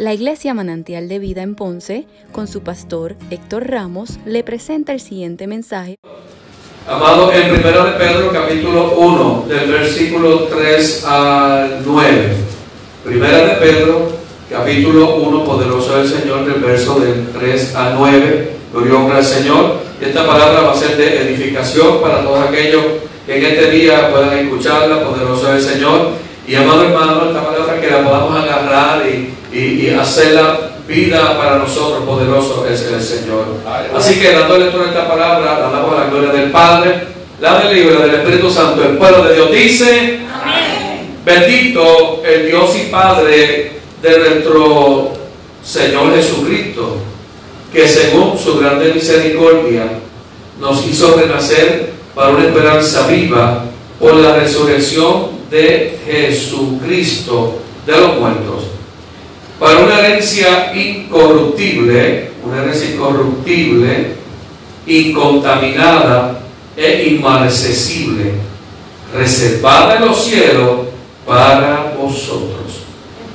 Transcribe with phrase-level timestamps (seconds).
[0.00, 5.00] La Iglesia Manantial de Vida en Ponce, con su pastor Héctor Ramos, le presenta el
[5.00, 5.96] siguiente mensaje.
[6.88, 12.28] Amado, en 1 de Pedro capítulo 1, del versículo 3 al 9.
[13.04, 14.08] Primera de Pedro
[14.48, 18.52] capítulo 1, poderoso del Señor, del verso del 3 al 9.
[18.72, 19.80] Gloria al Señor.
[20.00, 22.84] Esta palabra va a ser de edificación para todos aquellos
[23.26, 26.12] que en este día puedan escucharla, poderoso del Señor.
[26.48, 31.58] Y amado hermano, esta palabra que la podamos agarrar y, y, y hacerla vida para
[31.58, 33.44] nosotros, poderoso es el Señor.
[33.96, 37.06] Así que dando lectura a esta palabra, la damos a la gloria del Padre,
[37.40, 38.82] la del Libro del Espíritu Santo.
[38.82, 40.20] El pueblo de Dios dice,
[41.24, 45.12] bendito el Dios y Padre de nuestro
[45.64, 46.96] Señor Jesucristo,
[47.72, 49.84] que según su grande misericordia
[50.58, 53.64] nos hizo renacer para una esperanza viva
[53.98, 58.59] por la resurrección de Jesucristo de los muertos,
[59.60, 64.14] para una herencia incorruptible, una herencia incorruptible,
[64.86, 66.40] incontaminada
[66.74, 68.32] e inmarcesible,
[69.14, 70.70] reservada en los cielos
[71.26, 72.84] para vosotros,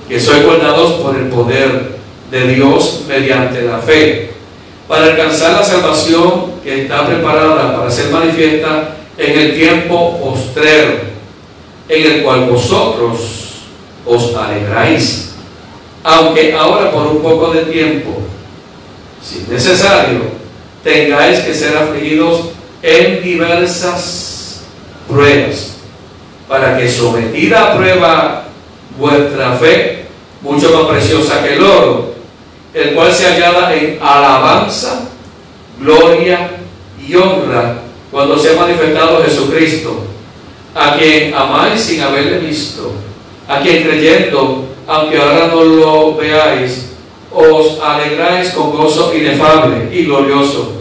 [0.09, 1.99] que sois guardados por el poder
[2.31, 4.31] de Dios mediante la fe,
[4.87, 11.15] para alcanzar la salvación que está preparada para ser manifiesta en el tiempo postrero
[11.87, 13.19] en el cual vosotros
[14.05, 15.34] os alegráis,
[16.07, 18.21] aunque ahora por un poco de tiempo,
[19.23, 20.21] si necesario,
[20.83, 22.49] tengáis que ser afligidos
[22.83, 24.61] en diversas
[25.09, 25.77] pruebas,
[26.47, 28.45] para que sometida a prueba
[28.99, 30.05] vuestra fe,
[30.41, 32.13] mucho más preciosa que el oro,
[32.71, 35.09] el cual se hallada en alabanza,
[35.79, 36.51] gloria
[37.03, 37.79] y honra
[38.11, 40.03] cuando se ha manifestado Jesucristo
[40.75, 42.91] a quien amáis sin haberle visto,
[43.47, 46.91] a quien creyendo, aunque ahora no lo veáis,
[47.31, 50.73] os alegráis con gozo inefable y glorioso,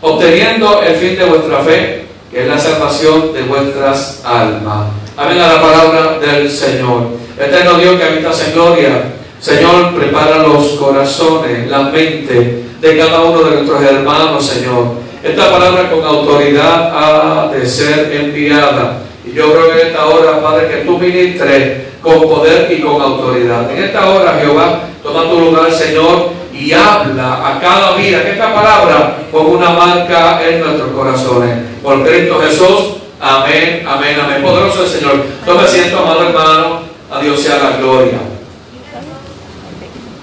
[0.00, 4.88] obteniendo el fin de vuestra fe, que es la salvación de vuestras almas.
[5.16, 7.08] Amén a la palabra del Señor.
[7.38, 13.42] Eterno Dios que habitas en gloria, Señor, prepara los corazones, la mente de cada uno
[13.44, 15.08] de nuestros hermanos, Señor.
[15.22, 19.02] Esta palabra con autoridad ha de ser enviada
[19.38, 23.70] yo creo que en esta hora, Padre, que tú ministres con poder y con autoridad.
[23.70, 28.24] En esta hora, Jehová, toma tu lugar, Señor, y habla a cada vida.
[28.24, 31.56] Que esta palabra ponga una marca en nuestros corazones.
[31.82, 32.96] Por Cristo Jesús.
[33.20, 34.42] Amén, amén, amén.
[34.42, 35.24] Poderoso el Señor.
[35.46, 36.80] Tome asiento, amado hermano.
[37.10, 38.18] A Dios sea la gloria.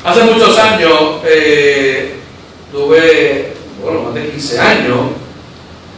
[0.03, 0.91] Hace muchos años
[1.25, 2.15] eh,
[2.71, 4.97] tuve, bueno, más de 15 años,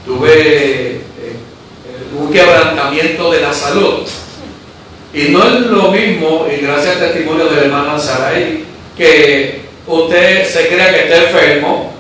[0.06, 0.97] tuve
[2.16, 4.08] un quebrantamiento de la salud.
[5.14, 7.98] Y no es lo mismo, y gracias al testimonio de la hermana
[8.96, 11.94] que usted se crea que está enfermo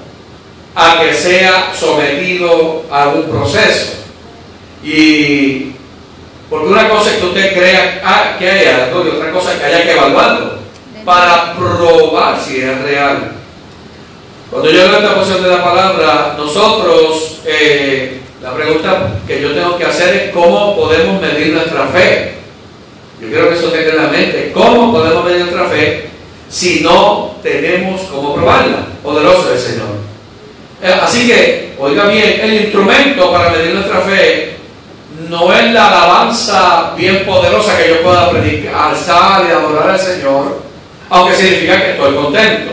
[0.75, 3.93] a que sea sometido a algún proceso.
[4.83, 5.71] Y
[6.49, 9.59] porque una cosa es que usted crea ah, que hay algo y otra cosa es
[9.59, 10.57] que haya que evaluarlo
[11.03, 13.31] para probar si es real.
[14.49, 19.77] Cuando yo leo esta porción de la palabra, nosotros eh, la pregunta que yo tengo
[19.77, 22.35] que hacer es cómo podemos medir nuestra fe.
[23.19, 24.51] Yo quiero que eso tenga en la mente.
[24.53, 26.09] ¿Cómo podemos medir nuestra fe
[26.47, 28.87] si no tenemos cómo probarla?
[29.01, 29.87] Poderoso el Señor.
[30.83, 34.57] Eh, así que, oiga bien, el instrumento para medir nuestra fe
[35.27, 40.61] no es la alabanza bien poderosa que yo pueda predicar, alzar y adorar al Señor,
[41.09, 42.71] aunque significa que estoy contento.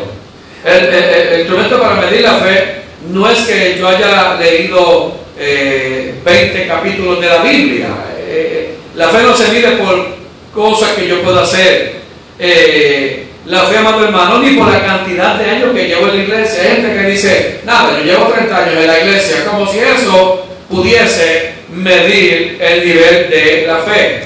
[0.63, 7.21] el instrumento para medir la fe no es que yo haya leído 20 eh, capítulos
[7.21, 7.89] de la Biblia.
[8.27, 10.15] Eh, la fe no se mide por
[10.55, 11.95] cosas que yo pueda hacer.
[12.39, 16.23] Eh, la fe, amado hermano, ni por la cantidad de años que llevo en la
[16.23, 16.63] iglesia.
[16.63, 20.47] Hay gente que dice, nada, yo llevo 30 años en la iglesia, como si eso
[20.71, 24.21] pudiese medir el nivel de la fe.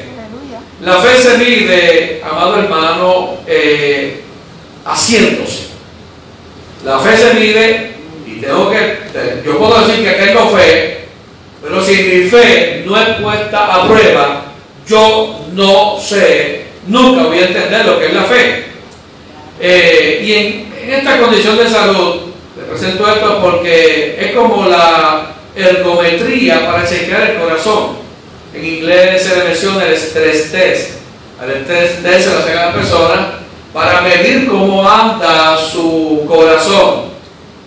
[0.82, 3.38] La fe se mide, amado hermano,
[4.84, 5.68] haciéndose.
[6.84, 7.90] La fe se mide
[8.24, 8.98] y tengo que,
[9.44, 10.97] yo puedo decir que tengo fe,
[11.62, 14.44] pero si mi fe no es puesta a prueba,
[14.86, 18.64] yo no sé, nunca voy a entender lo que es la fe.
[19.60, 22.16] Eh, y en, esta condición de salud,
[22.56, 27.98] le presento esto porque es como la ergometría para chequear el corazón.
[28.54, 30.90] En inglés se le menciona el stress test.
[31.42, 33.40] El stress test se lo hace a la persona
[33.72, 37.08] para medir cómo anda su corazón.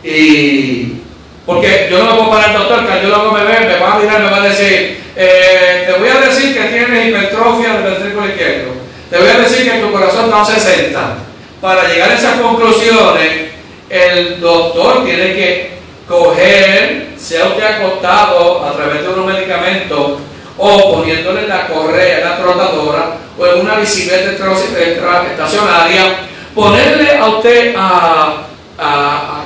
[0.03, 1.00] Y
[1.45, 3.99] porque yo no me puedo parar doctor, que yo luego me ve, me va a
[3.99, 8.27] mirar, me va a decir, eh, te voy a decir que tienes hipertrofia del ventrículo
[8.27, 8.71] izquierdo.
[9.09, 11.17] Te voy a decir que tu corazón está a 60.
[11.59, 13.51] para llegar a esas conclusiones,
[13.89, 15.71] el doctor tiene que
[16.07, 20.19] coger, sea usted acostado a través de unos medicamentos
[20.57, 28.45] o poniéndole la correa, la trotadora o en una bicicleta estacionaria, ponerle a usted a,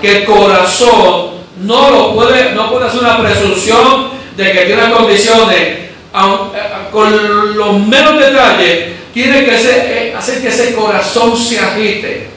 [0.02, 5.60] que el corazón no lo puede, no puede hacer una presunción de que tiene condiciones
[5.60, 5.88] eh,
[6.92, 12.28] con los menos detalles, tiene que eh, hacer que ese corazón se agite.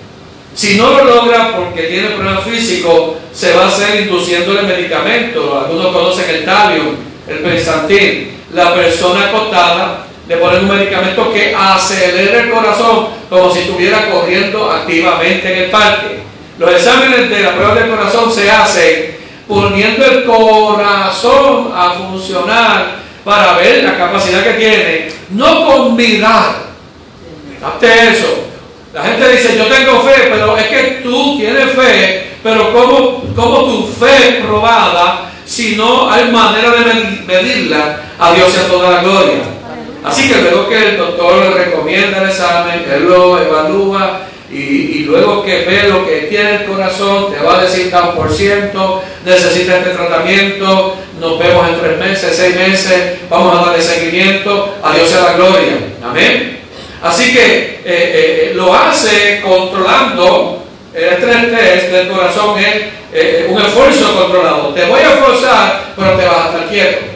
[0.54, 5.64] Si no lo logra porque tiene problemas físicos, se va a hacer induciéndole medicamentos.
[5.64, 6.96] Algunos conocen el Talium,
[7.28, 8.38] el Pensantin.
[8.52, 14.70] La persona acostada le ponen un medicamento que acelera el corazón como si estuviera corriendo
[14.70, 16.27] activamente en el parque.
[16.58, 19.16] Los exámenes de la prueba del corazón se hacen
[19.46, 26.68] poniendo el corazón a funcionar para ver la capacidad que tiene, no con mirar.
[27.60, 28.44] Capte eso.
[28.92, 33.64] La gente dice, yo tengo fe, pero es que tú tienes fe, pero ¿cómo, cómo
[33.64, 38.00] tu fe es probada si no hay manera de medirla?
[38.18, 39.42] A Dios sea toda la gloria.
[40.04, 45.44] Así que luego que el doctor le recomienda el examen, él lo evalúa y, luego
[45.44, 49.78] que ve lo que tiene el corazón, te va a decir tan por ciento, necesita
[49.78, 55.08] este tratamiento, nos vemos en tres meses, seis meses, vamos a darle seguimiento, a Dios
[55.08, 55.76] sea la gloria.
[56.02, 56.60] Amén.
[57.02, 60.58] Así que eh, eh, lo hace controlando
[60.94, 64.68] el estrés del corazón es eh, un esfuerzo controlado.
[64.74, 67.06] Te voy a esforzar, pero te vas a estar quieto.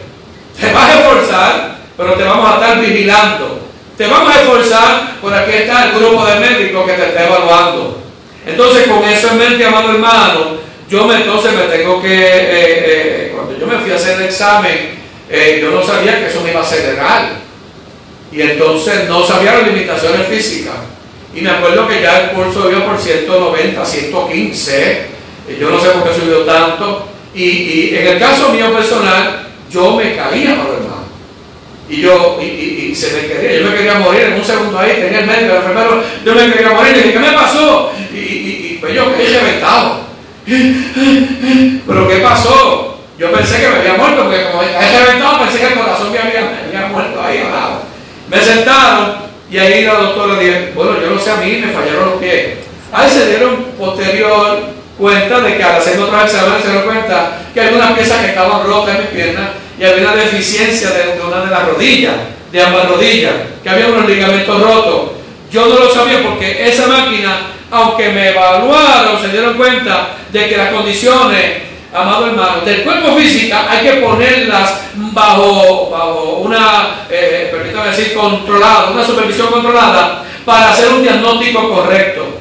[0.61, 3.61] Te vas a esforzar, pero te vamos a estar vigilando.
[3.97, 8.03] Te vamos a esforzar, por aquí está el grupo de médicos que te está evaluando.
[8.47, 10.57] Entonces, con eso en mente, amado hermano,
[10.89, 14.99] yo entonces me tengo que, cuando yo me fui a hacer el examen,
[15.61, 17.39] yo no sabía que eso me iba a ser legal.
[18.33, 20.75] Y entonces no sabía las limitaciones físicas.
[21.35, 25.07] Y me acuerdo que ya el curso iba por 190, 115.
[25.59, 27.09] Yo no sé por qué subió tanto.
[27.35, 30.92] Y, en el caso mío personal, yo me caía, hermano.
[31.93, 35.19] Y yo, y, se me quería, yo me quería morir en un segundo ahí, tenía
[35.19, 37.93] el médico, el enfermero, yo me quería morir, y dije, ¿qué me pasó?
[38.15, 40.01] Y, pues yo caí reventado.
[41.87, 42.99] Pero ¿qué pasó?
[43.19, 46.19] Yo pensé que me había muerto, porque como caí reventado, pensé que el corazón me
[46.19, 47.83] había, me había muerto ahí al lado.
[48.31, 49.17] Me sentaron
[49.51, 52.55] y ahí la doctora dijo, bueno, yo no sé, a mí me fallaron los pies.
[52.91, 54.61] Ahí se dieron posterior
[54.97, 58.29] cuenta de que al hacer otra exámenes se dieron cuenta que hay unas piezas que
[58.29, 62.15] estaban rotas en mis piernas y había una deficiencia de, una de las rodillas,
[62.51, 63.33] de ambas rodillas,
[63.63, 65.13] que había unos ligamentos rotos.
[65.51, 70.57] Yo no lo sabía porque esa máquina, aunque me evaluaron, se dieron cuenta de que
[70.57, 77.91] las condiciones amado hermano, del cuerpo físico hay que ponerlas bajo, bajo una, eh, permítame
[77.91, 82.39] decir, controlada, una supervisión controlada para hacer un diagnóstico correcto.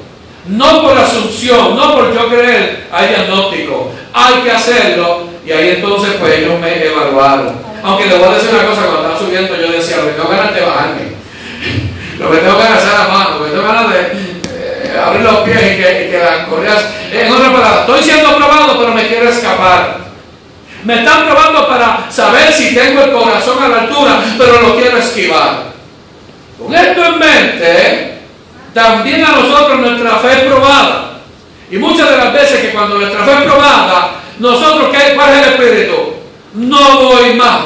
[0.48, 3.92] No por asunción, no por yo creer, hay diagnóstico.
[4.14, 7.54] Hay que hacerlo y ahí entonces pues ellos me evaluaron.
[7.84, 10.30] Aunque le voy a decir una cosa, cuando estaba subiendo yo decía, lo que tengo
[10.30, 11.02] ganas de bajarme.
[12.20, 15.38] Lo que tengo ganas de hacer la mano, lo que tengo ganas de abrir los
[15.38, 16.86] pies y que, y que las correas.
[17.12, 20.02] En otra palabra, estoy siendo probado, pero me quiero escapar.
[20.84, 24.98] Me están probando para saber si tengo el corazón a la altura, pero lo quiero
[24.98, 25.72] esquivar.
[26.60, 28.20] Con esto en mente,
[28.74, 31.20] también a nosotros nuestra fe es probada.
[31.70, 35.48] Y muchas de las veces que cuando nuestra fe es probada, nosotros, ¿qué, ¿cuál es
[35.48, 35.96] el espíritu?
[36.56, 37.66] No voy más,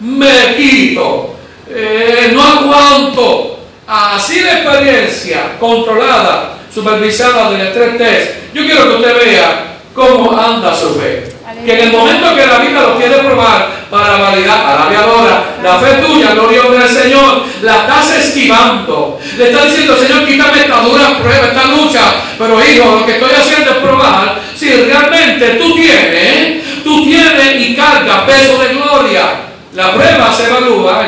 [0.00, 1.36] me quito,
[1.68, 3.52] eh, no aguanto.
[3.86, 10.74] Así de experiencia controlada supervisada del estrés test, yo quiero que usted vea cómo anda
[10.74, 11.35] su fe.
[11.64, 15.44] Que en el momento que la vida lo quiere probar para validar a la ahora,
[15.62, 19.18] la fe tuya, gloria del Señor, la estás esquivando.
[19.36, 22.14] Le estás diciendo, Señor, quítame esta dura prueba, esta lucha.
[22.38, 27.76] Pero hijo, lo que estoy haciendo es probar si realmente tú tienes, tú tienes y
[27.76, 29.22] carga peso de gloria.
[29.74, 31.06] La prueba se evalúa,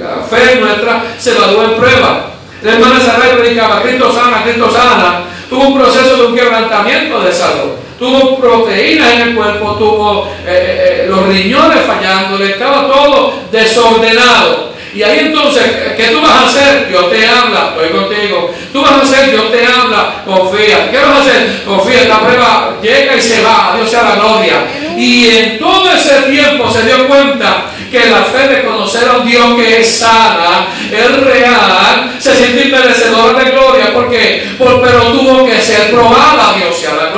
[0.00, 2.30] la fe nuestra se evalúa en prueba.
[2.62, 5.20] La hermana Saray predicaba, Cristo sana, Cristo sana.
[5.50, 7.85] Tuvo un proceso de un quebrantamiento de salud.
[7.98, 14.76] Tuvo proteínas en el cuerpo, tuvo eh, eh, eh, los riñones fallándole, estaba todo desordenado.
[14.94, 15.62] Y ahí entonces,
[15.96, 16.88] ¿qué tú vas a hacer?
[16.88, 18.50] Dios te habla, estoy contigo.
[18.72, 20.90] Tú vas a hacer, Dios te habla, confía.
[20.90, 21.62] ¿Qué vas a hacer?
[21.66, 24.54] Confía, la prueba llega y se va, Dios sea la gloria.
[24.96, 29.26] Y en todo ese tiempo se dio cuenta que la fe de conocer a un
[29.26, 33.92] Dios que es sana, es real, se siente merecedora de gloria.
[33.92, 34.46] ¿Por qué?
[34.58, 37.15] Por, pero tuvo que ser probada, Dios sea la gloria.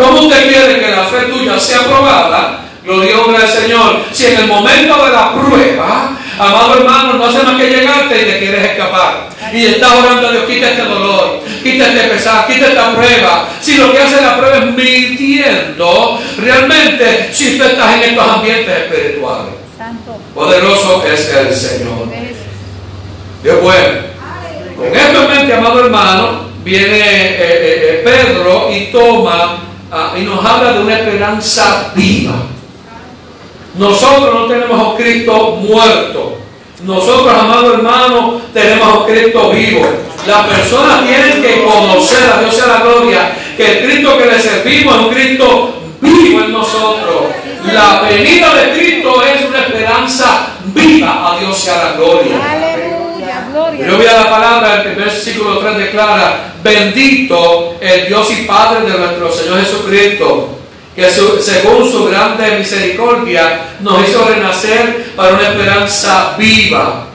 [0.00, 2.60] ¿Cómo usted quiere que la fe tuya sea probada?
[2.82, 4.00] Gloria al Señor.
[4.12, 8.24] Si en el momento de la prueba amado hermano, no hace más que llegarte y
[8.24, 9.28] te quieres escapar.
[9.52, 13.48] Y estás orando a Dios, quita este dolor, quita este pesar, quita esta prueba.
[13.60, 18.78] Si lo que hace la prueba es mintiendo, realmente si tú estás en estos ambientes
[18.78, 19.54] espirituales.
[20.34, 22.08] Poderoso es el Señor.
[23.42, 24.10] Dios bueno.
[24.76, 30.22] Con esto en mente, amado hermano, viene eh, eh, eh, Pedro y toma ah, y
[30.22, 32.34] nos habla de una esperanza viva.
[33.74, 36.38] Nosotros no tenemos a Cristo muerto.
[36.82, 39.86] Nosotros, amado hermano, tenemos a Cristo vivo.
[40.26, 44.38] Las personas tienen que conocer a Dios sea la gloria, que el Cristo que le
[44.38, 47.22] servimos es un Cristo vivo en nosotros.
[47.72, 51.32] La venida de Cristo es una esperanza viva.
[51.32, 52.60] A Dios sea la gloria.
[53.86, 58.98] Yo voy a la palabra, el versículo 3 declara, bendito el Dios y Padre de
[58.98, 60.48] nuestro Señor Jesucristo,
[60.94, 67.06] que según su grande misericordia nos hizo renacer para una esperanza viva.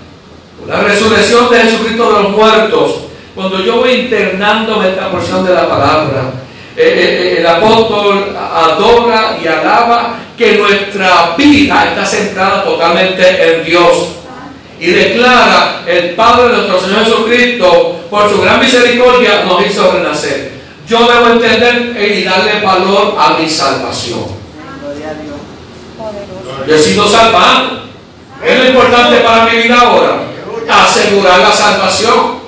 [0.68, 2.92] La resurrección de Jesucristo de los muertos.
[3.36, 6.32] Cuando yo voy internándome esta porción de la palabra,
[6.76, 13.66] eh, eh, eh, el apóstol adora y alaba que nuestra vida está centrada totalmente en
[13.66, 14.10] Dios
[14.80, 20.52] y declara el Padre de nuestro Señor Jesucristo, por su gran misericordia, nos hizo renacer.
[20.88, 24.26] Yo debo entender y darle valor a mi salvación.
[26.68, 27.86] Yo he sido salvado.
[28.44, 30.24] Es lo importante para mi vida ahora.
[30.70, 32.45] Asegurar la salvación.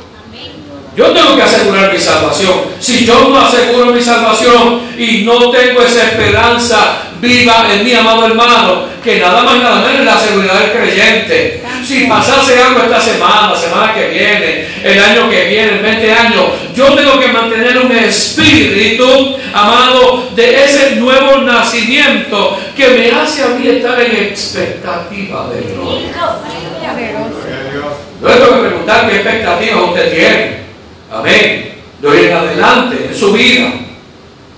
[0.97, 2.55] Yo tengo que asegurar mi salvación.
[2.79, 8.25] Si yo no aseguro mi salvación y no tengo esa esperanza viva en mi amado
[8.25, 11.61] hermano, que nada más nada menos es la seguridad del creyente.
[11.85, 16.45] Si pasase algo esta semana, semana que viene, el año que viene, el 20 años,
[16.75, 23.47] yo tengo que mantener un espíritu, amado, de ese nuevo nacimiento que me hace a
[23.49, 26.09] mí estar en expectativa de gloria.
[28.19, 30.66] Yo tengo que preguntar qué expectativa usted tiene.
[31.11, 31.73] Amén.
[32.01, 33.71] De hoy en adelante, en su vida.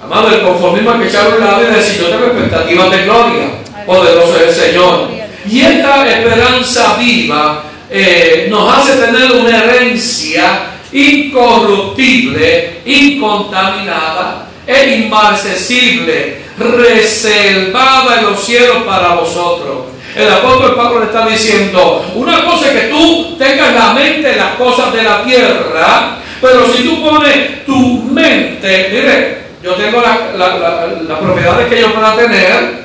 [0.03, 3.49] Amado, el conformismo que echarlo un lado y decir, yo tengo expectativas de gloria.
[3.85, 5.09] Poderoso es el Señor.
[5.47, 18.19] Y esta esperanza viva eh, nos hace tener una herencia incorruptible, incontaminada e inmarcesible, reservada
[18.19, 19.85] en los cielos para vosotros.
[20.15, 24.37] El apóstol Pablo le está diciendo, una cosa es que tú tengas la mente en
[24.37, 31.17] las cosas de la tierra, pero si tú pones tu mente, mire, yo tengo las
[31.19, 32.79] propiedades que yo pueda tener,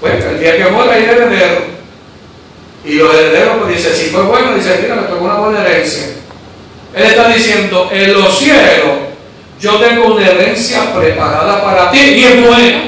[0.00, 1.76] pues el día que muera hay heredero.
[2.84, 6.08] Y los herederos pues dice, si fue bueno, dice, mira, me tengo una buena herencia.
[6.94, 9.06] Él está diciendo, en los cielos
[9.60, 12.82] yo tengo una herencia preparada para ti y es buena.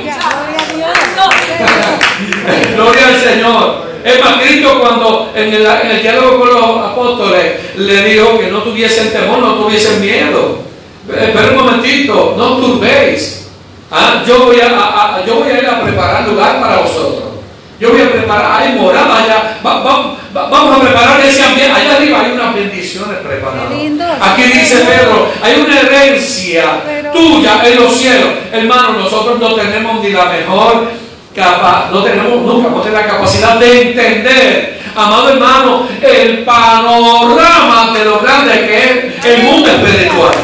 [2.74, 3.87] Gloria al Señor.
[4.08, 8.50] Es más, Cristo cuando en el, en el, diálogo con los apóstoles le dijo que
[8.50, 10.60] no tuviesen temor, no tuviesen miedo.
[11.08, 13.48] Espera un momentito, no turbéis.
[13.90, 17.24] Ah, yo, voy a, yo voy a ir a preparar lugar para vosotros.
[17.78, 19.58] Yo voy a preparar, hay morada allá.
[19.62, 21.72] vamos a preparar ese ambiente.
[21.72, 23.72] Allá arriba hay unas bendiciones preparadas.
[24.20, 26.64] Aquí dice Pedro, hay una herencia
[27.12, 28.30] tuya en los cielos.
[28.52, 31.07] Hermano, nosotros no tenemos ni la mejor
[31.90, 38.52] no tenemos nunca no la capacidad de entender, amado hermano, el panorama de lo grande
[38.66, 40.34] que es el mundo espiritual.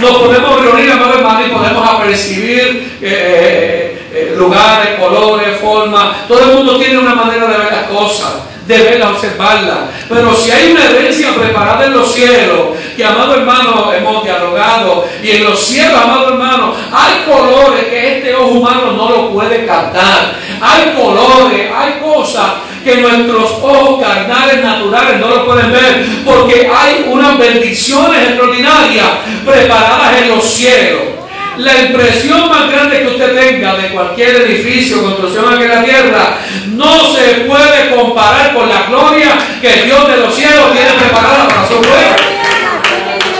[0.00, 6.26] Nos podemos reunir, amado hermano, y podemos apercibir eh, eh, eh, lugares, colores, formas.
[6.28, 9.90] Todo el mundo tiene una manera de ver las cosas de verla, observarla.
[10.08, 15.30] Pero si hay una herencia preparada en los cielos, que amado hermano hemos dialogado, y
[15.30, 20.34] en los cielos, amado hermano, hay colores que este ojo humano no lo puede captar.
[20.60, 22.52] Hay colores, hay cosas
[22.82, 29.08] que nuestros ojos carnales naturales no lo pueden ver, porque hay unas bendiciones extraordinarias
[29.44, 31.23] preparadas en los cielos.
[31.58, 36.38] La impresión más grande que usted tenga de cualquier edificio, construcción aquí en la tierra,
[36.70, 41.68] no se puede comparar con la gloria que Dios de los cielos tiene preparada para
[41.68, 42.16] su pueblo.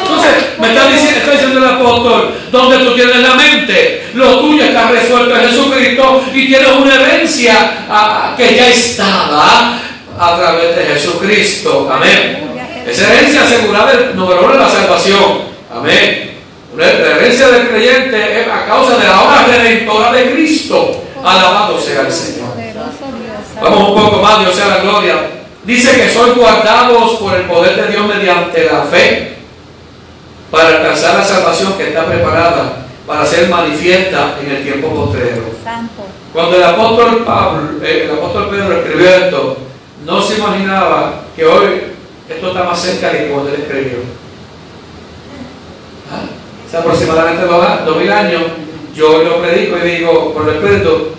[0.03, 4.65] Entonces, me está diciendo, está diciendo el apóstol, donde tú tienes la mente, lo tuyo
[4.65, 9.81] está resuelto en Jesucristo y tienes una herencia ah, que ya estaba
[10.19, 11.91] a través de Jesucristo.
[11.93, 12.55] Amén.
[12.87, 15.55] Esa herencia asegurada, número uno, la salvación.
[15.75, 16.34] Amén.
[16.77, 21.03] La herencia del creyente es a causa de la obra redentora de Cristo.
[21.23, 22.51] Alabado sea el Señor.
[23.63, 25.15] Vamos un poco más, Dios sea la gloria.
[25.65, 29.37] Dice que soy guardados por el poder de Dios mediante la fe
[30.51, 35.43] para alcanzar la salvación que está preparada para ser manifiesta en el tiempo postrero.
[36.33, 39.57] Cuando el apóstol Pablo, eh, el apóstol Pedro escribió esto,
[40.05, 41.83] no se imaginaba que hoy
[42.29, 44.24] esto está más cerca de cuando él escribió.
[46.75, 46.79] ¿Ah?
[46.79, 48.43] Hace aproximadamente dos mil años,
[48.95, 51.13] yo lo predico y digo, por respeto,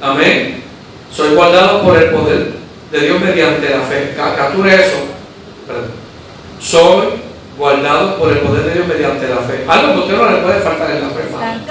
[0.00, 0.62] amén,
[1.10, 2.52] soy guardado por el poder
[2.90, 4.14] de Dios mediante la fe.
[4.16, 4.98] Capture eso.
[6.60, 7.08] Soy
[7.58, 9.64] guardado por el poder de Dios mediante la fe.
[9.66, 11.62] Algo que usted no le puede faltar en la fe, hermano.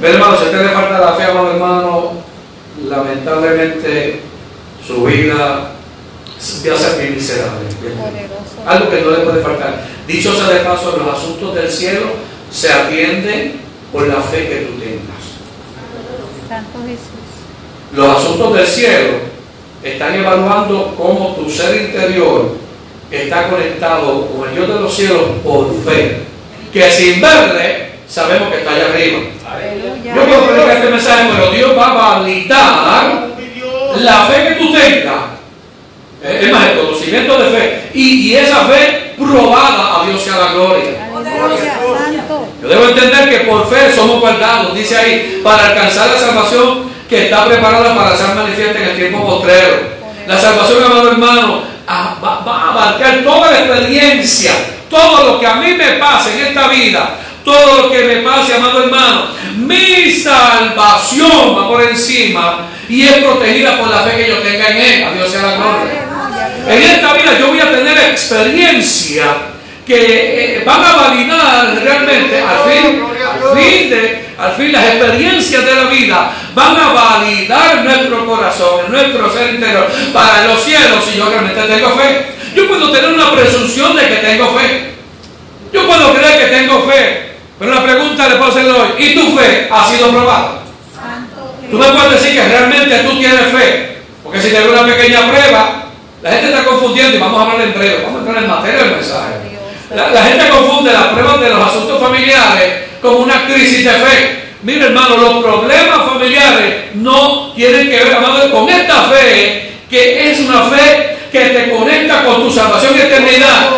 [0.00, 2.12] Pero hermano, si a usted le falta la fe, amado hermano,
[2.88, 4.20] lamentablemente
[4.86, 5.72] su vida
[6.74, 7.66] a ser bien miserable.
[8.66, 9.84] Algo que no le puede faltar.
[10.06, 12.06] Dicho sea de paso, los asuntos del cielo
[12.50, 13.60] se atienden
[13.92, 15.16] por la fe que tú tengas.
[16.48, 17.16] Santo Jesús.
[17.94, 19.12] Los asuntos del cielo
[19.82, 22.66] están evaluando cómo tu ser interior
[23.10, 26.22] está conectado con el Dios de los cielos por fe.
[26.72, 29.20] Que sin verle, sabemos que está allá arriba.
[30.04, 33.28] Yo puedo predicar este mensaje, pero Dios va a validar
[33.96, 35.35] la fe que tú tengas.
[36.28, 37.90] Es más, el conocimiento de fe.
[37.94, 41.08] Y, esa fe probada a Dios sea la gloria.
[42.62, 47.26] Yo debo entender que por fe somos guardados, dice ahí, para alcanzar la salvación que
[47.26, 49.96] está preparada para ser manifiesta en el tiempo postrero.
[50.26, 54.50] La salvación, amado hermano, va, a abarcar toda la experiencia,
[54.90, 58.54] todo lo que a mí me pasa en esta vida, todo lo que me pase,
[58.54, 59.26] amado hermano.
[59.56, 64.76] Mi salvación va por encima y es protegida por la fe que yo tenga en
[64.76, 65.04] Él.
[65.04, 66.05] A Dios sea la gloria.
[66.66, 69.24] En esta vida yo voy a tener experiencia
[69.86, 75.64] que eh, van a validar realmente al fin, al fin, de, al fin las experiencias
[75.64, 81.16] de la vida van a validar nuestro corazón, nuestro ser interior para los cielos si
[81.16, 82.26] yo realmente tengo fe.
[82.56, 84.94] Yo puedo tener una presunción de que tengo fe.
[85.72, 87.26] Yo puedo creer que tengo fe.
[87.58, 90.62] Pero la pregunta le puedo hacer hoy, ¿y tu fe ha sido probada?
[91.70, 93.98] Tú me puedes decir que realmente tú tienes fe.
[94.22, 95.85] Porque si te una pequeña prueba,
[96.26, 98.82] la gente está confundiendo y vamos a hablar en breve, vamos a entrar en materia
[98.82, 99.34] del mensaje.
[99.94, 104.42] La, gente confunde las pruebas de los asuntos familiares como una crisis de fe.
[104.62, 110.40] Mire hermano, los problemas familiares no tienen que ver, amado, con esta fe, que es
[110.40, 113.70] una fe que te conecta con tu salvación y eternidad.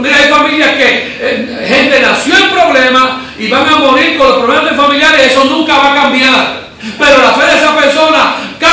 [0.00, 3.04] mira, hay familias que eh, gente nació en problemas
[3.38, 6.58] y van a morir con los problemas familiares, eso nunca va a cambiar.
[6.98, 7.72] Pero la fe de esa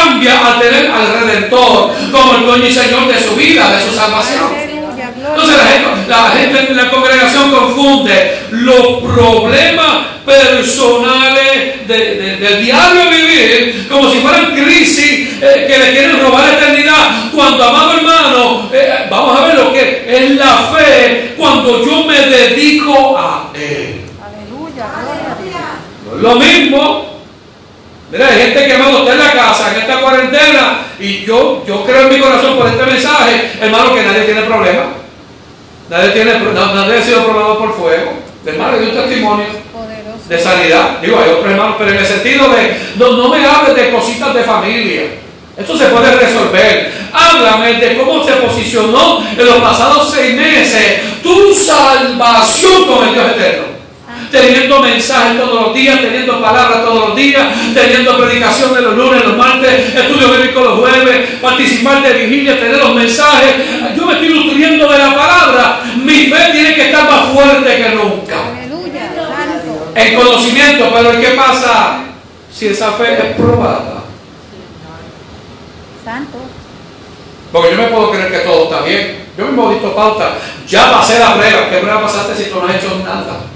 [0.05, 3.95] cambia al tener al Redentor como el dueño y Señor de su vida, de su
[3.95, 4.65] salvación.
[5.17, 5.57] Entonces
[6.07, 14.55] la gente, en la congregación confunde los problemas personales del diario vivir como si fueran
[14.55, 17.31] crisis eh, que le quieren robar la eternidad.
[17.33, 22.19] Cuando, amado hermano, eh, vamos a ver lo que es la fe cuando yo me
[22.21, 24.01] dedico a Él.
[24.21, 24.85] Aleluya,
[26.21, 27.14] Lo mismo
[28.15, 31.83] Mira, hay gente que amado está en la casa en esta cuarentena y yo, yo
[31.83, 34.83] creo en mi corazón por este mensaje, hermano, que nadie tiene problema.
[35.89, 38.13] Nadie, tiene, nadie ha sido probado por fuego.
[38.45, 39.45] Hermano, de un testimonio
[40.29, 40.99] de sanidad.
[41.01, 44.33] Digo, hay otros hermanos, pero en el sentido de, no, no me hables de cositas
[44.33, 45.01] de familia.
[45.57, 46.93] Esto se puede resolver.
[47.11, 53.31] Háblame de cómo se posicionó en los pasados seis meses tu salvación con el Dios
[53.31, 53.74] eterno
[54.35, 59.37] teniendo mensajes todos los días, teniendo palabras todos los días, teniendo predicaciones los lunes, los
[59.37, 63.55] martes, estudio bíblico los jueves, participar de vigilia, tener los mensajes.
[63.95, 65.79] Yo me estoy nutriendo de la palabra.
[66.03, 68.35] Mi fe tiene que estar más fuerte que nunca.
[68.57, 69.09] Aleluya,
[69.95, 71.99] En conocimiento, pero ¿qué pasa
[72.51, 74.03] si esa fe es probada?
[76.03, 76.37] Santo.
[77.53, 79.25] Porque yo me puedo creer que todo está bien.
[79.37, 80.33] Yo mismo he visto pauta.
[80.67, 81.69] Ya pasé la prueba.
[81.69, 83.54] ¿Qué prueba pasaste si tú no has hecho nada?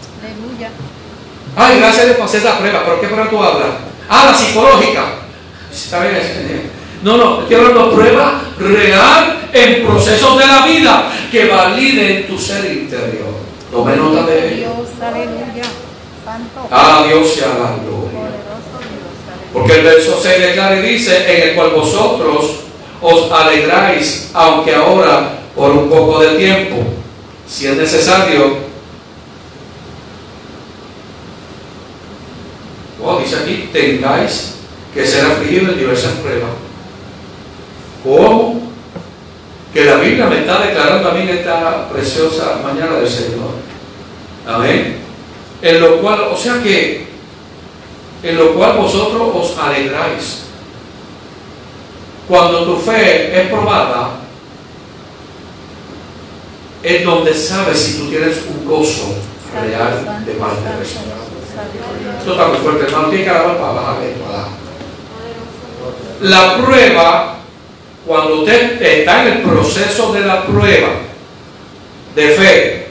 [1.56, 2.84] Ay, gracias a Dios pasé esa prueba.
[2.86, 3.70] ¿Pero qué prueba tú hablas?
[4.10, 5.06] Ah, la psicológica.
[5.72, 6.70] Está bien,
[7.02, 12.38] no, no, estoy hablando de prueba real en procesos de la vida que validen tu
[12.38, 13.40] ser interior.
[13.72, 14.68] Tome nota de ello.
[16.70, 18.20] Ah, Dios sea la gloria.
[19.54, 22.52] Porque el verso 6 declara y dice, en el cual vosotros
[23.02, 26.84] os alegráis, aunque ahora por un poco de tiempo,
[27.48, 28.69] si es necesario,
[33.20, 34.56] dice aquí, tengáis
[34.94, 36.52] que ser afligidos en diversas pruebas.
[38.04, 38.70] ¿Cómo?
[39.74, 43.52] Que la Biblia me está declarando a mí en esta preciosa mañana del Señor.
[44.48, 44.98] Amén.
[45.62, 47.08] En lo cual, o sea que,
[48.24, 50.44] en lo cual vosotros os alegráis.
[52.28, 54.20] Cuando tu fe es probada,
[56.82, 59.16] es donde sabes si tú tienes un gozo
[59.54, 61.29] real de parte de Señor.
[62.20, 63.10] Esto está muy fuerte, hermano.
[63.10, 64.24] Tiene que alabar para bajar esto.
[66.22, 67.36] La prueba,
[68.06, 70.90] cuando usted está en el proceso de la prueba
[72.16, 72.88] de fe,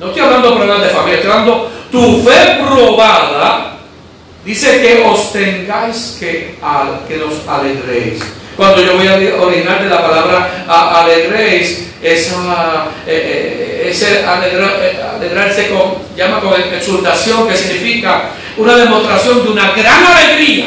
[0.00, 3.76] no estoy hablando de pruebas de familia, estoy hablando tu fe probada,
[4.44, 8.20] dice que os tengáis que, al- que nos alegréis.
[8.56, 15.70] Cuando yo voy a originar de la palabra alegréis, esa, eh, eh, ese eh, alegrarse
[15.70, 20.66] con, llama con exultación, que significa una demostración de una gran alegría.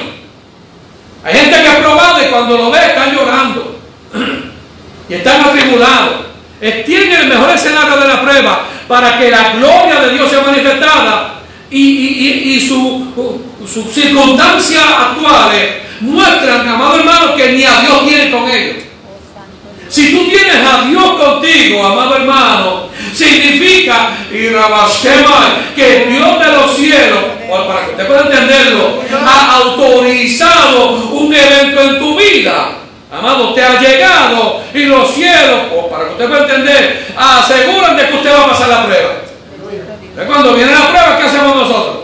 [1.23, 3.79] Hay gente que ha probado y cuando lo ve están llorando
[5.09, 6.27] y están atribulados.
[6.59, 11.36] Tienen el mejor escenario de la prueba para que la gloria de Dios sea manifestada
[11.69, 15.69] y, y- y- su, sus circunstancias actuales
[16.01, 18.77] muestran, amado hermano, que ni a Dios tiene con ellos.
[19.89, 24.49] Si tú tienes a Dios contigo, amado hermano, significa y
[25.75, 27.23] que Dios de los cielos,
[27.67, 32.71] para que usted pueda entenderlo, ha autorizado un evento en tu vida.
[33.09, 38.13] Amado, te ha llegado y los cielos, para que usted pueda entender, aseguran de que
[38.15, 39.09] usted va a pasar la prueba.
[40.17, 41.97] Entonces, Cuando viene la prueba, ¿qué hacemos nosotros?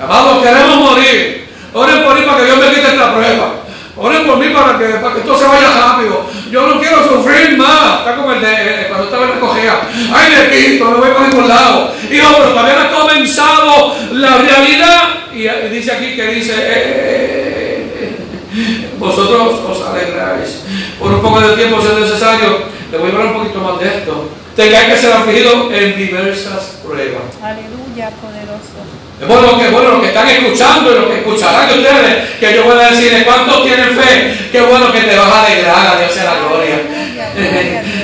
[0.00, 1.48] Amados, queremos morir.
[1.72, 3.54] Oren por mí para que Dios me quite esta prueba.
[3.96, 6.26] Oren por mí para que, esto se vaya rápido.
[6.48, 7.98] Yo no quiero sufrir más.
[7.98, 9.80] Está como el de cuando estaba en la cogea.
[10.14, 11.92] Ay, me quito, no voy para ningún lado.
[12.08, 15.08] Hijo, pero no ha comenzado la realidad.
[15.34, 18.16] Y, dice aquí que dice, eh, eh,
[18.54, 20.62] eh, vosotros os alegráis.
[21.00, 22.60] Por un poco de tiempo, si es necesario,
[22.92, 24.45] le voy a hablar un poquito más de esto.
[24.56, 27.28] Tengáis que ser afligidos en diversas pruebas.
[27.42, 28.80] Aleluya, poderoso.
[29.20, 32.54] Es bueno que bueno los que están escuchando y los que escucharán de ustedes, que
[32.54, 35.98] yo voy a decirles cuántos tienen fe, qué bueno que te vas a alegrar, a
[35.98, 36.76] Dios sea la gloria.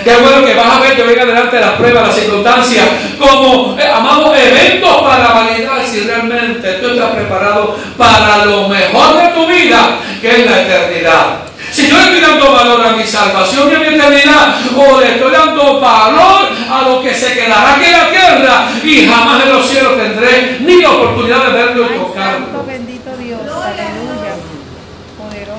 [0.05, 2.87] Qué bueno que vas a ver que venga delante de las pruebas, las circunstancias,
[3.19, 9.29] como, eh, amamos, eventos para validar si realmente tú estás preparado para lo mejor de
[9.29, 11.27] tu vida, que es la eternidad.
[11.71, 12.82] Si yo le estoy dando valor
[13.12, 17.75] salvación y a mi eternidad, o le estoy dando valor a lo que se quedará
[17.75, 21.85] aquí en la tierra y jamás en los cielos tendré ni la oportunidad de verlo
[21.85, 22.46] y tocarlo.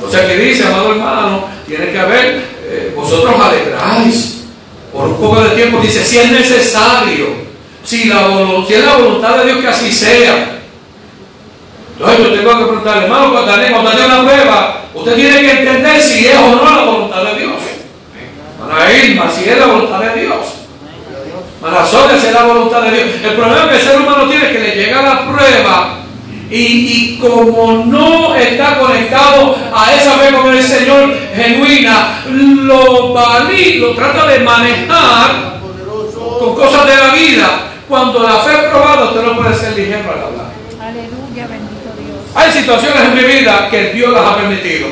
[0.06, 4.46] O sea que dice, amado hermano, tiene que haber, eh, vosotros alegráis
[4.92, 7.28] por un poco de tiempo, dice, si es necesario,
[7.84, 8.28] si, la,
[8.68, 10.60] si es la voluntad de Dios que así sea.
[11.98, 16.28] Entonces yo tengo que preguntarle, hermano, cuando haya una prueba, usted tiene que entender si
[16.28, 17.54] es o no la voluntad de Dios.
[18.60, 20.40] Para Irma, si es la voluntad de Dios.
[21.62, 23.08] Para Sonia, si es la voluntad de Dios.
[23.24, 26.04] El problema que el ser humano tiene es que le llega la prueba
[26.50, 33.80] y, y como no está conectado a esa fe con el Señor genuina, lo valí,
[33.80, 35.60] lo trata de manejar
[36.40, 37.50] con cosas de la vida.
[37.88, 40.52] Cuando la fe es probada, usted no puede ser ligero al hablar.
[40.80, 41.73] Aleluya, bendito.
[42.36, 44.88] Hay situaciones en mi vida que Dios las ha permitido.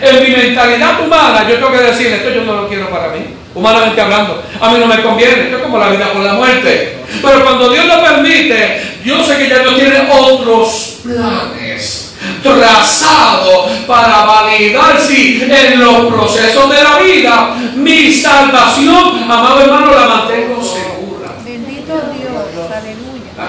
[0.00, 3.20] En mi mentalidad humana, yo tengo que decir, esto yo no lo quiero para mí,
[3.54, 4.42] humanamente hablando.
[4.60, 6.98] A mí no me conviene, esto es como la vida con la muerte.
[7.22, 14.24] Pero cuando Dios lo permite, yo sé que ya Dios tiene otros planes trazados para
[14.24, 20.87] validar si en los procesos de la vida mi salvación, amado hermano, la mantengo segura.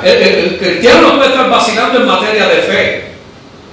[0.03, 3.05] El, el- el cristiano no puede estar vacilando en materia de fe.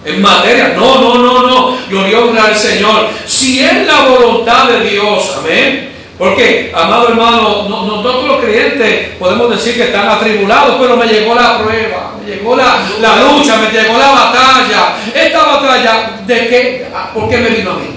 [0.04, 1.78] En materia, no, no, no, no.
[1.88, 3.08] Gloria honra al Señor.
[3.26, 5.90] Si es la voluntad de Dios, amén.
[6.18, 11.34] Porque, amado hermano, no- nosotros los creyentes podemos decir que están atribulados, pero me llegó
[11.34, 14.96] la prueba, me llegó la, la lucha, me llegó la batalla.
[15.14, 16.86] Esta batalla, ¿de qué?
[16.94, 17.90] Ah, ¿Por qué me vino a mí?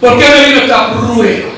[0.00, 1.48] ¿Por qué me vino esta prueba?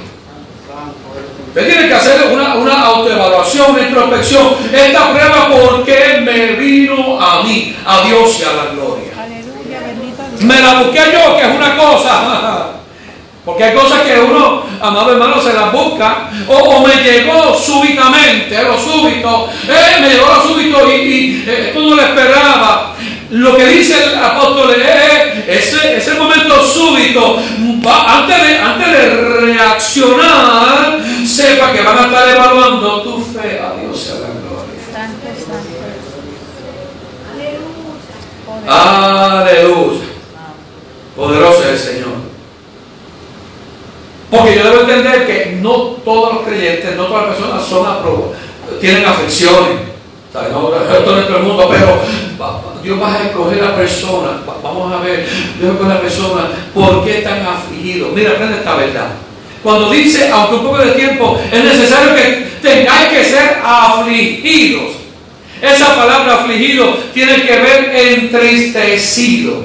[1.54, 4.48] Usted tiene que hacer una, una autoevaluación, una introspección.
[4.72, 7.76] Esta prueba, ¿por qué me vino a mí?
[7.86, 9.12] A Dios y a la gloria.
[9.16, 10.42] Aleluya, bendito Dios.
[10.42, 12.66] Me la busqué yo, que es una cosa.
[13.44, 16.30] Porque hay cosas que uno, amado hermano, se las busca.
[16.48, 19.48] O, o me llegó súbitamente, lo súbito.
[19.68, 22.94] Eh, me llegó lo súbito y, y, eh, esto no lo esperaba.
[23.30, 27.38] Lo que dice el apóstol es eh, ese, ese momento súbito.
[27.86, 30.98] va- antes, de, antes de reaccionar,
[31.34, 34.74] sepa que van a estar evaluando tu fe a Dios y a la gloria.
[38.66, 40.00] Aleluya.
[41.16, 42.14] Poderoso es el Señor.
[44.30, 45.72] Porque yo debo entender que no
[46.04, 48.38] todos los creyentes, no todas las personas son aprobadas,
[48.80, 49.80] tienen afecciones.
[50.32, 50.50] ¿sabes?
[50.50, 51.98] No, esto no es todo el mundo, pero
[52.82, 54.32] Dios va a escoger a personas.
[54.48, 55.24] Va- Vamos a ver,
[55.60, 56.44] Dios escoge a personas.
[56.74, 58.12] ¿Por qué están afligidos?
[58.12, 59.08] Mira, aprende esta verdad.
[59.64, 64.92] Cuando dice, aunque un poco de tiempo, es necesario que tengáis que ser afligidos.
[65.62, 69.64] Esa palabra afligido tiene que ver entristecido.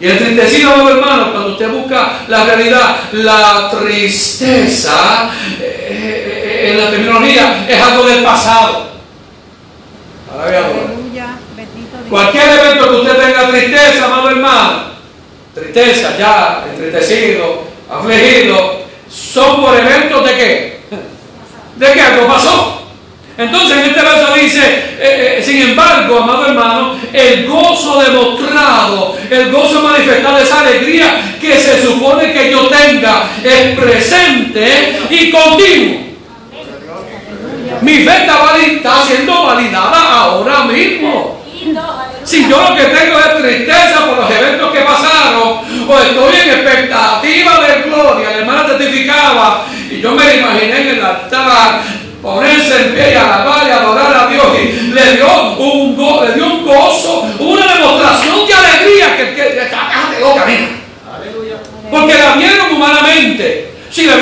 [0.00, 6.90] Y entristecido, amado hermano, cuando usted busca la realidad, la tristeza eh, eh, en la
[6.90, 8.88] terminología es algo del pasado.
[12.10, 14.82] Cualquier evento que usted tenga tristeza, amado hermano,
[15.54, 20.80] tristeza, ya, entristecido, afligido, son por eventos de qué?
[21.76, 22.82] De que algo pasó.
[23.38, 24.60] Entonces en este verso dice,
[24.98, 31.58] eh, eh, sin embargo, amado hermano, el gozo demostrado, el gozo manifestado, esa alegría que
[31.60, 36.06] se supone que yo tenga, es presente y continuo.
[37.82, 41.42] Mi fe está, vali- está siendo validada ahora mismo.
[42.24, 45.58] Si yo lo que tengo es tristeza por los eventos que pasaron,
[45.94, 51.82] estoy en expectativa de gloria, la hermana testificaba, y yo me imaginé en el altar
[52.22, 56.32] ponerse en pie y alabar y adorar a Dios, y le dio un, go- le
[56.34, 60.68] dio un gozo, una demostración de alegría que, que, que cállate loca, mira.
[61.90, 63.70] Porque la vieron humanamente.
[63.90, 64.14] Si la,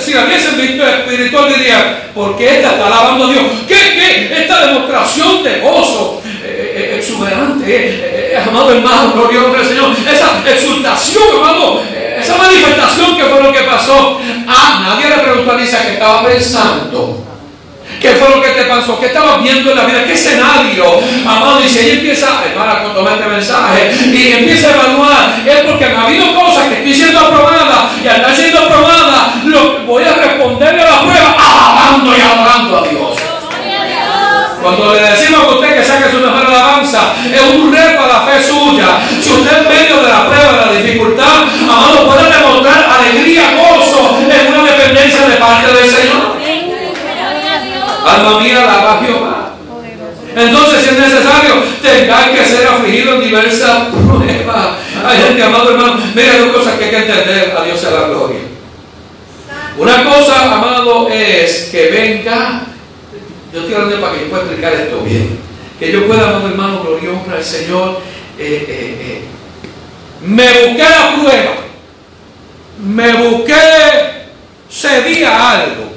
[0.00, 3.44] si la viesen visto espiritual, dirían, ¿por qué esta está alabando a Dios?
[3.66, 4.34] ¿Qué, qué?
[4.42, 11.22] Esta demostración de gozo eh, exuberante, eh, eh, amado hermano, glorioso del Señor, esa exultación,
[11.92, 14.20] eh, esa manifestación que fue lo que pasó.
[14.46, 17.24] Ah, nadie le preguntó a Lisa que estaba pensando.
[18.00, 18.98] ¿Qué fue lo que te pasó?
[18.98, 20.04] ¿Qué estabas viendo en la vida?
[20.04, 21.00] ¿Qué escenario?
[21.24, 25.60] Amado, y si ella empieza, hermana, cuando toma este mensaje, y empieza a evaluar, es
[25.60, 30.02] porque han habido cosas que estoy siendo aprobada, y al estar siendo aprobada, lo, voy
[30.02, 33.32] a responderle a la prueba, alabando y adorando a Dios.
[34.62, 36.20] Cuando le decimos a usted que saque su
[36.98, 39.00] es un reto a la fe suya.
[39.20, 44.18] Si usted en medio de la prueba, de la dificultad, amado, puede demostrar alegría, gozo,
[44.20, 46.36] en una dependencia de parte del Señor.
[48.06, 49.52] Alma mía, alaba a Jehová.
[50.34, 54.68] Entonces, si es necesario, tendrá que ser afligido en diversas pruebas.
[55.04, 57.54] Hay gente, amado hermano, mira dos cosas que hay que entender.
[57.56, 58.38] A Dios sea la gloria.
[59.78, 62.62] Una cosa, amado, es que venga.
[63.52, 65.51] Yo estoy hablando para que yo pueda explicar esto bien.
[65.82, 68.00] Que yo pueda, amado hermano, gloria al Señor.
[68.38, 69.22] eh, eh, eh.
[70.24, 71.54] Me busqué la prueba.
[72.84, 73.54] Me busqué,
[74.70, 75.92] cedí a algo.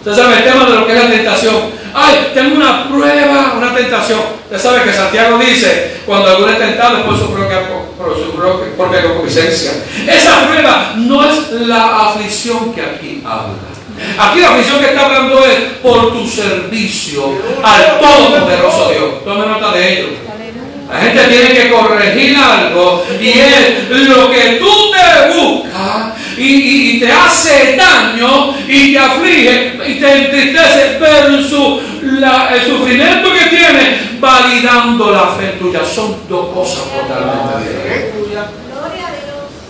[0.00, 1.56] Usted sabe el tema de lo que es la tentación.
[1.94, 4.20] Ay, tengo una prueba, una tentación.
[4.44, 8.32] Usted sabe que Santiago dice, cuando alguno es tentado por su propia, por su
[8.76, 9.82] propia concupiscencia.
[10.06, 13.75] Esa prueba no es la aflicción que aquí habla.
[14.18, 19.24] Aquí la aflicción que está hablando es por tu servicio al Todopoderoso Dios.
[19.24, 20.08] Tome nota de ello.
[20.92, 26.90] La gente tiene que corregir algo y es lo que tú te buscas y, y-
[26.96, 30.98] y te hace daño y te aflige y te entristece
[32.02, 35.80] la- el sufrimiento que tienes validando la fe tuya.
[35.84, 38.15] Son dos cosas totalmente diferentes.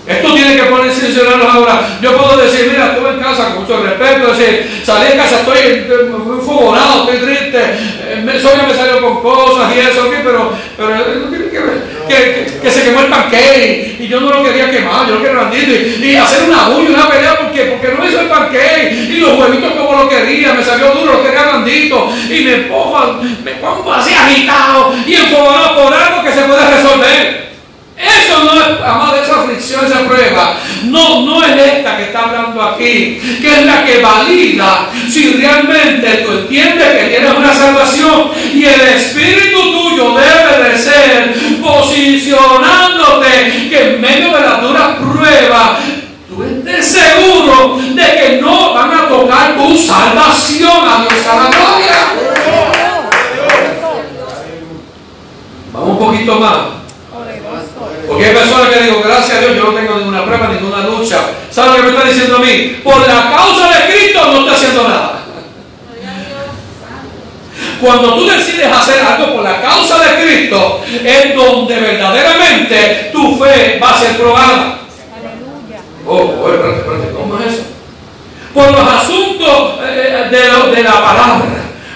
[0.06, 1.98] Esto tiene que ponerse sincerarnos ahora.
[2.00, 5.58] Yo puedo decir, mira, estuve en casa con mucho respeto, decir, salí de casa, estoy
[5.58, 10.14] eh, muy fogonado, estoy triste, eh, me salió con cosas y eso, ¿ok?
[10.22, 10.94] pero, pero
[12.08, 15.40] eh, que se quemó el pancake y yo no lo quería quemar, yo lo quería
[15.40, 19.16] blandito y, y hacer una bulla, una pelea, porque, porque no hizo el pancake y
[19.16, 23.52] los huevitos como lo quería, me salió duro, lo quería blandito y me pongo, me
[23.52, 27.45] pongo así agitado y enfogonado por algo que se puede resolver.
[28.06, 32.62] Eso no es, amado, esa aflicción, esa prueba, no, no es esta que está hablando
[32.62, 38.64] aquí, que es la que valida si realmente tú entiendes que tienes una salvación y
[38.64, 45.80] el espíritu tuyo debe de ser posicionándote que en medio de las duras pruebas
[46.28, 51.46] tú estés seguro de que no van a tocar tu salvación a Dios a la
[51.48, 52.06] gloria.
[55.72, 56.85] Vamos un poquito más.
[58.16, 61.18] Porque hay personas que digo, gracias a Dios, yo no tengo ninguna prueba, ninguna lucha.
[61.50, 62.80] ¿Sabe lo que me está diciendo a mí?
[62.82, 65.12] Por la causa de Cristo no estoy haciendo nada.
[67.80, 73.78] Cuando tú decides hacer algo por la causa de Cristo, es donde verdaderamente tu fe
[73.82, 74.78] va a ser probada.
[75.14, 75.80] Aleluya.
[76.06, 77.62] Oh, oh, espérate, espérate, ¿cómo es eso?
[78.54, 81.44] Por los asuntos eh, de, lo- de la palabra,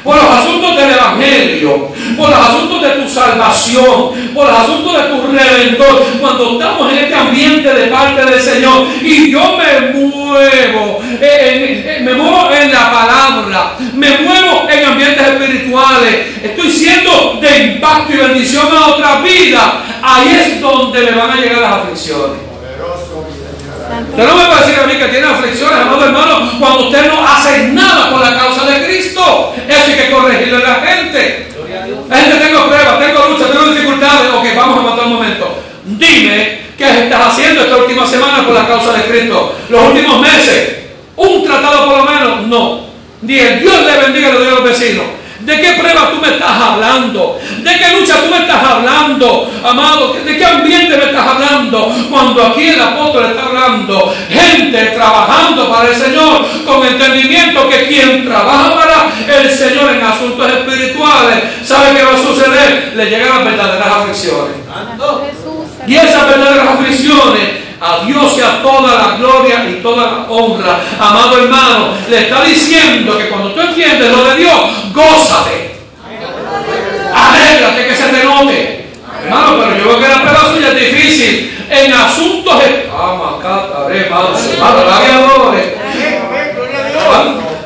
[0.03, 5.09] por los asuntos del Evangelio, por los asuntos de tu salvación, por los asuntos de
[5.09, 6.07] tu redentor.
[6.21, 12.15] Cuando estamos en este ambiente de parte del Señor y yo me muevo, eh, me
[12.15, 18.67] muevo en la palabra, me muevo en ambientes espirituales, estoy siendo de impacto y bendición
[18.77, 22.51] a otra vida, ahí es donde me van a llegar las aflicciones.
[24.11, 27.07] Usted no me va a decir a mí que tiene aflicciones, amado hermano, cuando usted
[27.07, 28.80] no hace nada por la causa de
[29.69, 31.49] eso hay que corregirlo a la gente.
[32.09, 34.33] La gente tengo pruebas, tengo luchas, tengo dificultades.
[34.35, 35.63] Ok, vamos a matar un momento.
[35.85, 39.55] Dime qué estás haciendo esta última semana por la causa de Cristo.
[39.69, 40.77] Los últimos meses,
[41.17, 42.81] un tratado por lo menos, no.
[43.23, 45.05] Ni el Dios le bendiga a los vecinos.
[45.41, 47.41] ¿De qué prueba tú me estás hablando?
[47.63, 50.13] ¿De qué lucha tú me estás hablando, amado?
[50.13, 51.95] ¿De qué ambiente me estás hablando?
[52.11, 58.25] Cuando aquí el apóstol está hablando, gente trabajando para el Señor, con entendimiento que quien
[58.25, 63.45] trabaja para el Señor en asuntos espirituales, sabe que va a suceder, le llegan las
[63.45, 64.57] verdaderas aflicciones.
[65.87, 70.81] Y esas verdaderas aflicciones a Dios sea toda la gloria y toda la honra.
[70.99, 74.61] Amado hermano, le está diciendo que cuando tú entiendes lo de Dios,
[74.93, 75.77] gózate.
[77.15, 78.87] Alégrate que se te note.
[79.25, 81.57] Hermano, pero yo veo que la prueba suya es difícil.
[81.71, 82.55] En asuntos.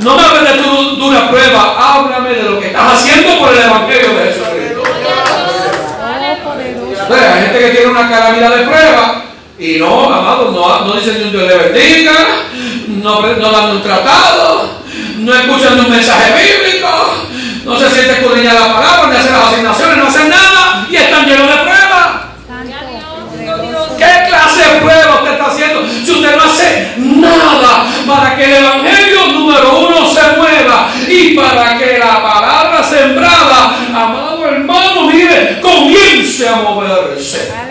[0.01, 3.63] No me hables de tu dura prueba, háblame de lo que estás haciendo por el
[3.63, 4.83] Evangelio de Jesucristo.
[7.11, 9.25] Hay gente que tiene una calamidad de prueba
[9.65, 12.13] y no, amado, no, dicen ni un Dios le bendiga,
[12.87, 14.69] no, no dan un tratado,
[15.17, 16.89] no escuchan un mensaje bíblico,
[17.65, 21.27] no se siente escudriñar la palabra, ni hacen las asignaciones, no hacen nada y están
[21.27, 22.25] llenos de pruebas.
[23.97, 28.65] ¿Qué clase de prueba usted está haciendo si usted no hace nada para que el
[28.65, 36.47] Evangelio número uno se mueva y para que la palabra sembrada, amado hermano, mire, comience
[36.47, 37.64] a moverse?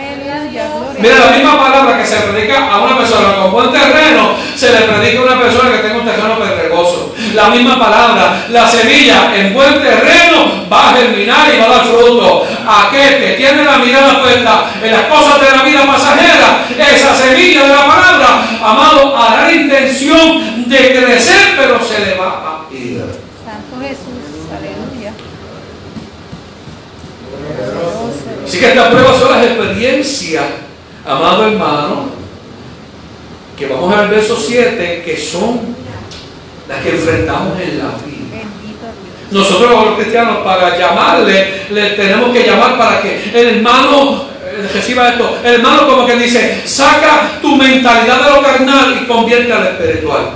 [1.04, 4.88] Mira, la misma palabra que se predica a una persona con buen terreno, se le
[4.88, 7.14] predica a una persona que tenga un terreno pedregoso.
[7.34, 11.86] La misma palabra, la semilla en buen terreno va a germinar y va a dar
[11.88, 12.48] fruto.
[12.66, 17.64] Aquel que tiene la mirada puesta en las cosas de la vida pasajera, esa semilla
[17.64, 23.04] de la palabra, amado, hará la intención de crecer, pero se le va a ir.
[23.44, 25.12] Santo Jesús, aleluya.
[28.48, 30.63] Así que estas pruebas son las experiencias
[31.06, 32.10] amado hermano,
[33.58, 35.76] que vamos al verso 7, que son
[36.68, 38.14] las que enfrentamos en la vida.
[39.32, 45.10] Nosotros los cristianos para llamarle, le tenemos que llamar para que el hermano eh, reciba
[45.10, 45.38] esto.
[45.44, 50.34] El hermano como que dice, saca tu mentalidad de lo carnal y convierte al espiritual.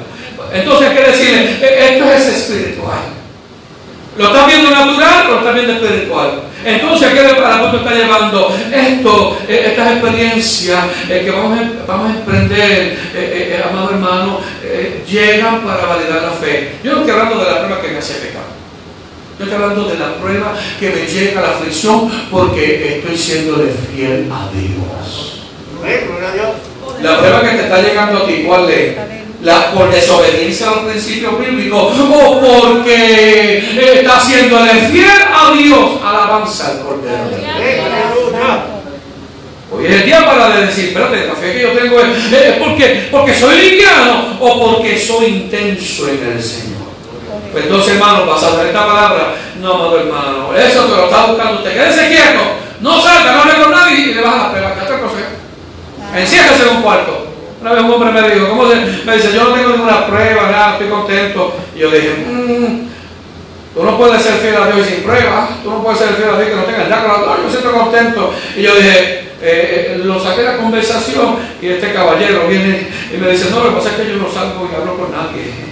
[0.52, 3.17] Entonces quiere decirle, e-, esto es espiritual.
[4.18, 6.42] ¿Lo estás viendo natural o lo estás viendo espiritual?
[6.66, 8.58] Entonces, ¿qué el apóstol está llevando?
[8.74, 14.40] Esto, eh, estas experiencias eh, que vamos a, vamos a emprender, eh, amado hermano,
[15.08, 16.74] llegan para validar la fe.
[16.84, 18.44] Yo no estoy hablando de la prueba que me hace pecar.
[19.38, 23.58] Yo estoy hablando de la prueba que me llega a la aflicción porque estoy siendo
[23.58, 25.42] de fiel a Dios.
[27.04, 28.96] La prueba que te está llegando a ti, ¿cuál es?
[29.48, 33.64] La, por desobediencia a los principios bíblicos o porque
[33.98, 34.60] está siendo
[34.92, 37.30] fiel a Dios, alabanza al Cordero.
[39.72, 43.34] Hoy es el día para decir, espérate, la fe que yo tengo es, porque, porque
[43.34, 46.78] soy liviano o porque soy intenso en el Señor.
[47.52, 51.74] Pues entonces, hermano, pasando esta palabra, no, amado hermano, eso te lo está buscando usted.
[51.74, 52.44] Quédese quieto,
[52.82, 54.74] no salga, no hable con nadie y le baja la prueba.
[54.76, 55.16] ¿Qué otra cosa?
[56.18, 57.27] Enciérrese en un cuarto.
[57.72, 58.76] Una un hombre me dijo, ¿cómo se?
[59.06, 61.56] Me dice, yo no tengo ninguna prueba, nada, estoy contento.
[61.76, 62.88] Y yo dije, mmm,
[63.76, 66.38] tú no puedes ser fiel a Dios sin prueba, tú no puedes ser fiel a
[66.38, 68.34] Dios que no tengas ya con yo me siento contento.
[68.56, 73.18] Y yo dije, eh, eh, lo saqué de la conversación y este caballero viene y
[73.18, 75.68] me dice, no, lo que pasa es que yo no salgo y hablo con nadie.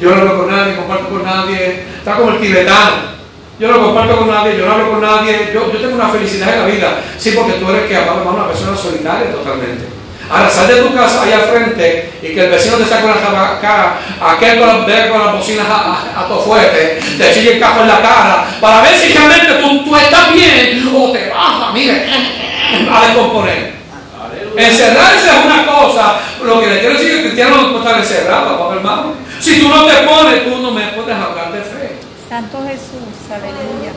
[0.00, 1.84] Yo no hablo con nadie, comparto con nadie.
[1.98, 3.20] Está como el tibetano.
[3.58, 5.50] Yo no comparto con nadie, yo no hablo con nadie.
[5.52, 7.00] Yo, yo tengo una felicidad en la vida.
[7.18, 9.99] Sí, porque tú eres que amado, una persona solitaria totalmente.
[10.30, 13.58] Ahora sal de tu casa allá al frente y que el vecino te saque una
[13.60, 17.80] cara, aquel con las, con las bocinas a, a, tu fuerte, te chille el cajo
[17.80, 22.06] en la cara, para ver si realmente tú, tú estás bien o te vas, mire,
[22.92, 23.72] a descomponer.
[24.56, 27.84] Encerrarse es una cosa, lo que le quiero decir es que el cristiano no puede
[27.84, 29.14] estar encerrado, hermano.
[29.40, 31.96] Si tú no te pones, tú no me puedes hablar de fe.
[32.28, 33.92] Santo Jesús, aleluya.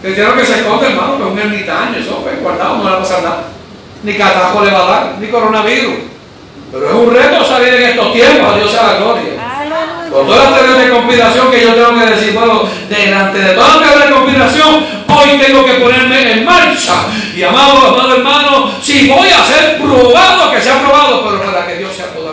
[0.00, 2.96] Cristiano que se esconde, hermano, que es un ermitaño, eso fue guardado, no le va
[2.96, 3.42] a pasar nada
[4.02, 5.94] ni catajo le va a dar, ni coronavirus.
[6.72, 9.32] Pero es un reto salir en estos tiempos, a Dios sea la gloria.
[10.10, 13.76] Con todas las teorías de conspiración que yo tengo que decir, bueno, delante de todas
[13.76, 16.94] las teorías de conspiración, hoy tengo que ponerme en marcha.
[17.34, 21.76] Y amado, amado hermano, si voy a ser probado, que sea probado, pero para que
[21.76, 22.32] Dios sea toda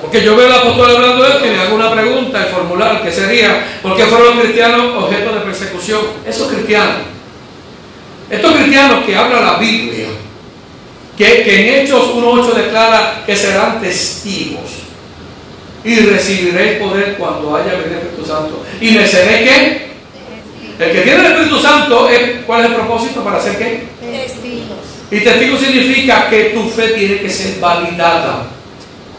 [0.00, 3.02] Porque yo veo al apóstol hablando de esto y me hago una pregunta, el formular,
[3.02, 6.00] que sería, ¿por qué fueron los cristianos objeto de persecución?
[6.26, 6.96] Esos cristianos
[8.30, 10.08] estos cristianos que habla la Biblia,
[11.16, 14.70] que, en Hechos 1.8 declara que serán testigos
[15.82, 18.64] y recibiréis poder cuando haya venido el Espíritu Santo.
[18.80, 19.88] ¿Y me seré qué?
[20.78, 22.08] El que tiene el Espíritu Santo,
[22.46, 23.88] ¿cuál es el propósito para hacer qué?
[24.00, 24.76] Testigo.
[25.10, 28.46] Y testigo significa que tu fe tiene que ser validada.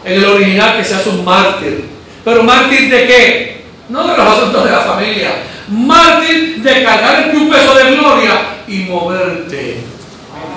[0.04, 1.84] En el original que seas un mártir.
[2.24, 3.62] Pero mártir de qué?
[3.88, 5.32] No de los asuntos de la familia.
[5.68, 9.82] Mártir de cargar ti un peso de gloria y moverte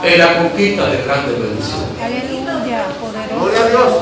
[0.04, 1.90] en la conquista de grandes bendiciones.
[2.00, 2.86] Aleluya.
[3.36, 3.94] Gloria a Dios.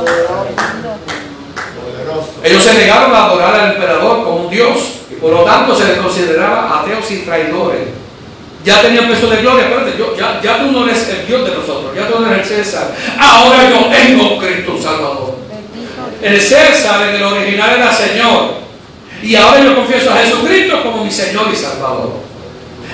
[1.80, 2.30] Poderoso.
[2.44, 4.78] Ellos se negaron a adorar al emperador como un dios
[5.10, 7.88] y por lo tanto se les consideraba ateos y traidores.
[8.66, 11.56] Ya tenían peso de gloria, espérate, yo, ya, ya tú no eres el Dios de
[11.56, 12.94] nosotros, ya tú no eres el César.
[13.18, 15.36] Ahora yo tengo Cristo Salvador.
[16.22, 18.62] El César en el original era Señor.
[19.24, 22.31] Y ahora yo confieso a Jesucristo como mi Señor y Salvador.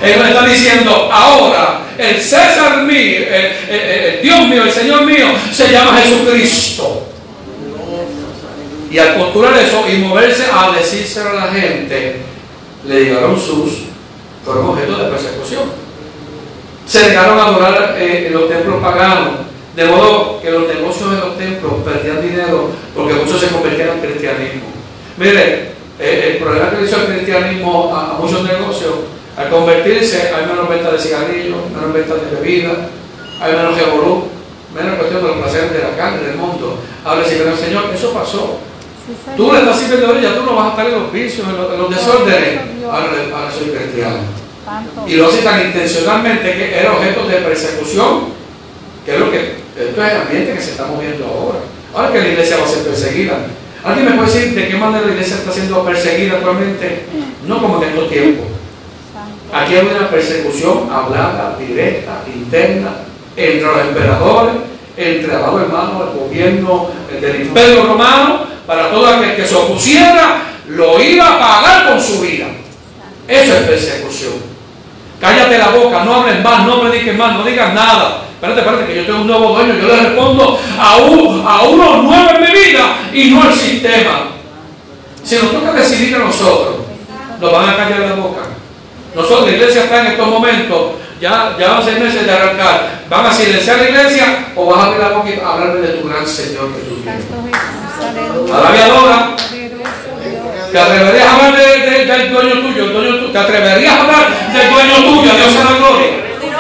[0.02, 5.72] Él me está diciendo, ahora el César mío, el, Dios mío, el Señor mío, se
[5.72, 7.08] llama Jesucristo.
[8.92, 12.18] Y al postular eso y moverse a decírselo a la gente,
[12.88, 13.88] le llegaron sus,
[14.46, 15.64] fueron objeto de persecución.
[16.86, 19.40] Se negaron a adorar eh, en los templos paganos,
[19.76, 24.00] de modo que los negocios de los templos perdían dinero porque muchos se convertían al
[24.00, 24.68] cristianismo.
[25.18, 28.94] Mire, eh, el problema que hizo el cristianismo a muchos negocios,
[29.38, 32.78] al convertirse hay menos venta de cigarrillos, menos venta de bebidas,
[33.40, 34.24] hay menos revolú,
[34.74, 36.80] menos cuestión de los placeres de la carne, del mundo.
[37.06, 38.58] Ahora si el Señor, eso pasó.
[39.06, 39.14] Sí.
[39.38, 41.56] Tú le estás sirviendo a ella, tú no vas a estar en los vicios, en
[41.56, 42.60] los, en los desórdenes.
[42.84, 44.18] Ahora, ahora soy cristiano.
[45.06, 48.34] Y lo hace tan intencionalmente que era objeto de persecución,
[49.06, 49.40] que es lo que,
[49.78, 51.60] esto es el ambiente que se está moviendo ahora.
[51.94, 53.38] Ahora que la iglesia va a ser perseguida.
[53.84, 57.06] ¿Alguien me puede decir de qué manera la iglesia está siendo perseguida actualmente?
[57.46, 58.57] No como en estos tiempos.
[59.54, 62.90] Aquí hay una persecución hablada, directa, interna,
[63.36, 64.56] entre los emperadores,
[64.98, 66.90] entre amados hermanos, el gobierno
[67.22, 72.20] del imperio romano, para todo aquel que se opusiera, lo iba a pagar con su
[72.22, 72.48] vida.
[73.28, 74.34] Eso es persecución.
[75.20, 78.24] Cállate la boca, no hables más, no prediques más, no digas nada.
[78.34, 82.04] Espérate, espérate, que yo tengo un nuevo dueño, yo le respondo a, un, a uno
[82.04, 84.28] nuevo en mi vida y no al sistema.
[85.24, 86.78] Si nos toca decidir a nosotros,
[87.40, 88.42] nos van a callar la boca.
[89.18, 93.02] Nosotros, la iglesia está en estos momentos, ya, van seis meses de arrancar.
[93.10, 96.08] ¿Van a silenciar la iglesia o vas a abrir la boca y hablarme de tu
[96.08, 97.04] gran Señor Jesús.
[98.72, 99.66] Dios.
[100.72, 102.86] ¿Te atreverías a hablar de- de- del dueño tuyo?
[102.88, 105.32] Dueño tu- ¿Te atreverías a hablar del dueño tuyo?
[105.36, 106.08] Dios sea la gloria.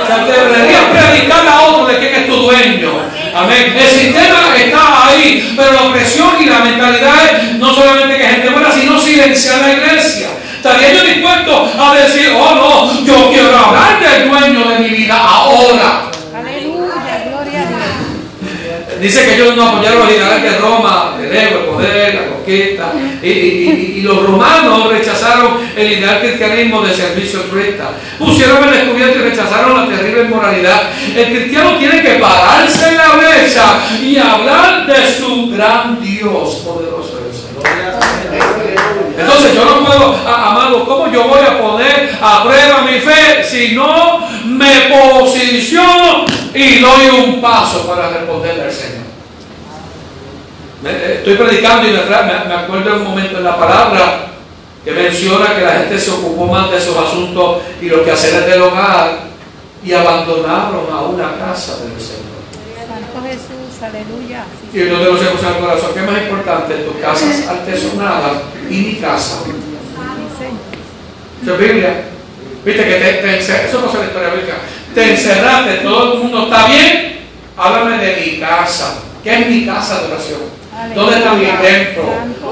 [0.07, 2.91] ¿Te atreverías a predicar a otro de quién es tu dueño?
[3.35, 3.75] Amén.
[3.77, 8.49] El sistema está ahí, pero la opresión y la mentalidad es no solamente que gente
[8.49, 10.29] buena, sino silenciar la iglesia.
[11.07, 15.17] ¿Estaría yo dispuesto a decir, oh no, yo quiero hablar del dueño de mi vida
[15.17, 16.03] ahora?
[16.35, 17.25] Aleluya.
[17.29, 17.81] Gloria a Dios.
[19.01, 22.91] Dice que ellos no apoyaron los ideales de Roma, el ego, el poder, la conquista.
[23.21, 27.91] Y, y- y- y los romanos rechazaron el ideal cristianismo de servicio altruista.
[28.17, 30.83] Pusieron el descubierto y rechazaron la terrible inmoralidad.
[31.15, 37.19] El cristiano tiene que pararse en la brecha y hablar de su gran Dios poderoso.
[37.29, 38.76] es el Señor.
[39.17, 43.43] Entonces yo no puedo, a- amado, ¿cómo yo voy a poner a prueba mi fe
[43.43, 49.07] si no me posiciono y doy un paso para responderle al Señor?
[50.83, 54.27] Me- eh, Estoy predicando y me, acuerdo en un momento en la palabra
[54.85, 58.61] que menciona que la gente se ocupó más de sus asuntos y los quehaceres del
[58.61, 59.27] hogar
[59.83, 62.27] y abandonaron a una casa del Señor.
[63.27, 63.83] Jesús.
[63.83, 64.45] Aleluya.
[64.73, 66.73] Y yo ese cosa en el corazón, ¿qué es más importante?
[66.75, 68.31] Tus casas artesonadas
[68.69, 69.43] y mi casa.
[71.41, 72.03] Eso es Biblia.
[72.65, 74.55] Viste que te, te eso no es la historia bíblica.
[74.93, 77.19] Te encerraste, todo el mundo está bien.
[77.55, 78.99] Háblame de mi casa.
[79.23, 80.57] ¿Qué es mi casa de oración?
[80.93, 82.03] ¿Dónde está mi templo?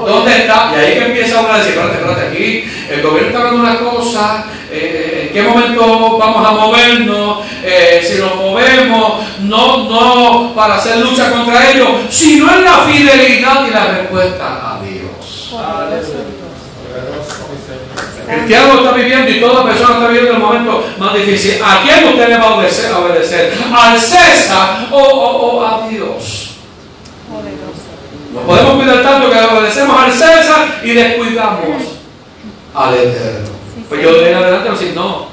[0.06, 0.72] ¿Dónde está?
[0.74, 3.78] Y ahí que empieza uno a decir, espérate, espérate, aquí el gobierno está hablando una
[3.78, 7.38] cosa, eh, en qué momento vamos a movernos,
[7.68, 13.66] Eh, si nos movemos, no, no para hacer lucha contra ellos, sino en la fidelidad
[13.66, 14.65] y la respuesta.
[18.28, 21.60] El cristiano está viviendo y toda persona está viviendo el momento más difícil.
[21.64, 22.92] ¿A quién usted le va a obedecer?
[22.92, 23.52] a obedecer?
[23.74, 26.50] ¿Al César o, o- o a Dios?
[27.30, 27.86] Poderoso.
[28.34, 31.82] Nos podemos cuidar tanto que obedecemos al César y descuidamos
[32.74, 33.48] al Eterno.
[33.88, 35.26] Pues yo de adelante no.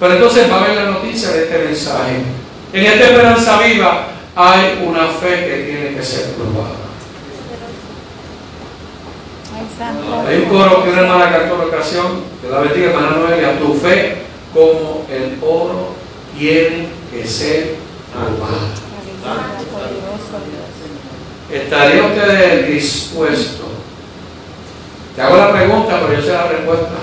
[0.00, 2.22] Pero entonces va a haber la noticia de este mensaje.
[2.72, 4.06] En esta esperanza viva
[4.36, 6.76] hay una fe que tiene que ser probada.
[10.26, 12.06] Hay un coro que una hermana cantó en una ocasión,
[12.42, 15.94] que la bendiga hermana Noelia, tu fe como el oro
[16.36, 17.76] tiene que ser
[18.12, 18.68] probada.
[21.50, 23.64] ¿Estaría usted dispuesto?
[25.16, 26.94] Te hago la pregunta, pero yo sé la respuesta.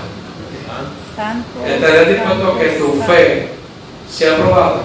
[1.66, 3.48] ¿Estarías dispuesto a que tu fe
[4.10, 4.82] sea probada?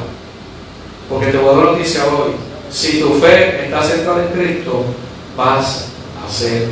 [1.09, 2.31] Porque te voy a dar noticia hoy.
[2.69, 4.85] Si tu fe está centrada en Cristo,
[5.35, 5.89] vas
[6.25, 6.69] a ser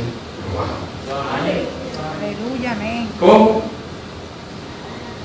[0.50, 0.89] probado.
[1.10, 3.08] Aleluya, amén.
[3.18, 3.62] ¿Cómo?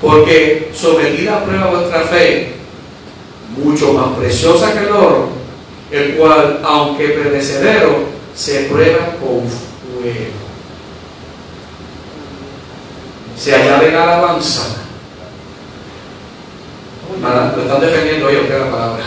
[0.02, 2.54] Porque sometida a prueba vuestra fe,
[3.56, 5.28] mucho más preciosa que el oro,
[5.90, 10.32] el cual, aunque perecedero, se prueba con fuego.
[13.38, 14.76] Se añade en alabanza.
[17.20, 19.04] Nada, Lo están defendiendo ellos, que es la palabra.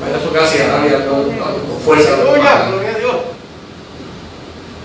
[0.00, 2.16] Vaya a su casa y alabe con, con fuerza.
[2.16, 3.01] la gloria a Dios.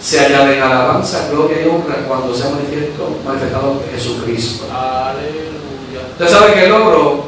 [0.07, 4.63] Se añaden alabanza, gloria y honra cuando se ha manifiesto, manifestado Jesucristo.
[4.71, 6.07] Aleluya.
[6.13, 7.25] Usted sabe que el oro,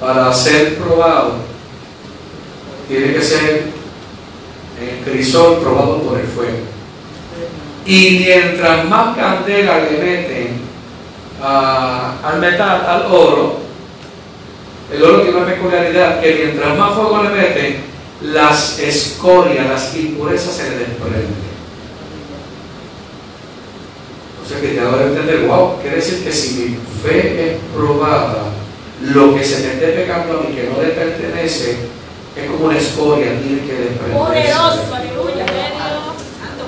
[0.00, 1.32] para ser probado,
[2.88, 3.64] tiene que ser
[4.80, 6.60] el crisol probado por el fuego.
[7.84, 10.60] Y mientras más candela le meten
[11.42, 13.58] al metal, al oro,
[14.90, 17.84] el oro tiene una peculiaridad que mientras más fuego le meten,
[18.22, 21.50] las escorias, las impurezas se le desprenden.
[24.39, 27.56] O sea que te va a entender, wow, quiere decir que si mi fe es
[27.74, 28.44] probada,
[29.02, 31.76] lo que se me esté pegando a mí que no le pertenece
[32.36, 34.18] es como una escoria, tiene que desprenderse.
[34.18, 36.64] Poderoso, aleluya, Dios santo.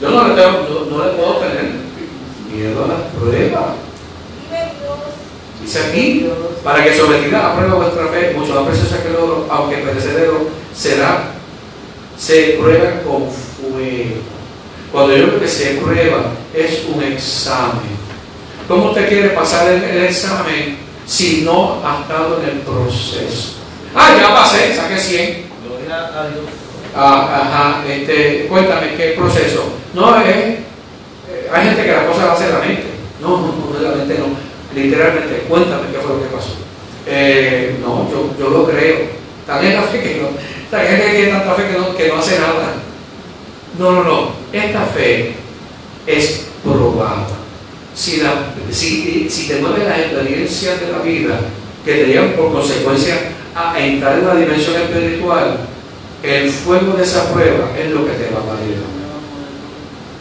[0.00, 1.70] Yo no le, tengo- no, no le puedo tener
[2.52, 3.64] miedo a las pruebas.
[5.62, 6.26] Dice aquí,
[6.62, 10.46] para que sometida a prueba vuestra fe, mucho más preciosa que el oro, aunque perecedero,
[10.74, 11.30] será,
[12.18, 14.16] se prueba con fuego.
[14.94, 16.22] Cuando yo digo que se prueba,
[16.54, 17.98] es un examen.
[18.68, 23.54] ¿Cómo usted quiere pasar el, el examen si no ha estado en el proceso?
[23.92, 25.46] Ah, ya pasé, saqué 100.
[25.66, 26.44] Gloria a Dios.
[26.94, 29.64] Ah, ajá, este, cuéntame, ¿qué proceso?
[29.94, 30.60] No, es, eh,
[31.52, 32.84] hay gente que la cosa la hace la mente.
[33.20, 34.26] No, no, no, la mente no.
[34.80, 36.54] Literalmente, cuéntame qué fue lo que pasó.
[37.08, 38.98] Eh, no, yo, yo lo creo.
[39.44, 40.28] Tan es la fe que no,
[40.70, 42.74] tan gente que tiene tanta fe que no, que no hace nada.
[43.76, 44.43] No, no, no.
[44.54, 45.32] Esta fe
[46.06, 47.26] es probada.
[47.94, 48.18] Si,
[49.48, 51.40] te mueven las experiencias de la vida
[51.84, 53.14] que te llevan por consecuencia
[53.54, 55.58] a entrar en una dimensión espiritual,
[56.22, 58.78] el fuego de esa prueba es lo que te va a valer.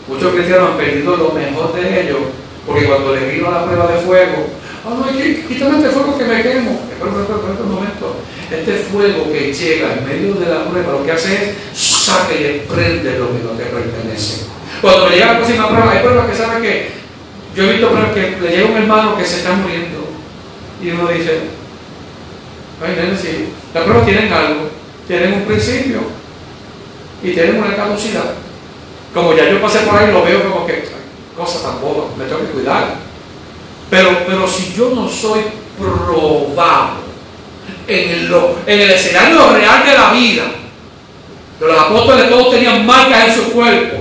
[0.08, 2.20] Muchos cristianos han perdido lo mejor de ellos
[2.66, 4.48] porque cuando les vino la prueba de fuego,
[4.86, 6.72] oh no, quí- quítame este fuego que me quemo.
[6.92, 8.16] Espera, espera, espera un momento.
[8.52, 11.56] Este fuego que llega en medio de la prueba lo que hace es
[12.04, 14.44] saca y desprende lo que no te pertenece.
[14.82, 16.90] Cuando me llega la próxima prueba, hay pruebas que saben que
[17.56, 20.08] yo he visto pruebas que le llega un hermano que se está muriendo
[20.82, 21.42] y uno dice,
[22.86, 24.70] ay, nene, sí, las pruebas tienen algo,
[25.08, 26.00] tienen un principio
[27.24, 28.34] y tienen una caducidad.
[29.14, 30.86] Como ya yo pasé por ahí, lo veo como que,
[31.38, 32.96] cosa tan boba, me tengo que cuidar.
[33.90, 35.42] Pero, pero si yo no soy
[35.80, 37.04] probado
[37.88, 40.44] en lo- en el escenario real de la vida,
[41.68, 43.98] los apóstoles todos tenían marcas en su cuerpo.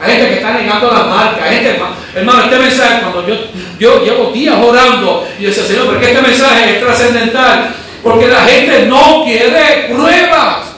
[0.00, 1.42] Hay gente que está negando las marcas.
[1.42, 1.80] Hay gente,
[2.14, 3.34] hermano, este mensaje, cuando yo,
[3.78, 7.74] yo llevo días orando y decía, Señor, porque este mensaje es trascendental.
[8.02, 10.68] Porque la gente no quiere pruebas.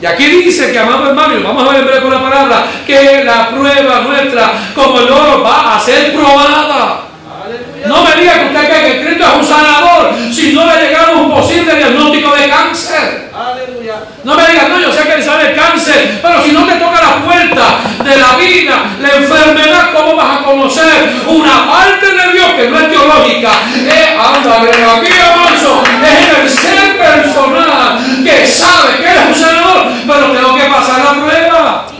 [0.00, 3.22] Y aquí dice que, amado hermano, y vamos a ver en con la palabra, que
[3.24, 7.02] la prueba nuestra, como el oro, va a ser probada.
[7.86, 11.20] No me diga que usted cree que Cristo es un sanador si no le llegaron
[11.20, 13.21] un posible diagnóstico de cáncer.
[14.24, 16.74] No me digas, no, yo sé que le sale el cáncer, pero si no te
[16.74, 22.32] toca la puerta de la vida, la enfermedad, ¿cómo vas a conocer una parte de
[22.32, 23.50] Dios que no es teológica?
[23.74, 30.30] Eh, ándale, aquí avanzo, es el ser personal que sabe que eres un sanador, pero
[30.30, 31.91] tengo que pasar la prueba.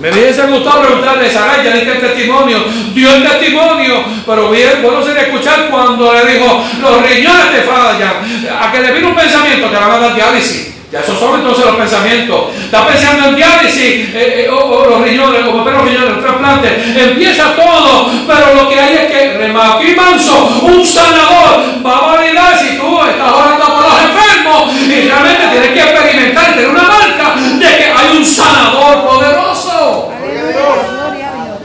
[0.00, 5.02] Me hubiese gustado preguntarle, Saray, ya diste el testimonio, dio el testimonio, pero bien, bueno
[5.02, 8.14] sería escuchar cuando le dijo, los riñones te fallan,
[8.60, 10.78] a que le vino un pensamiento, te van a dar diálisis.
[10.90, 12.44] Ya esos son entonces los pensamientos.
[12.64, 16.96] Está pensando en diálisis, eh, eh, o, los riñones, o los riñones, los trasplantes.
[16.96, 22.58] Empieza todo, pero lo que hay es que Remaquí Manso, un sanador, va a validar
[22.58, 27.34] si tú estás orando por los enfermos y realmente tienes que experimentar tener una marca
[27.36, 30.10] de que hay un sanador poderoso.
[30.16, 31.58] Aleluya, gloria a Dios.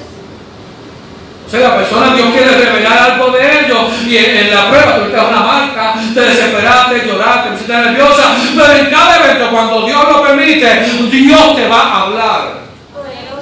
[1.54, 5.40] La persona, Dios quiere revelar algo de ellos y en, en la prueba tuviste una
[5.40, 10.86] marca, te desesperaste, lloraste, te pusiste nerviosa, pero en cada evento, cuando Dios lo permite,
[11.12, 12.64] Dios te va a hablar.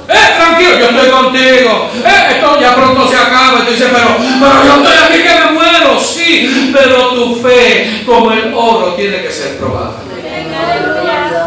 [0.10, 1.90] Eh, tranquilo, yo estoy contigo.
[2.06, 3.60] Eh, esto ya pronto se acaba.
[3.60, 6.00] Y tú dices, pero, pero yo estoy aquí que me muero.
[6.00, 9.94] Sí, pero tu fe, como el oro, tiene que ser probada.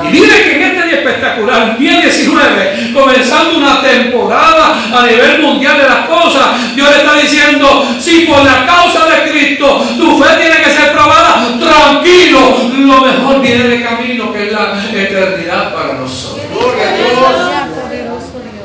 [0.03, 0.64] Y dile que
[0.95, 1.76] espectacular.
[1.78, 6.74] 10-19, comenzando una temporada a nivel mundial de las cosas.
[6.74, 10.92] Dios le está diciendo, si por la causa de Cristo tu fe tiene que ser
[10.92, 16.45] probada, tranquilo, lo mejor viene de camino, que es la eternidad para nosotros.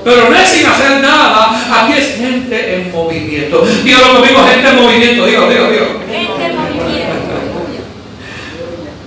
[0.04, 3.66] Pero no es sin hacer nada, aquí es gente en movimiento.
[3.84, 5.86] Dígalo conmigo, gente en movimiento, digo, digo, digo.
[6.10, 7.30] Gente en movimiento.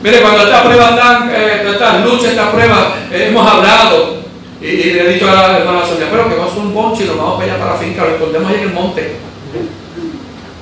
[0.03, 2.80] Mire, cuando estas pruebas están, eh, estas luchas, estas pruebas,
[3.12, 4.16] eh, hemos hablado
[4.61, 7.07] y, le he dicho a la hermana Sonia, pero que vamos a un bonche y
[7.07, 9.16] nos vamos para allá para la finca, lo escondemos ahí en el monte.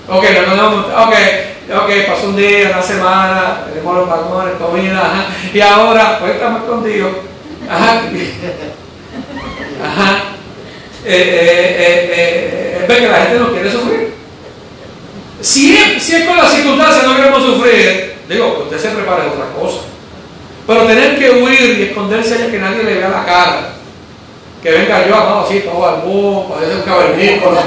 [0.08, 1.14] Ok, lo escondemos, ok,
[1.82, 6.62] ok, pasó un día, una semana, tenemos los vagones, comida, ajá, y ahora, pues estamos
[6.62, 7.12] escondidos,
[7.68, 8.02] ajá,
[9.84, 10.22] ajá,
[11.04, 14.14] eh, eh, eh, eh, es ver que la gente no quiere sufrir.
[15.40, 19.28] Si es, si es con las circunstancias no queremos sufrir, digo, que usted se prepare
[19.28, 19.80] otra cosa.
[20.66, 23.72] Pero tener que huir y esconderse allá que nadie le vea la cara.
[24.62, 27.62] Que venga yo, amado, así, todo mundo, parece un cavernícola,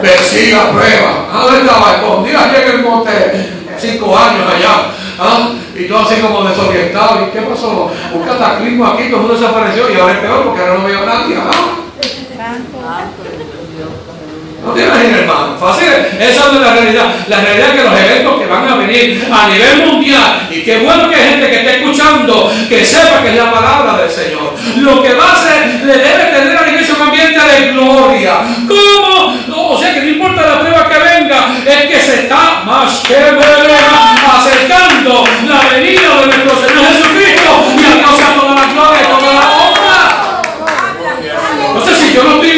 [0.00, 1.28] persiga prueba.
[1.30, 1.96] Ah, ¿dónde estaba?
[1.96, 3.10] Escondida aquí en el monte,
[3.78, 4.90] cinco años allá.
[5.18, 5.50] ¿ah?
[5.76, 7.26] Y todo así como desorientado.
[7.26, 7.90] ¿Y qué pasó?
[8.12, 11.02] Un cataclismo aquí, todo el mundo desapareció y ahora es peor porque ahora no veo
[11.02, 11.36] a nadie.
[11.36, 11.76] ¿ah?
[14.64, 15.56] No te imaginas, hermano.
[15.58, 15.88] Fácil.
[16.18, 17.06] Esa no es la realidad.
[17.28, 20.78] La realidad es que los eventos que van a venir a nivel mundial, y qué
[20.78, 24.52] bueno que hay gente que esté escuchando, que sepa que es la palabra del Señor.
[24.78, 28.40] Lo que va a hacer, le debe tener a la iglesia un ambiente de gloria.
[28.66, 29.36] ¿Cómo?
[29.46, 33.00] No, o sea que no importa la prueba que venga, es que se está más
[33.06, 33.16] que
[34.36, 37.86] acercando la venida de nuestro Señor Jesucristo y a
[38.34, 39.98] toda la gloria y toda la honra.
[41.68, 42.57] Entonces, si yo no estoy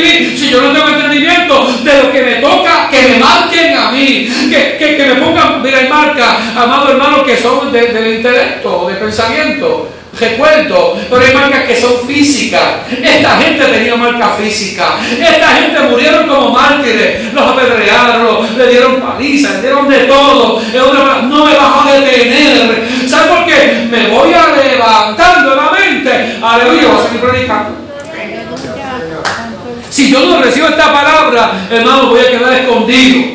[2.41, 7.23] toca, que me marquen a mí, que, que, me pongan, mira, hay marcas, amados hermanos,
[7.25, 9.89] que son de- del intelecto, de pensamiento,
[10.19, 12.63] recuerdo, pero hay marcas que son físicas.
[13.03, 14.97] Esta gente tenía marca física.
[15.19, 20.61] Esta gente murieron como mártires, los apedrearon, le dieron palizas, le dieron de todo.
[21.29, 22.89] No me vas a detener.
[23.09, 23.87] ¿Sabes por qué?
[23.91, 26.37] Me voy a levantar nuevamente.
[26.43, 27.90] Aleluya, voy a seguir predicando.
[30.01, 33.35] Si yo no recibo esta palabra, hermano, voy a quedar escondido,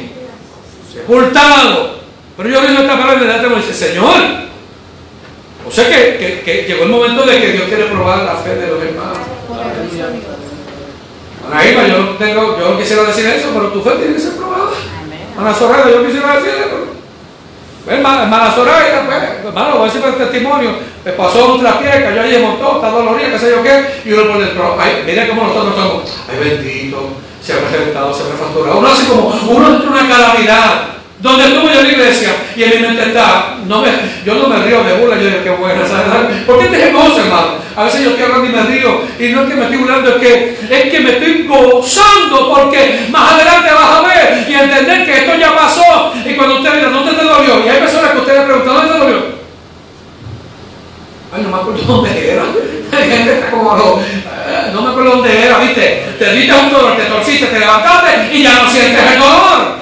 [0.91, 1.99] sepultado.
[2.35, 4.15] Pero yo recibo esta palabra y me dice, Señor.
[5.67, 8.55] O sea que, que- que llegó el momento de que Dios quiere probar la fe
[8.55, 9.17] de los hermanos.
[11.51, 14.19] Ana Irma, yo no, tengo, yo no quisiera decir eso, pero tu fe tiene que
[14.19, 14.71] ser probada.
[15.37, 16.77] Ana Soraya, yo quisiera decir eso.
[17.85, 20.71] Pues, Hermana, hermana Soraya, pues, hermano, voy a decir el testimonio.
[21.05, 24.27] Me pasó un traspié, cayó allí, montó, está dolorida, qué sé yo qué, y uno
[24.31, 27.09] por dentro, ay, mira cómo nosotros somos, ay bendito,
[27.43, 28.79] se ha reventado, se ha fracturado.
[28.79, 30.95] Uno hace como, uno entra en una calamidad.
[31.17, 33.89] Donde estuve yo en la iglesia y en mi mente está, no me,
[34.25, 36.43] yo no me río de burla, yo digo qué buena, ¿sabes?
[36.45, 37.53] ¿Por qué te gozo, hermano?
[37.75, 40.09] A veces yo estoy hablando y me río, y no es que me estoy burlando,
[40.09, 45.05] es que, es que me estoy gozando, porque más adelante vas a ver y entender
[45.05, 47.14] que esto ya pasó, y cuando usted mira, ¿dónde te
[47.63, 49.17] Y hay personas que usted le pregunta, ¿dónde te dolió?
[51.33, 52.43] Ay, no me acuerdo dónde era.
[52.91, 56.05] Gente como, no, eh, no me acuerdo dónde era, ¿viste?
[56.17, 59.75] Te diste un dolor, te torciste, te levantaste y ya no sientes el dolor.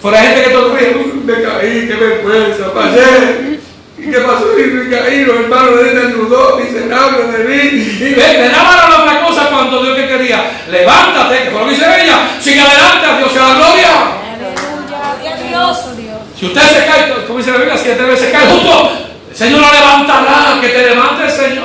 [0.00, 3.58] Pero hay gente que "Uy, me caí, qué vergüenza, pasé.
[3.98, 4.56] ¿Y qué pasó?
[4.56, 7.98] Y me caí, los hermanos de él ayudó, miserable de mí.
[8.00, 10.50] Y ve, me daban la cosa cuando Dios que quería.
[10.70, 12.18] Levántate, que fue lo que dice ella.
[12.40, 13.90] Sigue adelante, a Dios sea la gloria.
[14.34, 15.36] Aleluya.
[15.36, 16.18] Poderoso Dios.
[16.38, 18.90] Si usted se cae, como dice la Biblia, siete veces cae justo,
[19.30, 21.64] el Señor lo levantará, que te levante el Señor.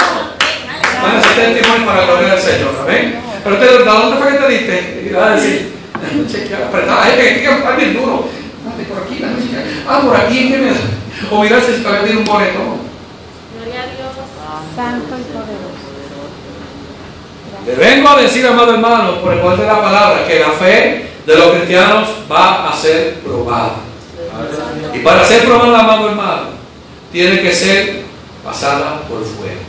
[1.02, 3.20] Van a ser testimonio para la gloria del Señor, amén.
[3.44, 5.04] Pero usted, ¿de dónde fue que te diste?
[5.06, 5.74] Y va a decir,
[6.32, 8.30] chequear, apretar, hay que estar bien duro.
[8.88, 9.64] Por aquí, chequear.
[9.88, 10.80] ah, por aquí, ¿qué me da?
[11.32, 12.60] O mirarse si todavía tiene un boleto.
[12.60, 14.14] Gloria a Dios.
[14.76, 15.84] Santo y poderoso.
[17.66, 21.10] Le vengo a decir, amado hermano, por el poder de la palabra, que la fe
[21.26, 23.76] de los cristianos va a ser probada.
[24.94, 26.44] Y para ser probada, amado hermano,
[27.12, 28.04] tiene que ser
[28.44, 29.62] pasada por fuego.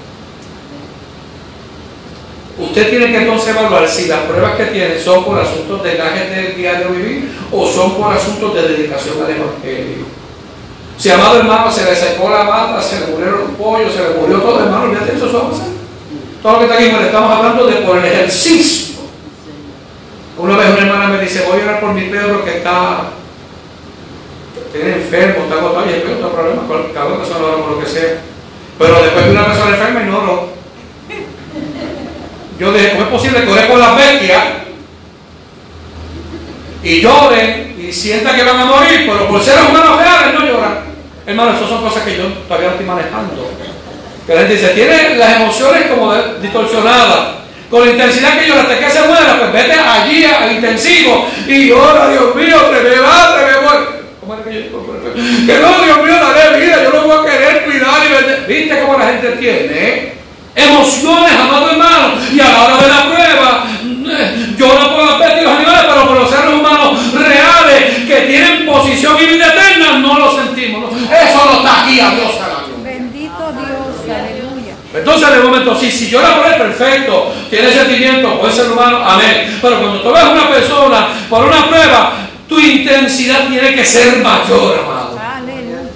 [2.59, 6.31] Usted tiene que entonces evaluar si las pruebas que tiene son por asuntos de gajes
[6.31, 10.07] del diario vivir o son por asuntos de dedicación al Evangelio.
[10.97, 14.21] Si, amado hermano, se le secó la mata, se le murieron los pollos, se le
[14.21, 15.51] murió todo, hermano, olvídate, eso son
[16.45, 18.97] todo lo que está aquí, bueno, estamos hablando de por el ejercicio.
[20.37, 23.05] Una vez una hermana me dice, voy a orar por mi perro que está,
[24.75, 28.19] tiene enfermo, está agotado, y no hay problema, cada persona ora por lo que sea.
[28.77, 30.49] Pero después de una persona enferma y no.
[32.59, 34.43] Yo dije, ¿cómo es posible que ore por las bestias
[36.83, 40.79] y lloren y sientan que van a morir, pero por seres humanos reales no lloran?
[41.25, 43.51] Hermano, esas son cosas que yo todavía no estoy manejando.
[44.27, 46.13] Que la gente dice, tiene las emociones como
[46.43, 47.45] distorsionadas.
[47.71, 51.71] Con la intensidad que yo hasta que se muera, pues vete allí al intensivo y
[51.71, 53.94] ora, Dios mío, te me va, te me voy.
[54.25, 54.71] ¿Cómo era que
[55.61, 58.45] no, Dios mío, dale vida, yo lo voy a querer cuidar y vender.
[58.49, 59.69] ¿Viste cómo la gente tiene?
[59.71, 60.15] eh?
[60.57, 62.15] Emociones, amado hermano.
[62.33, 66.07] Y a la hora de la prueba, eh, yo no puedo ver los animales, pero
[66.09, 70.91] por los seres humanos reales que tienen posición y vida eterna, no lo sentimos.
[70.91, 70.99] ¿no?
[70.99, 72.31] Eso no está aquí, a Dios.
[72.83, 74.75] Bendito Dios, aleluya.
[74.95, 79.05] Entonces, de momento, sí, si yo la por él, perfecto, tiene sentimiento, puede ser humano,
[79.05, 79.59] amén.
[79.61, 84.17] Pero cuando tú ves a una persona por una prueba, tu intensidad tiene que ser
[84.23, 85.19] mayor, amado.
[85.19, 85.91] Aleluya.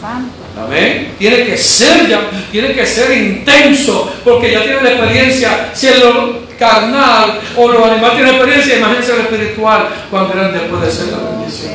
[0.00, 0.42] Santo.
[0.64, 1.14] Amén.
[1.18, 5.70] Tiene que ser ya, tiene que ser intenso, porque ya tiene la experiencia.
[5.72, 10.90] Si en lo carnal o los animales tienen experiencia, imagínense lo espiritual, cuán grande puede
[10.90, 11.74] ser la bendición.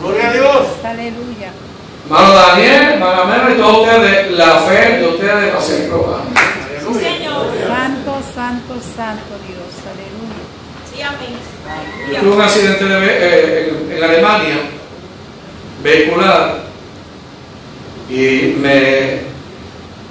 [0.00, 0.66] Gloria a Dios.
[0.84, 1.50] Aleluya.
[2.04, 6.24] Hermano Daniel, hermana Mera y todos ustedes, la fe de ustedes va a ser probada.
[6.34, 7.46] Sí, Señor.
[7.66, 9.72] Santo, santo, santo Dios.
[9.88, 10.44] Aleluya.
[10.92, 11.38] Sí, amén.
[12.10, 14.56] Yo tuve un accidente eh, en, Alemania,
[15.82, 16.64] vehicular,
[18.10, 18.56] y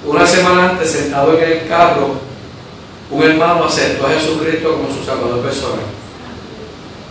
[0.04, 2.16] una semana antes, sentado en el carro,
[3.10, 5.80] un hermano aceptó a Jesucristo como su salvador personal.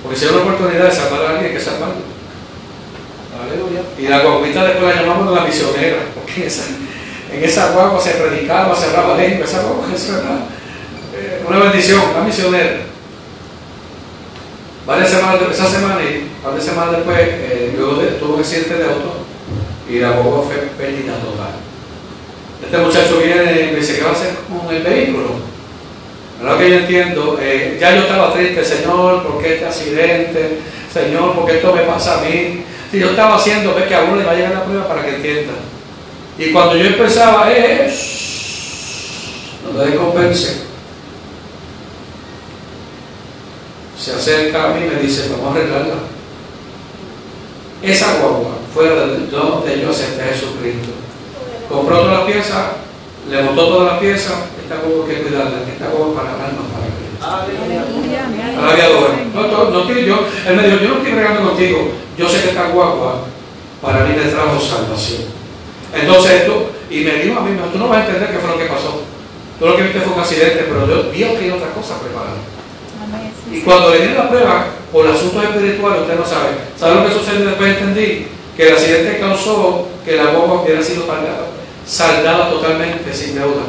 [0.02, 1.96] Porque si hay una oportunidad de salvar a alguien, hay que salvarlo.
[3.42, 3.82] Aleluya.
[3.98, 6.48] Y la guaguita después la llamamos la misionera, porque
[7.32, 10.46] en esa, guagua se predicaba, se hablaba lengua, esa guagua eso era
[11.16, 12.93] eh, una bendición, la misionera.
[14.86, 19.24] Varias semanas, esa semana y varias semanas después, eh, yo tuve un accidente de auto
[19.90, 21.56] y la guagua fue pérdida total.
[22.62, 25.36] Este muchacho viene y me dice, ¿qué va a hacer con el vehículo?
[26.42, 30.60] Ahora que yo entiendo, eh, ya yo estaba triste, Señor, ¿por qué este accidente?
[30.92, 32.64] Señor, ¿por qué esto me pasa a mí?
[32.92, 35.06] Si yo estaba haciendo, ve que a uno le va a llegar la prueba para
[35.06, 35.54] que entienda.
[36.38, 37.94] Y cuando yo empezaba, eh, eh,
[39.64, 40.73] no te descompense.
[44.04, 45.96] Se acerca a mí y me dice, vamos a arreglarla.
[47.82, 50.90] Esa guagua, fuera de donde yo acepté a Jesucristo,
[51.70, 52.66] compró todas las piezas,
[53.30, 56.92] le montó todas las piezas, esta guagua hay que cuidarla, esta guagua para alma, para
[56.92, 57.16] Cristo.
[59.34, 62.50] No, no, no yo, él me dijo, yo no estoy bregando contigo, yo sé que
[62.50, 63.24] esta guagua
[63.82, 65.32] para mí me trajo salvación.
[65.96, 68.58] Entonces esto, y me dijo a mí, tú no vas a entender qué fue lo
[68.58, 69.04] que pasó.
[69.58, 72.52] Tú lo que viste fue un accidente, pero yo vi que hay otra cosa preparada.
[73.52, 76.50] Y cuando le la prueba, por asuntos espirituales, usted no sabe.
[76.78, 77.78] ¿Sabe lo que sucedió después?
[77.78, 81.48] Entendí que el accidente causó que la guagua hubiera sido pagada,
[81.86, 83.64] saldada totalmente, sin deuda.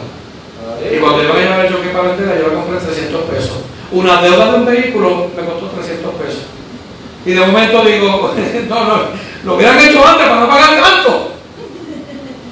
[0.92, 3.56] Y cuando iban a llevar yo que para venderla, yo la compré en 300 pesos.
[3.92, 6.42] Una deuda de un vehículo me costó 300 pesos.
[7.24, 8.34] Y de momento digo,
[8.68, 9.02] no, no,
[9.44, 11.30] lo hubieran hecho antes para no pagar tanto.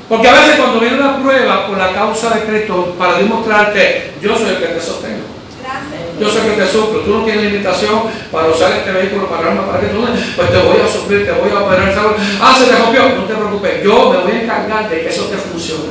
[0.09, 4.37] Porque a veces cuando viene una prueba por la causa de Cristo, para demostrarte, yo
[4.37, 5.32] soy el que te sostengo.
[6.21, 7.01] Yo el que te suplo.
[7.01, 10.05] Tú no tienes limitación para usar este vehículo para arma para que tú
[10.37, 11.93] pues te voy a suplir, te voy a operar.
[11.95, 12.13] ¿sabes?
[12.41, 13.09] Ah, se te rompió.
[13.09, 13.83] No te preocupes.
[13.83, 15.91] Yo me voy a encargar de que eso te funcione.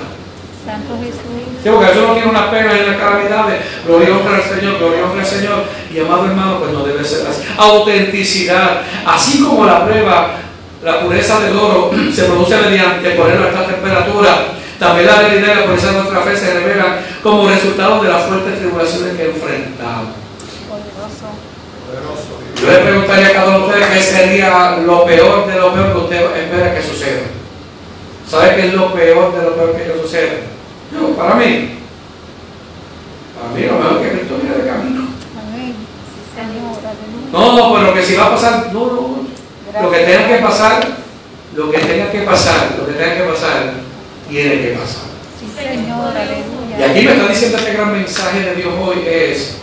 [0.66, 1.42] Santo Jesús.
[1.64, 3.62] Sí, porque eso no tiene una pena y una calamidades.
[3.86, 5.64] Gloria al Señor, gloria al Señor.
[5.94, 7.44] Y amado hermano, pues no debe ser así.
[7.58, 8.82] Autenticidad.
[9.06, 10.38] Así como la prueba,
[10.84, 14.61] la pureza del oro se produce mediante ponerlo a esta temperatura.
[14.82, 18.24] También la realidad y la pureza de nuestra fe se revelan como resultado de las
[18.24, 20.16] fuertes tribulaciones que enfrentamos.
[22.60, 25.92] Yo le preguntaría a cada uno de ustedes qué sería lo peor de lo peor
[25.92, 27.22] que usted espera que suceda.
[28.28, 30.34] ¿Sabe qué es lo peor de lo peor que suceda?
[30.94, 31.78] No, para mí.
[33.40, 35.08] Para mí lo mejor que Cristo viene de camino.
[37.32, 39.84] No, no, pero que si va a pasar, no, no, no.
[39.84, 40.88] Lo que tenga que pasar,
[41.56, 43.91] lo que tenga que pasar, lo que tenga que pasar,
[44.32, 45.12] tiene que pasar.
[46.80, 49.58] Y aquí me está diciendo este gran mensaje de Dios hoy es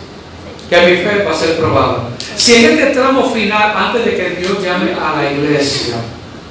[0.69, 2.09] que mi fe va a ser probada.
[2.35, 5.95] Si en este tramo final, antes de que Dios llame a la iglesia,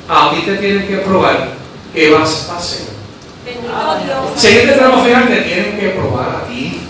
[0.08, 1.50] a ti te tienen que probar
[1.94, 2.88] qué vas a hacer.
[4.36, 6.80] Si en este tramo final te tienen que probar a ti,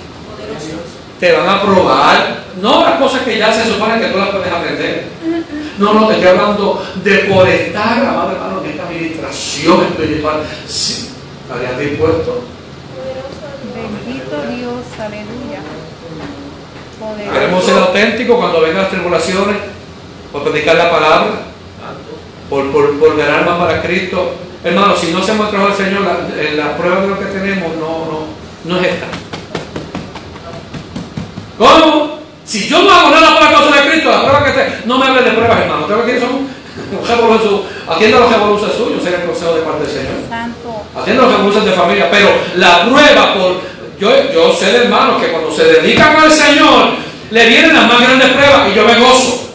[1.20, 4.50] te van a probar, no las cosas que ya se supone que tú las puedes
[4.50, 5.04] aprender.
[5.78, 10.42] No, no, te estoy hablando de por estar, amado hermano, en esta administración espiritual.
[10.66, 11.07] Sí,
[11.48, 12.44] estarías dispuesto.
[13.74, 14.84] Bendito Dios.
[14.98, 15.60] Aleluya.
[17.32, 17.88] Queremos ser Poderoso.
[17.88, 19.56] auténticos cuando vengan las tribulaciones,
[20.32, 21.30] por predicar la palabra,
[22.50, 24.34] por, por, por ganar más para Cristo.
[24.62, 27.76] Hermano, si no se trabajado al Señor, la, eh, la prueba de lo que tenemos
[27.76, 28.24] no, no,
[28.64, 29.06] no es esta.
[31.56, 32.18] ¿Cómo?
[32.44, 34.86] Si yo no hago nada por la causa de Cristo, la prueba que te.
[34.86, 35.86] No me hables de pruebas, hermano.
[35.86, 36.48] Pruebas que son
[37.88, 40.14] atienda los revoluciones suyos, sería el consejo de parte del Señor.
[40.96, 43.78] Atienda los revoluciones de familia, pero la prueba por.
[43.98, 46.90] Yo, yo sé de hermanos que cuando se dedican al Señor,
[47.30, 49.48] le vienen las más grandes pruebas y yo me gozo.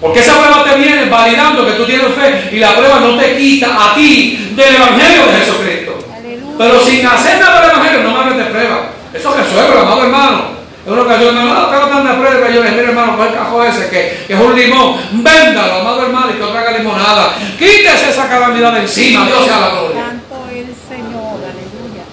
[0.00, 3.36] Porque esa prueba te viene validando que tú tienes fe y la prueba no te
[3.36, 5.98] quita a ti del Evangelio de Jesucristo.
[6.14, 6.54] Aleluya.
[6.58, 8.90] Pero sin hacer nada del Evangelio no me hables de prueba.
[9.12, 10.55] Eso resuelve, amado hermano.
[10.86, 12.48] En una ocasión, no, no, tengo tanta prueba.
[12.48, 15.80] Yo le dije, mire hermano, con el cajón ese que, que es un limón, véndalo,
[15.80, 17.34] amado hermano, y que otra haga limonada.
[17.58, 20.04] Quítese esa calamidad de encima, Dios sea la gloria.
[20.06, 21.38] Santo el Señor.
[21.42, 22.04] Aleluya.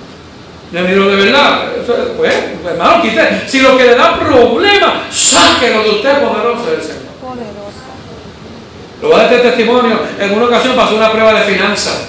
[0.72, 1.68] Le miro de verdad,
[2.18, 2.34] pues,
[2.66, 3.48] hermano, quite.
[3.48, 7.14] Si lo que le da problema, sáquelo de usted, poderoso del Señor.
[7.22, 7.84] Poderoso.
[9.04, 10.00] Lo voy a dar este testimonio.
[10.20, 12.08] En una ocasión pasó una prueba de finanzas.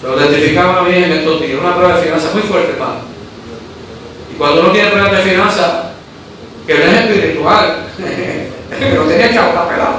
[0.00, 1.60] Se lo identificaban a mí en estos días.
[1.60, 3.07] Una prueba de finanzas muy fuerte, hermano.
[4.38, 5.72] Cuando uno tiene pruebas de finanzas,
[6.66, 7.76] que no es espiritual,
[8.78, 9.98] que no tenía chavo, está pelado.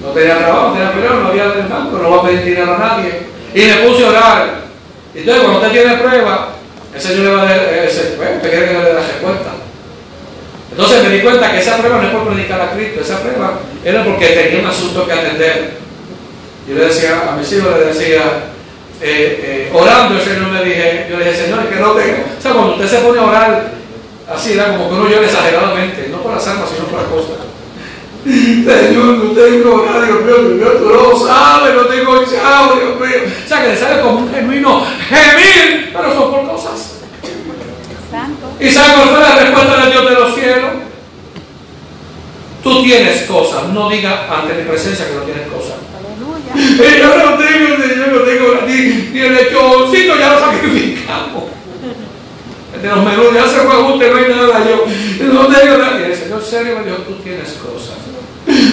[0.00, 2.74] No tenía trabajo, no tenía pelado, no había del banco, no va a pedir dinero
[2.74, 3.26] a nadie.
[3.52, 4.58] Y me puse a orar.
[5.14, 6.54] Entonces, cuando usted tiene prueba,
[6.94, 9.50] el Señor le va a dar, ese, bueno, usted quiere que le dé la respuesta.
[10.70, 13.58] Entonces me di cuenta que esa prueba no es por predicar a Cristo, esa prueba
[13.84, 15.72] era porque tenía un asunto que atender.
[16.68, 18.22] Yo le decía a mis hijos, le decía,
[19.00, 22.24] eh, eh, orando, el Señor me dije, yo le dije, Señor, es que no tengo.
[22.38, 23.72] O sea, cuando usted se pone a orar,
[24.28, 27.48] así era como que uno llora exageradamente, no por las almas, sino por las cosas.
[28.24, 33.00] Señor, no tengo nada, Dios mío, Dios mío, tú lo sabes, no tengo chavo, Dios
[33.00, 33.32] mío.
[33.44, 36.94] O sea, que le sale como un genuino gemir, pero son por cosas.
[38.10, 38.48] Santo.
[38.58, 40.70] ¿Y sabe cuál fue la respuesta del Dios de los cielos?
[42.62, 45.76] Tú tienes cosas, no diga ante mi presencia que no tienes cosas.
[45.94, 46.52] Aleluya.
[46.56, 47.87] Y yo no tengo,
[48.24, 51.44] tengo ni, ni el lechoncito, ya lo sacrificamos.
[52.80, 56.00] De los menús, se fue usted, no hay nada, yo no tengo nada.
[56.00, 57.96] Y el Señor serio me dijo, tú tienes cosas.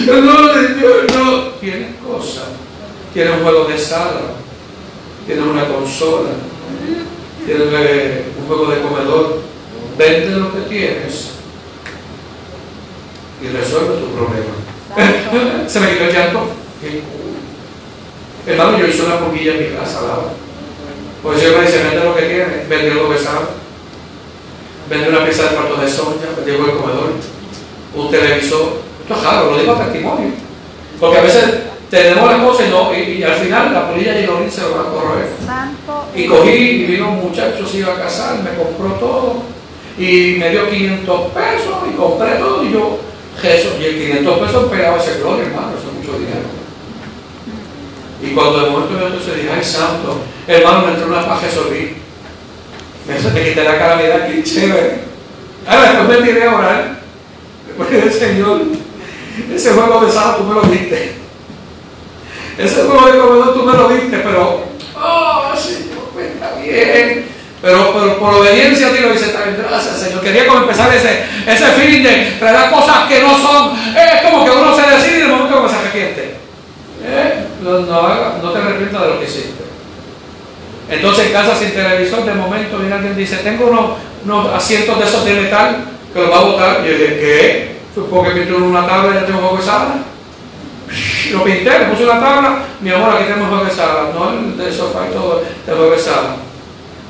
[0.06, 2.44] Yo no, no, tienes cosas.
[3.12, 4.20] Tienes un juego de sala,
[5.26, 6.30] tienes una consola,
[7.44, 9.42] tienes eh, un juego de comedor.
[9.98, 11.30] Vende lo que tienes
[13.42, 15.66] y resuelve tu problema.
[15.68, 16.48] Se me quitó el llanto.
[18.46, 20.32] Hermano, yo hice una poquilla en mi casa, ¿verdad?
[21.22, 23.48] Pues yo me dice, vende lo que tienes, vende algo pesado,
[24.88, 27.12] vende una pieza de cuarto de soya, vende de comedor,
[27.94, 28.86] un televisor.
[29.02, 30.30] Esto es raro, lo digo a testimonio.
[31.00, 31.44] Porque a veces
[31.90, 34.62] tenemos las cosas y, no, y, y al final la polilla y el orín se
[34.62, 35.28] lo van a corroer.
[35.44, 36.04] Santo.
[36.14, 39.42] Y cogí y vino un muchacho, se iba a casar, me compró todo
[39.98, 42.98] y me dio 500 pesos y compré todo y yo,
[43.40, 46.65] Jesús, y el 500 pesos pegaba ese gloria, hermano, eso es mucho dinero.
[48.22, 51.96] Y cuando de momento entonces dije, ay santo, hermano, me entró una paz Jesurí.
[53.06, 55.00] Me, me quité la calamidad aquí, chévere.
[55.66, 57.00] Ahora después me tiré a orar.
[57.66, 58.62] Después del Señor,
[59.54, 61.14] ese juego de sala tú me lo diste.
[62.58, 64.64] Ese juego de comedor tú me lo diste, pero,
[64.96, 67.26] oh, Señor, pues está bien.
[67.60, 70.22] Pero, por obediencia a ti lo hice, está bien, gracias, Señor.
[70.22, 73.72] Quería como empezar ese, ese de traer cosas que no son.
[73.94, 76.35] Es como que uno se decide y de momento como se arrepiente.
[77.66, 79.64] No, no, haga- no te arrepientas de lo que hiciste.
[80.88, 83.84] Entonces en casa sin televisor, de momento viene alguien y dice, tengo unos,
[84.24, 86.80] unos asientos de esos de metal que los va a botar.
[86.84, 87.76] Y yo dije, ¿qué?
[87.94, 89.96] Supongo que pinto en una tabla y ya tengo juego de sala.
[91.32, 94.56] Lo pinté, le puse una tabla, mi amor, aquí tenemos juego de sala, no el
[94.56, 96.36] del sofá y todo, el juego de sala.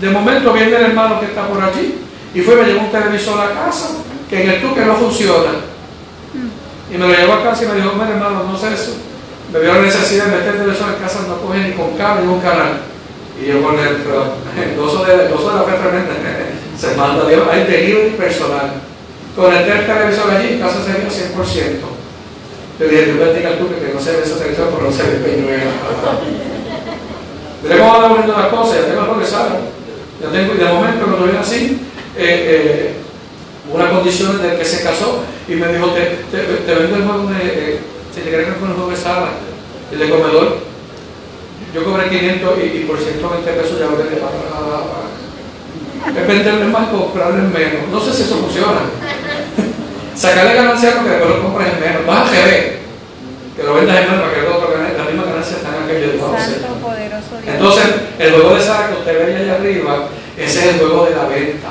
[0.01, 1.99] De momento viene el hermano que está por allí
[2.35, 3.89] y fue y me llevó un televisor a casa
[4.31, 5.51] que en el tuque no funciona.
[6.91, 8.93] Y me lo llevó a casa y me dijo, mira hermano, no sé eso.
[9.53, 12.27] Me vio la necesidad de meter el televisor en casa, no coge ni con cable
[12.27, 12.81] ni un canal.
[13.41, 16.15] Y yo con el, el gozo de, el de la fe tremenda,
[16.79, 18.73] se manda Dios, hay delivery personal.
[19.37, 21.11] Conecté el televisor allí, en casa sería 100%.
[22.79, 25.03] Yo dije, Dios bendiga al tuque que no se ve ese televisor, pero no se
[25.03, 25.65] ve peñuela.
[27.79, 29.57] Cómo van volviendo las ya tengo algo que sale.
[30.21, 31.81] Ya tengo, y de momento cuando viene así,
[32.17, 32.95] eh, eh,
[33.73, 37.31] una condición del que se casó y me dijo, te, te, te vendo el juego
[37.31, 37.81] de,
[38.17, 39.29] si te quieres con el juego de sala,
[39.93, 40.57] el de comedor,
[41.75, 46.21] yo cobré 500 y, y por 120 pesos ya para, para, para.
[46.23, 47.93] Es venderle más, comprarle menos.
[47.93, 48.89] No sé si eso funciona.
[50.17, 52.07] Sacarle ganancia porque después lo compras en menos.
[52.07, 52.79] Vas a querer
[53.55, 55.85] que lo vendas en menos para que el otro gane la misma ganancia está en
[55.85, 56.15] a Dios.
[57.47, 57.85] Entonces,
[58.19, 60.09] el juego de sala que usted ve allá arriba,
[60.39, 61.69] ese es el juego de la venta.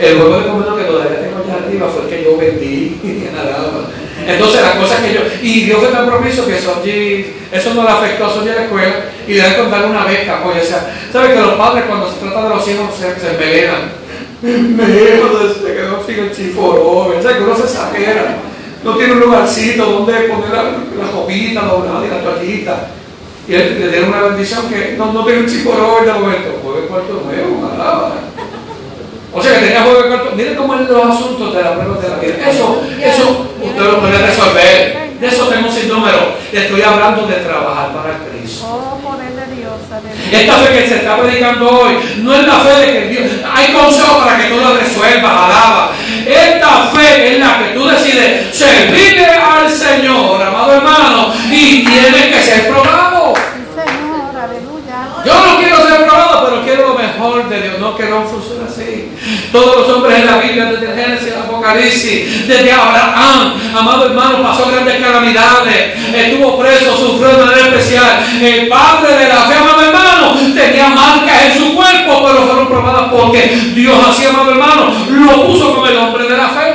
[0.00, 3.36] El juego de comedor que todavía tengo allá arriba fue el que yo vendí en
[3.36, 3.92] Alabama.
[4.26, 5.20] Entonces, las cosas que yo.
[5.42, 8.64] Y Dios fue tan propicio que Sonji, eso no le afectó a Sonji a la
[8.64, 8.94] escuela
[9.26, 10.42] y le dan con darle una beca.
[10.42, 13.30] Pues, o sea, ¿sabe que los padres cuando se trata de los hijos se, se
[13.30, 14.02] envenenan?
[14.42, 18.38] Me hijo desde que no sigue el chiforo, o sea, que uno se exagera.
[18.82, 22.88] no tiene un lugarcito donde poner la, la copita doblada y la toallita.
[23.46, 26.60] Y le dieron una bendición que no, no tiene un chico de de momento.
[26.62, 28.14] Juegue cuarto nuevo, alaba.
[29.34, 30.32] O sea que tenía juego de cuarto.
[30.36, 32.50] Miren cómo es los asuntos de la prueba de la vida.
[32.50, 35.10] Eso, eso usted lo puede resolver.
[35.18, 36.34] De eso tengo sin número.
[36.52, 38.66] Estoy hablando de trabajar para Cristo.
[38.66, 39.16] Oh,
[39.54, 39.72] Dios.
[40.32, 43.30] Esta fe que se está predicando hoy no es la fe de que Dios.
[43.54, 45.90] Hay consejo para que tú lo resuelvas, alaba.
[46.26, 52.42] Esta fe es la que tú decides servirle al Señor, amado hermano, y tiene que
[52.42, 53.34] ser probado.
[53.34, 55.24] Sí, Señor, aleluya.
[55.24, 56.62] Yo no quiero ser probado, pero
[57.22, 57.78] de Dios.
[57.78, 59.12] No que no así.
[59.52, 64.70] Todos los hombres en la Biblia, desde Génesis al Apocalipsis, desde Abraham, amado hermano, pasó
[64.70, 68.24] grandes calamidades, estuvo preso, sufrió de manera especial.
[68.42, 73.12] El padre de la fe, amado hermano, tenía marcas en su cuerpo, pero fueron probadas
[73.12, 76.71] porque Dios así, amado hermano, lo puso como el hombre de la fe.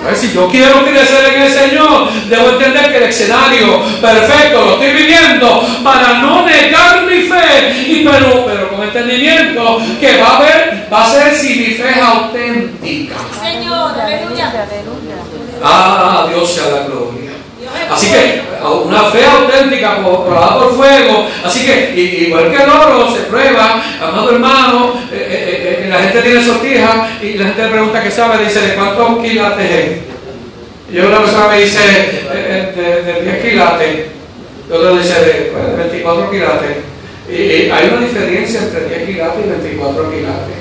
[0.00, 0.20] Aleluya.
[0.20, 4.92] Si yo quiero crecer en el Señor, debo entender que el escenario perfecto lo estoy
[4.92, 10.88] viviendo para no negar mi fe, y pero, pero con entendimiento que va a haber,
[10.92, 13.16] va a ser si mi fe es auténtica.
[13.40, 14.48] Señor, aleluya.
[14.48, 15.16] aleluya.
[15.62, 17.27] Ah, Dios sea la gloria.
[17.90, 21.26] Así que una fe auténtica probada por fuego.
[21.44, 26.22] Así que igual que el oro se prueba, amado hermano, eh, eh, eh, la gente
[26.22, 29.98] tiene sortija y la gente pregunta qué sabe, dice de cuántos quilates es.
[30.92, 34.06] Y una persona me dice de, de 10 quilates,
[34.68, 36.76] y otro dice de, pues, de 24 quilates.
[37.28, 40.58] Y, hay una diferencia entre 10 quilates y 24 quilates.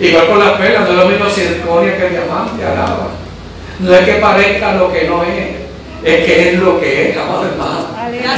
[0.00, 3.08] Igual con las perlas, no es lo mismo circonia que diamante, alaba.
[3.78, 5.63] No es que parezca lo que no es,
[6.04, 7.88] es que es lo que es, amado hermano.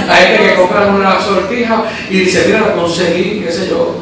[0.08, 3.96] Hay gente que compra una sortija y dice, mira, la conseguí, qué sé yo,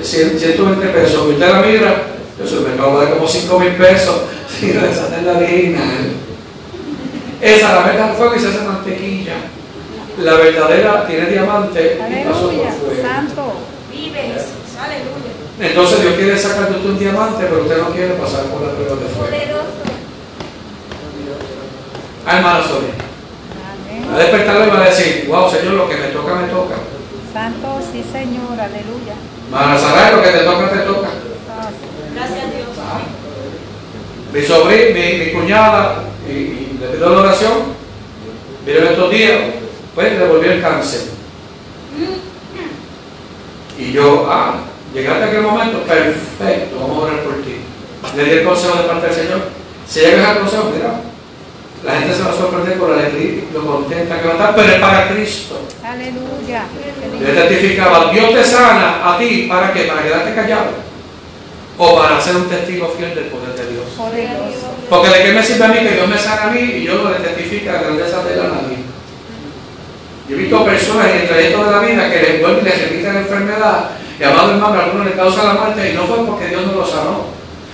[0.00, 1.26] eh, 100, 120 pesos.
[1.26, 2.06] Y usted la mira,
[2.42, 4.22] eso me acabo de como 5 mil pesos.
[4.62, 6.12] Y esa es la original.
[7.40, 9.34] Esa la mete al fuego y se hace mantequilla.
[10.18, 13.02] La verdadera tiene diamante y pasó por fuego.
[13.02, 13.54] Santo.
[13.90, 15.32] Vive Jesús, aleluya.
[15.58, 18.74] Entonces Dios quiere sacar de usted un diamante, pero usted no quiere pasar por la
[18.74, 19.24] prueba de fuego.
[19.24, 19.92] Poderoso.
[22.24, 22.38] Ah.
[22.38, 22.91] Amén.
[24.12, 26.74] Va a despertarlo y va a decir, wow, Señor, lo que me toca, me toca.
[27.32, 29.14] Santo, sí, Señor, aleluya.
[29.50, 31.08] Hermana Saray, lo que te toca, te toca.
[31.50, 31.70] Ah,
[32.14, 32.68] Gracias a Dios.
[34.34, 37.52] Mi sobrina, mi, mi cuñada, y, y le pido la oración,
[38.66, 39.38] vieron estos días,
[39.94, 41.00] pues le volvió el cáncer.
[43.78, 44.56] Y yo, ah,
[44.94, 47.56] llegaste a aquel momento, perfecto, vamos a orar por ti.
[48.16, 49.40] Le di el consejo de parte del Señor.
[49.88, 51.00] Si llegas al consejo, mira,
[51.84, 54.54] la gente se va a sorprender por la alegría, lo contenta que va a estar,
[54.54, 55.60] pero es para Cristo.
[55.84, 56.64] Aleluya.
[57.20, 59.82] Yo testificaba, Dios te sana a ti, ¿para qué?
[59.82, 60.66] ¿Para quedarte callado?
[61.78, 63.84] ¿O para ser un testigo fiel del poder de Dios?
[64.88, 67.02] Porque de qué me sirve a mí que Dios me sana a mí y yo
[67.02, 68.76] no le testifica la grandeza de él a nadie.
[70.28, 72.82] Yo he visto personas en el trayecto de la vida que les vuelven y les
[72.82, 76.24] repiten la enfermedad y amado hermano, a algunos les causa la muerte y no fue
[76.24, 77.26] porque Dios no lo sanó,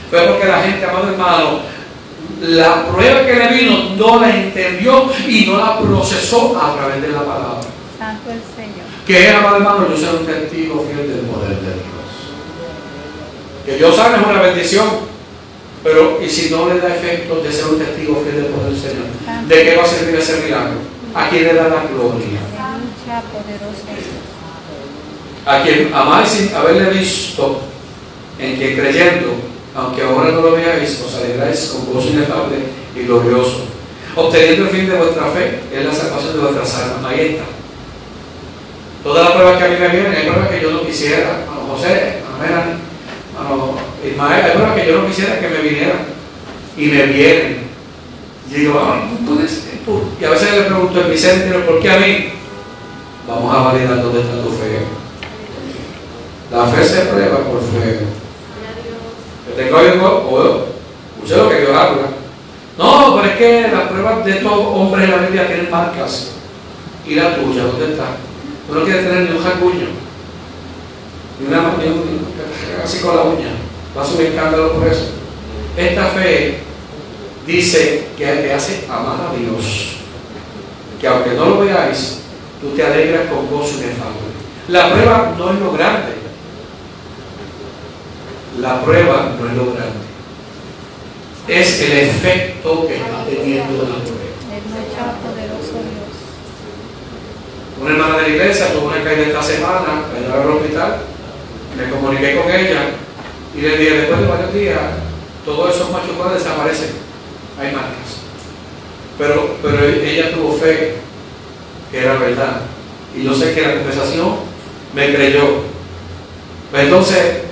[0.08, 1.60] fue porque la gente, amado hermano,
[2.40, 7.08] la prueba que le vino no la entendió y no la procesó a través de
[7.08, 7.60] la palabra.
[7.98, 8.86] Santo el Señor.
[9.06, 11.84] Que es, amado hermano, yo ser un testigo fiel del poder de Dios.
[13.64, 14.88] Que Dios sane es una bendición,
[15.82, 18.80] pero ¿y si no le da efecto de ser un testigo fiel del poder del
[18.80, 19.48] Señor?
[19.48, 20.78] ¿De qué va a servir ese milagro?
[21.14, 22.38] ¿A quién le da la gloria?
[25.46, 27.62] A quien amáis sin haberle visto,
[28.38, 29.34] en que creyendo,
[29.78, 32.56] aunque ahora no lo veáis, os alegráis con gozo inefable
[32.96, 33.66] y glorioso,
[34.16, 37.12] obteniendo el fin de vuestra fe, que es la salvación de vuestras almas.
[37.12, 37.44] Ahí está.
[39.04, 41.72] Todas las pruebas que a mí me vienen, hay pruebas que yo no quisiera, a
[41.72, 42.74] José, a Melanie,
[43.38, 46.00] a Ismael, hay pruebas que yo no quisiera que me vinieran
[46.76, 47.68] y me vienen.
[48.50, 50.02] Y digo, ah, tú.
[50.20, 52.32] Y a veces le pregunto mi sentido, ¿por qué a mí?
[53.28, 54.80] Vamos a validar dónde está tu fe.
[56.50, 58.27] La fe se prueba por fuego.
[59.58, 60.64] Tengo algo, o
[61.24, 62.08] escuché lo que habla.
[62.78, 66.28] No, pero es que las pruebas de estos hombres en la Biblia tienen marcas.
[67.04, 68.04] ¿Y la tuya dónde está?
[68.68, 69.86] Tú no quieres tener ni un jacuño,
[71.40, 73.50] ni una ni- así con la uña.
[73.96, 75.06] Vas a un escándalo por eso.
[75.76, 76.58] Esta fe
[77.44, 79.96] dice que te hace amar a Dios.
[81.00, 82.18] Que aunque no lo veáis,
[82.60, 84.28] tú te alegras con gozo inefable.
[84.68, 86.12] La prueba no es lo grande.
[88.60, 90.08] La prueba no es lo grande.
[91.46, 94.18] Es el efecto que está teniendo la prueba.
[94.50, 96.08] Aleluya, poderoso Dios.
[97.80, 100.96] Una hermana de la iglesia tuvo una caída esta semana, llevaron al hospital,
[101.76, 102.90] me comuniqué con ella
[103.56, 104.80] y le dije, después de varios días,
[105.44, 106.90] todos esos machucones desaparecen.
[107.60, 108.18] hay marcas.
[109.16, 110.96] Pero, pero ella tuvo fe
[111.92, 112.62] que era verdad.
[113.16, 114.36] Y yo sé que la conversación
[114.94, 115.62] me creyó.
[116.74, 117.47] Entonces,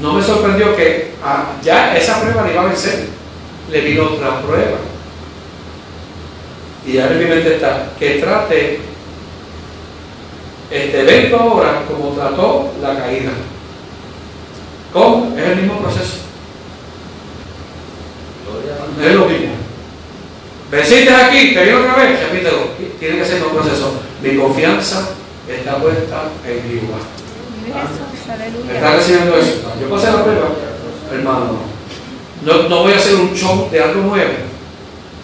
[0.00, 3.08] no me sorprendió que ah, ya esa prueba le iba a vencer.
[3.70, 4.78] Le vino otra prueba.
[6.86, 8.80] Y ahora en mi mente está, que trate
[10.70, 13.32] este evento ahora como trató la caída.
[14.92, 15.36] ¿Cómo?
[15.36, 16.18] Es el mismo proceso.
[19.02, 19.54] Es lo mismo.
[20.70, 22.68] Venciste aquí, te viene otra vez, repítelo.
[22.98, 24.00] Tiene que ser un proceso.
[24.22, 25.10] Mi confianza
[25.48, 26.98] está puesta en Jehová.
[28.26, 28.74] Jesús, ¿Me aleluya.
[28.74, 29.72] está recibiendo eso?
[29.80, 30.48] Yo pasé la prueba,
[31.12, 31.58] hermano.
[32.44, 34.32] No, no voy a hacer un show de algo nuevo.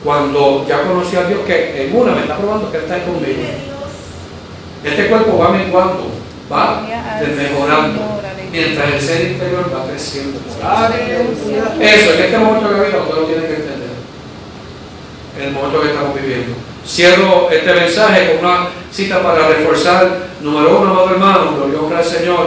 [0.04, 3.02] Cuando ya conocí a Dios, que en una me está probando que Él está ahí
[3.02, 3.42] conmigo.
[4.84, 6.10] Este cuerpo va menguando,
[6.50, 6.82] va
[7.20, 8.00] desmejorando,
[8.50, 10.40] mientras el ser interior va creciendo.
[11.80, 13.90] Eso, en este momento de la vida usted lo tiene que entender.
[15.38, 16.54] En el momento que estamos viviendo.
[16.84, 20.08] Cierro este mensaje con una cita para reforzar,
[20.40, 22.46] número uno, amado hermano, gloria al Señor,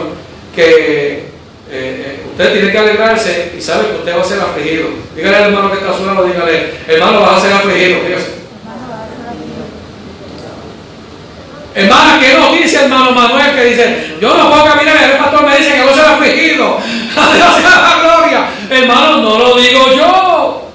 [0.56, 1.22] que eh,
[1.70, 4.88] eh, usted tiene que alegrarse y sabe que usted va a ser afligido.
[5.14, 8.00] Dígale al hermano que está a su lado, dígale, hermano, vas a ser afligido.
[8.00, 8.36] Dígase.
[11.74, 15.58] Hermana, ¿qué nos dice hermano Manuel que dice, yo no puedo caminar, el pastor me
[15.58, 16.78] dice que voy a ser afligido?
[17.16, 18.46] A Dios sea la gloria.
[18.70, 20.70] Hermano, no lo digo yo.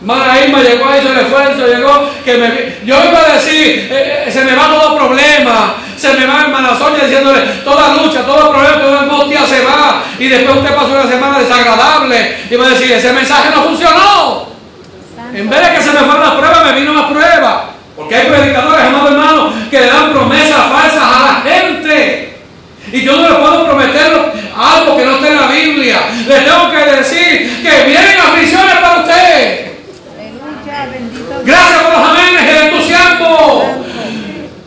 [0.00, 2.48] Hermana Irma llegó a hizo el esfuerzo, llegó que me,
[2.84, 7.04] yo iba a decir, eh, se me va todo problema, se me va hermana Sonia
[7.04, 11.38] diciéndole, toda lucha, todo problema, toda angustia se va, y después usted pasó una semana
[11.38, 14.46] desagradable, y va a decir, ese mensaje no funcionó.
[15.34, 17.56] En vez de que se me fueran las pruebas, me vino más pruebas.
[17.96, 22.38] Porque hay predicadores, amados hermanos, que le dan promesas falsas a la gente.
[22.92, 25.98] Y yo no les puedo prometer algo que no esté en la Biblia.
[26.28, 29.72] Les tengo que decir que vienen aflicciones para usted.
[30.16, 31.44] Aleluya, bendito Dios.
[31.44, 33.84] Gracias por los amenes, el entusiasmo.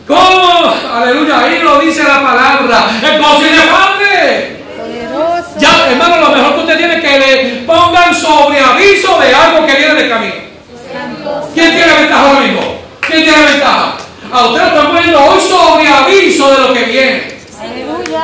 [0.06, 0.74] ¿Cómo?
[0.94, 2.86] Aleluya, ahí lo dice la palabra.
[3.00, 4.58] Inefable.
[4.76, 5.58] Poderoso.
[5.58, 9.66] Ya, hermano, lo mejor que usted tiene es que le pongan sobre aviso de algo
[9.66, 10.34] que viene del camino.
[11.54, 12.60] ¿Quién tiene ventaja ahora mismo?
[13.00, 13.94] ¿Quién tiene ventaja?
[14.30, 17.38] A usted lo están poniendo hoy sobre aviso de lo que viene.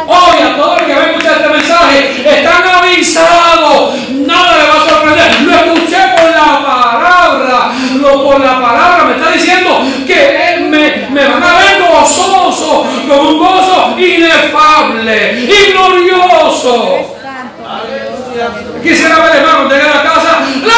[0.07, 3.95] Hoy a todos los que van a escuchar este mensaje están avisados.
[4.11, 5.41] Nada le va a sorprender.
[5.43, 7.73] Lo escuché por la palabra.
[8.01, 12.87] Lo por la palabra me está diciendo que él me, me van a ver gozoso,
[13.09, 17.17] con un gozo inefable y glorioso.
[17.23, 17.65] Santo.
[17.69, 18.83] Aleluya.
[18.83, 20.41] Quisiera ver hermano, llegar a la casa.
[20.65, 20.75] ¡La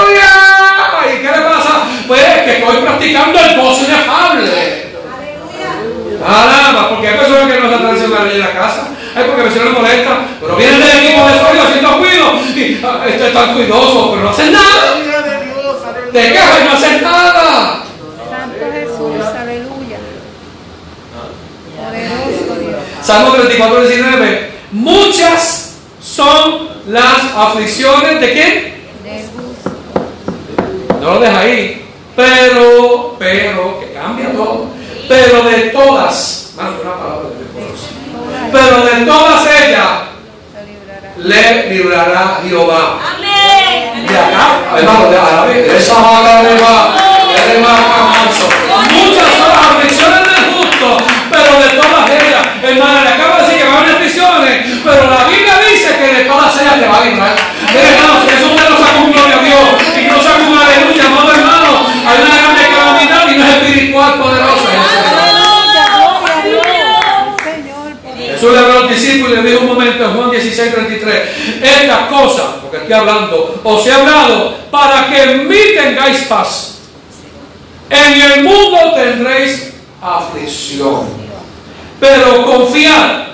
[0.00, 0.34] aleluya!
[1.12, 1.82] ¿Y qué le pasa?
[2.06, 4.84] Pues que estoy practicando el gozo inefable.
[6.24, 8.88] Caramba, porque hay personas que no se tradicional en la casa.
[9.14, 12.32] Hay porque a veces no les molesta, pero vienen del equipo de sonido haciendo cuido.
[12.56, 14.96] Y ah, este es tan cuidoso, pero no hacen nada.
[16.12, 17.84] De quejas y no hacen nada.
[18.30, 19.26] Santo Jesús.
[19.36, 19.98] Aleluya.
[21.76, 22.80] Poderoso Dios.
[23.02, 24.50] Salmo 34, 19.
[24.72, 28.54] Muchas son las aflicciones de quién?
[29.02, 29.70] De gusto.
[31.00, 31.80] No lo deja ahí.
[32.16, 34.66] Pero, pero, que cambia todo.
[35.08, 37.88] Pero de todas, más una palabra de poderosa.
[38.52, 39.88] Pero de todas ellas
[40.54, 41.64] Se librará.
[41.66, 43.00] le librará Jehová.
[43.16, 44.06] Amén.
[44.06, 46.94] De acá, hermano, de árabe, de esa mala de va,
[47.48, 48.46] de manso.
[48.92, 50.96] Muchas son las aflicciones del justo,
[51.30, 55.10] pero de todas ellas, hermano, le acabo de decir que va a haber aflicciones, pero
[55.10, 57.34] la Biblia dice que de todas ellas te va a librar.
[57.74, 59.68] Mire, hermano, si eso usted lo saca un gloria a Dios
[59.98, 61.70] y no saca un aleluya, amado hermano,
[62.06, 64.68] hay una grande calamidad y no es espiritual poderosa.
[65.10, 65.84] Aleluya.
[65.94, 67.42] Gloria a Dios.
[67.42, 67.96] Señor.
[68.02, 68.32] poderoso.
[68.34, 71.22] Jesús le habló a los discípulos y le dijo un momento en Juan 16, 33,
[71.62, 74.54] estas cosas, porque estoy hablando, os he hablado
[75.24, 76.78] para que en mí tengáis paz.
[77.90, 79.72] En el mundo tendréis
[80.02, 81.24] aflicción.
[82.00, 83.24] Pero confiad,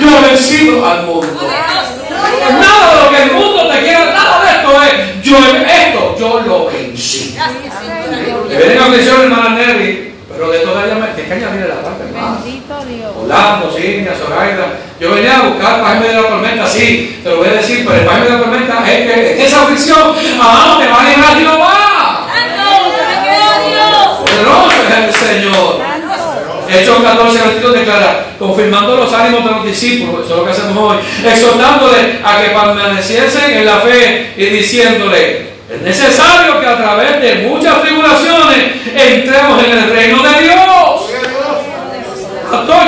[0.00, 1.26] yo he vencido al mundo.
[2.50, 6.16] Nada de lo que el mundo te quiera, nada de esto es, yo he- esto,
[6.18, 7.34] yo lo vencí.
[7.34, 7.74] Gracias,
[8.14, 8.46] Señor.
[8.48, 12.04] Le vienen aflicción, hermana Nelly, pero de todas ellas me tienes que añadirle la parte
[12.12, 12.44] más.
[12.44, 13.10] Bendito Dios.
[13.22, 14.66] Orlando, Signia, Zoraida.
[15.00, 17.52] Yo venía a buscar paz en medio de la tormenta, sí, te lo voy a
[17.54, 20.14] decir, pero el paz en medio de la tormenta es que es que esa aflicción,
[20.40, 22.26] ah, te va a librar Jehová.
[22.32, 24.18] Santo, te queda Dios.
[24.20, 25.78] Poderoso es el Señor.
[25.78, 26.04] Santo.
[26.66, 30.92] Hechos 14, 22 declara, confirmando los ánimos de los discípulos, eso es lo que hacemos
[30.92, 30.98] hoy,
[32.42, 38.64] que permaneciesen en la fe y diciéndole, es necesario que a través de muchas tribulaciones
[38.94, 40.54] entremos en el reino de Dios.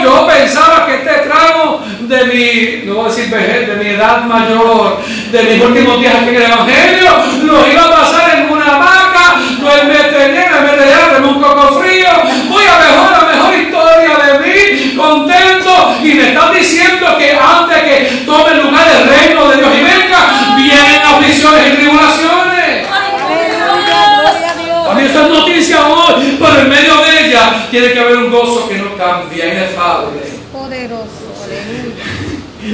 [0.02, 4.98] Yo pensaba que este tramo de mi, no voy a decir de mi edad mayor,
[5.32, 7.10] de mis últimos días aquí en el Evangelio,
[7.43, 11.81] los iba a pasar en una hamaca, no en veterinario, en veterinario, en un coco
[11.81, 12.09] frío.
[12.48, 15.97] Voy a mejor, la mejor historia de mí, contento.
[16.05, 20.55] Y me están diciendo que antes que tome lugar el reino de Dios y venga,
[20.56, 22.86] vienen aflicciones y tribulaciones.
[22.89, 24.89] Aleluya, gloria a Dios.
[24.89, 28.31] A mí eso es noticia hoy, pero en medio de ella tiene que haber un
[28.31, 30.20] gozo que no cambia, inefable.
[30.52, 32.05] Poderoso, aleluya.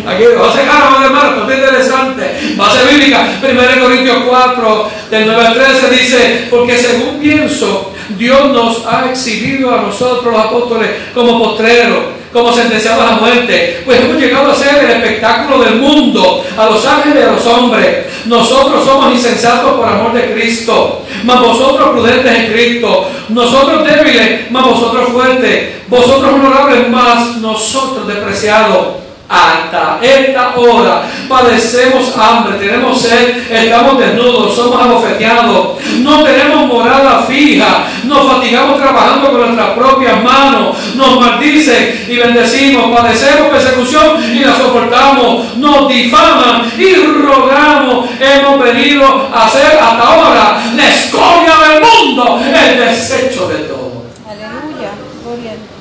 [0.06, 2.54] Aquí, vamos a dejar hermano, esto es interesante.
[2.56, 8.84] Base bíblica, 1 Corintios 4, del 9 al 13 dice, porque según pienso, Dios nos
[8.86, 14.50] ha exhibido a nosotros los apóstoles como postreros, como sentenciados a muerte, pues hemos llegado
[14.50, 18.06] a ser el espectáculo del mundo, a los ángeles y a los hombres.
[18.24, 24.64] Nosotros somos insensatos por amor de Cristo, mas vosotros prudentes en Cristo, nosotros débiles, mas
[24.64, 29.02] vosotros fuertes, vosotros honorables, mas nosotros despreciados
[29.32, 37.86] hasta esta hora padecemos hambre, tenemos sed, estamos desnudos, somos abofeteados, no tenemos morada fija,
[38.04, 44.54] nos fatigamos trabajando con nuestras propias manos, nos maldicen y bendecimos, padecemos persecución y la
[44.54, 52.38] soportamos, nos difaman y rogamos, hemos venido a ser hasta ahora la escoria del mundo,
[52.38, 54.04] el desecho de todo.
[54.28, 54.90] Aleluya,
[55.24, 55.72] gloria a Dios.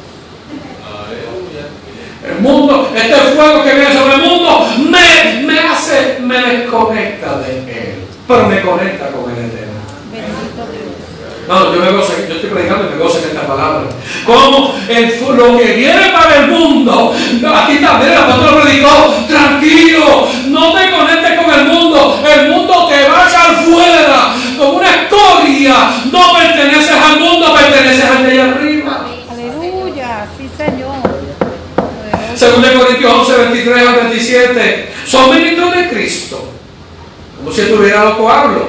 [2.23, 7.57] El mundo, este fuego que viene sobre el mundo me, me hace, me desconecta de
[7.59, 7.95] Él,
[8.27, 9.71] pero me conecta con el Eterno.
[11.47, 13.81] No, yo me gozo, yo estoy predicando y me gozo en esta palabra.
[14.25, 20.73] Como el, lo que viene para el mundo, aquí también el apóstol predicó, tranquilo, no
[20.73, 25.73] te conectes con el mundo, el mundo te va a echar fuera, como una escoria,
[26.11, 28.70] no perteneces al mundo, perteneces al de allá arriba.
[32.41, 34.89] 2 Corintios 11, 23 al 27.
[35.05, 36.49] Son ministros de Cristo.
[37.37, 38.67] Como si estuviera loco hablo.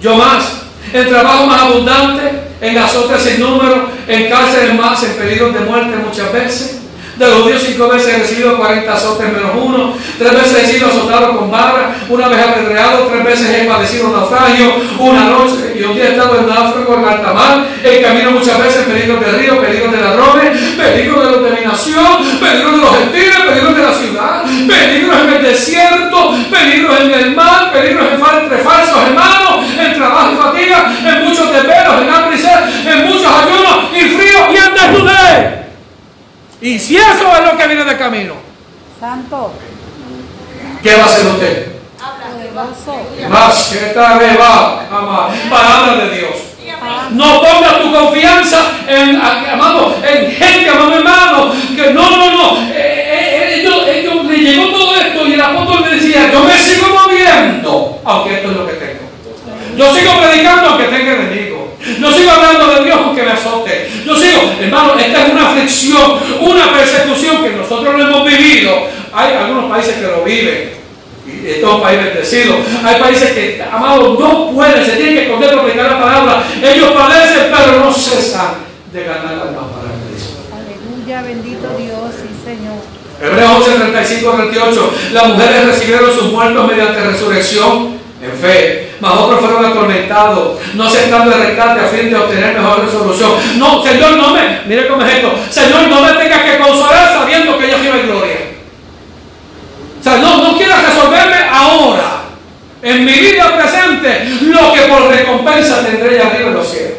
[0.00, 0.62] Yo más.
[0.92, 2.30] En trabajo más abundante,
[2.60, 6.80] en azotes sin número, en cárceles más, en peligros de muerte muchas veces.
[7.16, 10.88] De los judíos cinco veces he recibido 40 azotes menos uno, tres veces he sido
[10.88, 15.82] azotado con vara, una vez apedreado, tres veces he padecido un naufragio, una noche y
[15.84, 19.32] un día he estado en náufrago en alta mar, en camino muchas veces peligros de
[19.32, 23.82] río, peligros de ladrones, peligros de los de contaminación, peligros de los gentiles, peligros de
[23.82, 29.66] la ciudad, peligros en el desierto, peligros en el mar, peligros en entre falsos hermanos,
[29.78, 34.00] en trabajo y fatiga, en muchos desvelos, en hambre y sed, en muchos ayunos y
[34.00, 35.64] frío y en desnudez.
[36.60, 38.34] Y si eso es lo que viene de camino,
[38.98, 39.52] Santo,
[40.82, 41.74] ¿qué va a hacer usted?
[43.28, 45.30] Más que tal va, amar.
[45.50, 46.34] Palabra de Dios.
[47.10, 48.58] No pongas tu confianza
[48.88, 52.58] en, amado, en gente, amado hermano, que no, no, no.
[52.72, 56.58] Eh, eh, ellos, ellos le llegó todo esto y el apóstol le decía, yo me
[56.58, 59.04] sigo moviendo, aunque esto es lo que tengo.
[59.76, 61.76] Yo sigo predicando aunque tenga enemigo.
[62.00, 63.90] Yo sigo hablando de Dios aunque me azote.
[64.06, 68.88] Yo sigo, hermano, esta es una aflicción, una persecución que nosotros no hemos vivido.
[69.12, 70.74] Hay algunos países que lo viven.
[71.26, 72.56] Y esto es un país bendecido.
[72.84, 76.42] Hay países que, amados, no pueden, se tienen que esconder para predicar la palabra.
[76.62, 78.63] Ellos padecen, pero no cesan
[78.94, 80.38] de ganar almas para Cristo.
[80.54, 82.78] Aleluya, bendito Dios, sí Señor.
[83.20, 84.94] Hebreos 11, 35, 38.
[85.12, 91.34] Las mujeres recibieron sus muertos mediante resurrección en fe, mas otros fueron atormentados, no aceptando
[91.34, 93.32] el rescate a fin de obtener mejor resolución.
[93.56, 95.32] No, Señor, no me, mire cómo es esto.
[95.50, 98.36] Señor, no me tengas que consolar sabiendo que yo quiero gloria.
[99.98, 102.22] O sea, no, no quieras resolverme ahora,
[102.80, 106.98] en mi vida presente, lo que por recompensa tendré allá arriba en los cielos.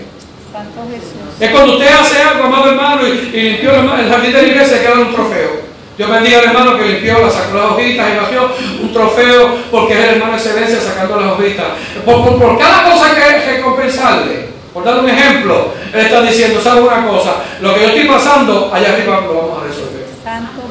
[0.51, 1.24] Santo Jesús.
[1.39, 4.47] Es cuando usted hace algo, amado hermano, y, y limpió el, el jardín de la
[4.47, 5.65] iglesia, queda un trofeo.
[5.97, 8.49] Yo bendiga al hermano que limpió, la sacó las hojitas y vació
[8.81, 11.65] un trofeo porque es el hermano de excelencia sacando las hojitas.
[12.05, 16.59] Por, por- por cada cosa que hay recompensarle, por dar un ejemplo, él está diciendo,
[16.61, 17.35] ¿sabe una cosa?
[17.61, 20.05] Lo que yo estoy pasando, allá arriba lo vamos a resolver.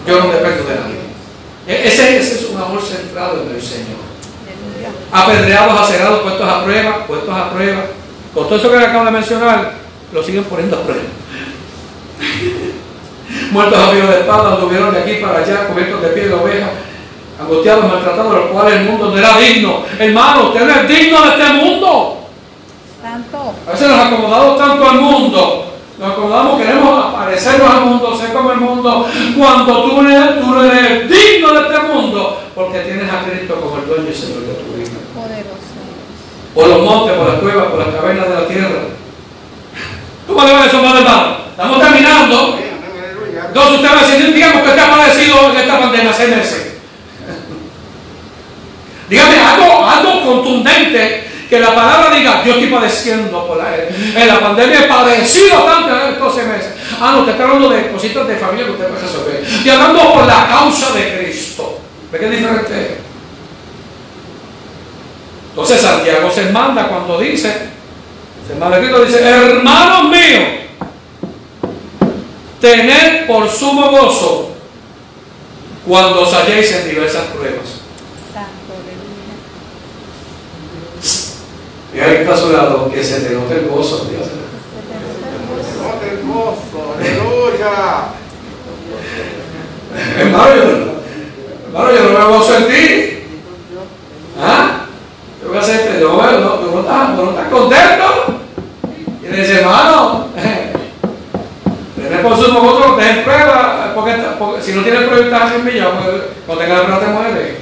[0.07, 1.05] Yo no dependo de nadie.
[1.67, 4.05] E- Ese, ese es un amor centrado en el Señor
[5.13, 7.81] apedreados, acerados, puestos a prueba, puestos a prueba.
[8.35, 9.73] Con todo eso que acabo de mencionar,
[10.15, 11.03] lo siguen poniendo a prueba.
[13.51, 16.69] Muertos a filo de espada, anduvieron de aquí para allá, cubiertos de piel de oveja,
[17.41, 19.83] angustiados, maltratados, los cuales el mundo no era digno.
[19.99, 22.19] Hermano, usted no es digno de este mundo.
[23.03, 23.55] Santo.
[23.67, 25.65] A veces nos acomodamos tanto al mundo.
[25.99, 30.55] Nos acomodamos, queremos parecernos al mundo, ser como el mundo, cuando tú no eres, tú
[30.61, 34.55] eres digno de este mundo, porque tienes a Cristo como el dueño y Señor de
[34.55, 35.55] tu vida Poderoso.
[36.55, 38.81] por los montes, por las cuevas, por las cavernas de la tierra.
[40.27, 41.37] ¿Cómo le va eso, madre hermano?
[41.51, 42.59] Estamos terminando.
[43.47, 46.75] Entonces usted va a decir, digamos que usted ha padecido en esta pandemia meses.
[49.09, 54.85] Dígame algo, contundente, que la palabra diga, yo estoy padeciendo por la, en la pandemia,
[54.85, 56.73] he padecido tanto en estos meses.
[57.01, 59.45] Ah, no, te está hablando de cositas de familia que usted puede resolver.
[59.45, 61.81] Estoy hablando por la causa de Cristo.
[62.11, 62.99] ¿Ve qué diferente?
[65.51, 67.74] Entonces Santiago se manda cuando dice,
[68.47, 70.45] se manda Cristo dice, hermanos míos,
[72.61, 74.51] tened por sumo gozo
[75.87, 77.81] cuando os halléis en diversas pruebas.
[78.33, 79.35] Santo, aleluya.
[81.93, 84.07] Mira que está a su lado, que se te note el gozo.
[84.11, 84.29] Dios.
[85.83, 88.09] No te gozo, aleluya.
[90.19, 90.63] Hermano, yo,
[91.67, 93.19] hermano, yo no me gozo en ti.
[94.41, 94.87] ¿Ah?
[95.43, 98.05] Yo voy a hacerte, no, no, no, no, estás, no estás contento.
[98.29, 98.34] Y
[99.35, 100.27] le dice, hermano,
[101.97, 105.55] tenés por sumo gozo, no te en prueba, porque, porque si no tienes prueba estás
[105.55, 107.57] en millón, pues, cuando tengas la prueba te mueres.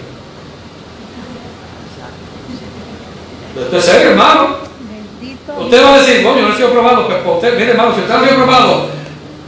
[3.56, 4.56] Esto es serio, hermano.
[4.80, 5.52] Bendito.
[5.60, 7.94] Usted va a decir, bueno, yo no he sido probado, pues pues, usted, mire hermano,
[7.94, 8.86] si usted no ha sido probado,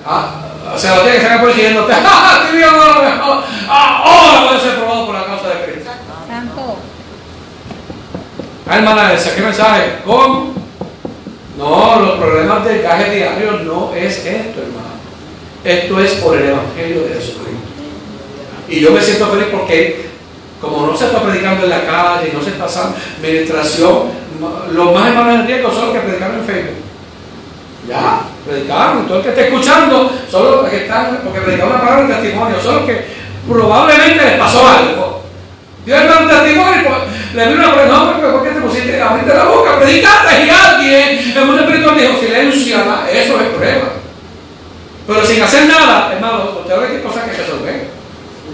[0.07, 0.31] ah,
[0.77, 2.49] se lo tiene que sacar por el siguiente, usted, ¡ah,
[3.19, 5.91] no, ah, ahora puede ser probado por la causa de Cristo.
[6.27, 6.77] Santo.
[8.69, 9.99] Ah, hermana Elsa, ¿qué mensaje?
[10.07, 10.64] ¿Cómo?
[11.57, 14.95] No, los problemas del caje diario no es esto, hermano.
[15.65, 17.45] Esto es por el Evangelio de Jesucristo.
[18.69, 20.05] Y yo me siento feliz porque
[20.61, 24.25] como no se está predicando en la calle, no se está haciendo administración,
[24.73, 26.85] los más hermanos en riesgo son los que predicaron en Facebook.
[27.89, 29.07] Ya, predicaron.
[29.07, 32.57] Todo el que esté escuchando son los que están, porque predicaron una palabra de testimonio,
[32.61, 33.05] son los que
[33.47, 35.14] probablemente les pasó algo.
[35.85, 36.91] Dios es un testimonio,
[37.35, 39.79] le vino una pregunta, no, pero ¿por qué te pusiste abriste la boca?
[39.79, 43.89] Predicaste y alguien en un espiritual dijo, silencia, eso es prueba.
[45.07, 47.89] Pero sin hacer nada, hermano, usted ve qué cosas que resolver.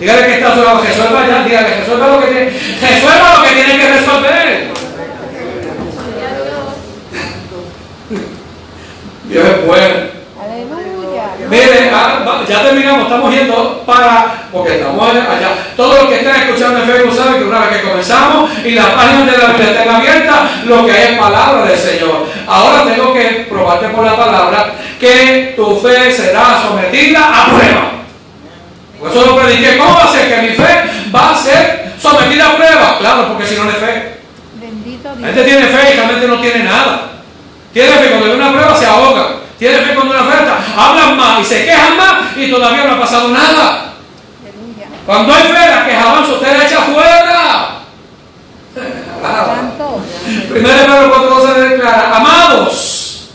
[0.01, 2.51] Dígale que está a su lado, resuelva ya, dígale, resuelva lo que tiene,
[2.81, 4.71] resuelva lo que tiene que resolver.
[9.29, 9.95] Dios es bueno.
[10.43, 11.25] Aleluya.
[11.49, 11.90] Mire,
[12.51, 15.23] ya terminamos, estamos yendo para, porque estamos allá.
[15.23, 15.49] allá.
[15.77, 18.87] Todos los que están escuchando en Facebook saben que una vez que comenzamos y las
[18.87, 22.27] páginas de la Biblia están abiertas, lo que hay es palabra del Señor.
[22.47, 27.91] Ahora tengo que probarte por la palabra que tu fe será sometida a prueba.
[28.99, 29.79] Por eso lo prediqué.
[29.79, 32.99] ¿Cómo va a ser que mi fe va a ser sometida a prueba?
[32.99, 34.19] Claro, porque si no es fe.
[34.61, 35.27] Bendito La Dios.
[35.27, 37.01] gente tiene fe y realmente no tiene nada.
[37.73, 39.40] Tiene fe cuando ve una prueba se ahoga.
[39.61, 43.01] Tiene fe cuando una oferta hablan más y se quejan más y todavía no ha
[43.01, 43.93] pasado nada.
[44.41, 44.89] Aleluya.
[45.05, 46.79] Cuando hay fe, la quejabanza usted la echa.
[49.21, 50.01] Santo.
[50.51, 53.31] Primero Pedro 4.12 declara, amados,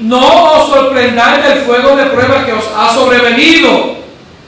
[0.00, 3.96] no os sorprendáis del fuego de pruebas que os ha sobrevenido,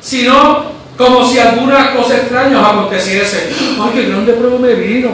[0.03, 0.65] sino
[0.99, 3.51] como si alguna cosa extraña os aconteciese.
[3.81, 5.09] Ay, qué grande prueba me vino.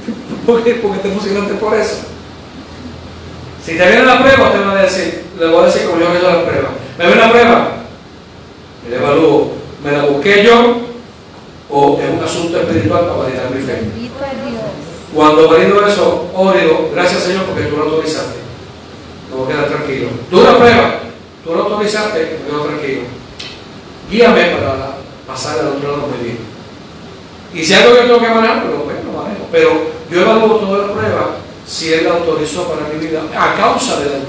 [0.46, 0.74] ¿Por qué?
[0.74, 2.15] Porque te emocionaste por eso.
[3.66, 6.14] Si te viene la prueba, te va a decir, le voy a decir como yo
[6.14, 6.68] hecho la prueba.
[6.96, 7.68] ¿Me viene la prueba?
[8.84, 9.52] Me la evalúo.
[9.82, 10.76] ¿Me la busqué yo?
[11.68, 13.82] ¿O es un asunto espiritual para validar mi fe?
[15.12, 18.38] Cuando valido eso, oro, gracias Señor porque tú lo autorizaste.
[19.30, 20.10] Me voy a quedar tranquilo.
[20.30, 21.00] Dura prueba,
[21.42, 23.00] tú lo autorizaste, me quedo tranquilo.
[24.08, 26.38] Guíame para pasar al otro lado muy bien.
[27.52, 29.48] Y si algo que tengo que manejar, pues bueno, lo manejo.
[29.50, 29.70] Pero
[30.08, 34.04] yo evalúo toda la prueba si Él la autorizó para mi vida a causa de
[34.04, 34.26] la prueba.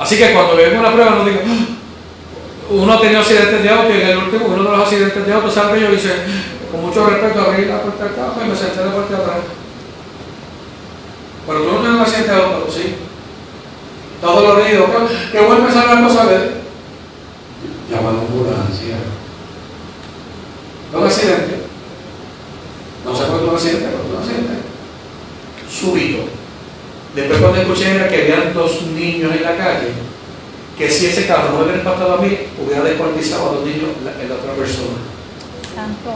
[0.00, 1.66] Así que cuando vemos una prueba no digo, "Ah,
[2.70, 5.32] uno ha tenido accidentes de auto y en el último, uno de los accidentes de
[5.32, 6.12] auto, salgo yo y dice,
[6.70, 9.20] con mucho respeto, abrí la puerta del carro y me senté en la parte de
[9.22, 9.36] atrás.
[11.46, 12.94] Pero tú no tienes un accidente de auto, sí.
[14.14, 16.60] Estás dolorido, ¿qué, qué bueno empezar la cosa a ver?
[17.90, 18.96] Llama a la ambulancia.
[20.92, 21.59] ¿No un accidente?
[23.10, 24.54] No sé por qué un accidente, pero un accidente.
[25.68, 26.22] Súbito.
[27.14, 29.90] Después cuando escuché era que habían dos niños en la calle,
[30.78, 33.90] que si ese carro no me hubiera impactado a mí, hubiera descuartizado a los niños
[34.04, 34.94] la- en la otra persona.
[35.74, 36.10] Santo.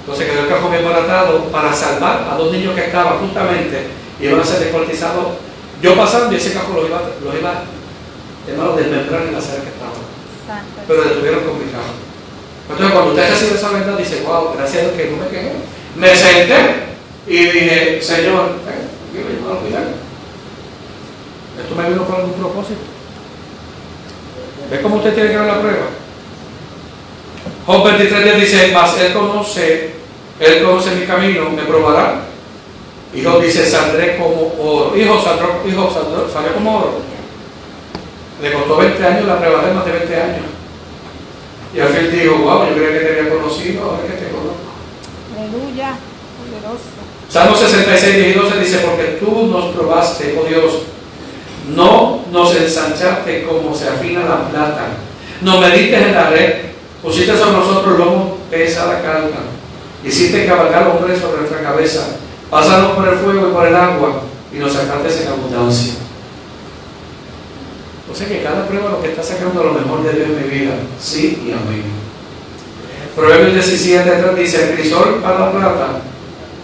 [0.00, 3.86] Entonces quedó el cajón bien baratado para salvar a dos niños que estaban justamente
[4.20, 5.38] y iban a ser descuartizados.
[5.80, 7.62] Yo pasando y ese cajón los iba, los iba
[8.48, 10.02] hermano, desmembrar en la sala que estaban.
[10.46, 10.80] Santo.
[10.86, 11.64] Pero detuvieron con mi.
[11.64, 15.52] Entonces cuando usted recibe esa verdad, dice, wow, gracias a Dios que no me quejé.
[15.96, 16.84] Me senté
[17.26, 18.84] y dije, Señor, eh.
[21.60, 22.80] Esto me vino por algún propósito.
[24.70, 25.86] ¿Ves cómo usted tiene que ver la prueba?
[27.66, 29.94] Job 23 días dice, mas él conoce,
[30.40, 32.22] él conoce mi camino, me probará.
[33.14, 34.96] Hijo dice, saldré como oro.
[34.96, 36.94] Hijo, saldró, hijo saldró, salió como oro.
[38.42, 40.46] Le costó 20 años la prueba, de más de 20 años.
[41.74, 44.63] Y al fin dijo, wow, yo creía que te había conocido, ahora que te conozco.
[45.44, 45.96] Aleluya.
[46.40, 46.88] Poderoso.
[47.28, 50.72] Salmo 66, 10 y 12 dice, porque tú nos probaste, oh Dios,
[51.74, 54.88] no nos ensanchaste como se afina la plata,
[55.42, 56.54] nos mediste en la red,
[57.02, 59.40] pusiste sobre nosotros lomo pesada carga,
[60.04, 62.16] hiciste cabalgar hombres sobre nuestra cabeza,
[62.50, 64.22] pasaron por el fuego y por el agua,
[64.52, 65.94] y nos sacaste en abundancia.
[68.10, 70.58] O sea que cada prueba lo que está sacando lo mejor de Dios en mi
[70.58, 72.03] vida, sí y amén.
[73.14, 75.86] Proverbios 17, 3 dice, el crisol para la plata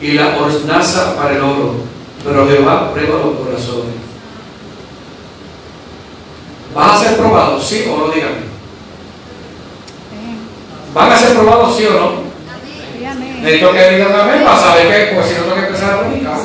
[0.00, 1.74] y la hornaza para el oro,
[2.24, 3.94] pero Jehová prueba los corazones.
[6.74, 8.08] ¿Vas a ser probado, sí o no?
[8.12, 8.50] Dígame.
[10.94, 12.06] ¿Van a ser probados, sí o no?
[12.06, 13.42] Amén.
[13.42, 16.40] Necesito que digan amén para saber que, pues si no tengo que empezar a predicar.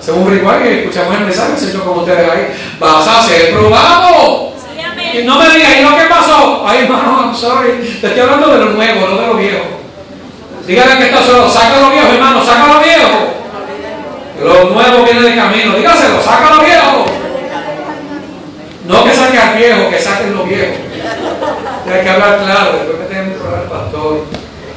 [0.00, 2.48] Hacemos un ritual y escuchamos el mensaje, Señor, como ustedes ahí.
[2.80, 4.49] Vas a ser probado.
[5.24, 6.64] No me digas, ¿y no qué pasó?
[6.66, 7.98] Ay, hermano, I'm sorry.
[8.00, 9.64] Te estoy hablando de lo nuevo, no de lo viejo.
[10.66, 13.08] Dígale que está solo, saca lo viejo, hermano, saca lo viejo.
[14.38, 15.74] Que Lo nuevo viene de camino.
[15.74, 17.06] Dígaselo, saca lo viejo.
[18.86, 20.74] No que saque al viejo, que saquen lo viejo.
[21.92, 24.24] Hay que hablar claro, después que tenemos que hablar al pastor.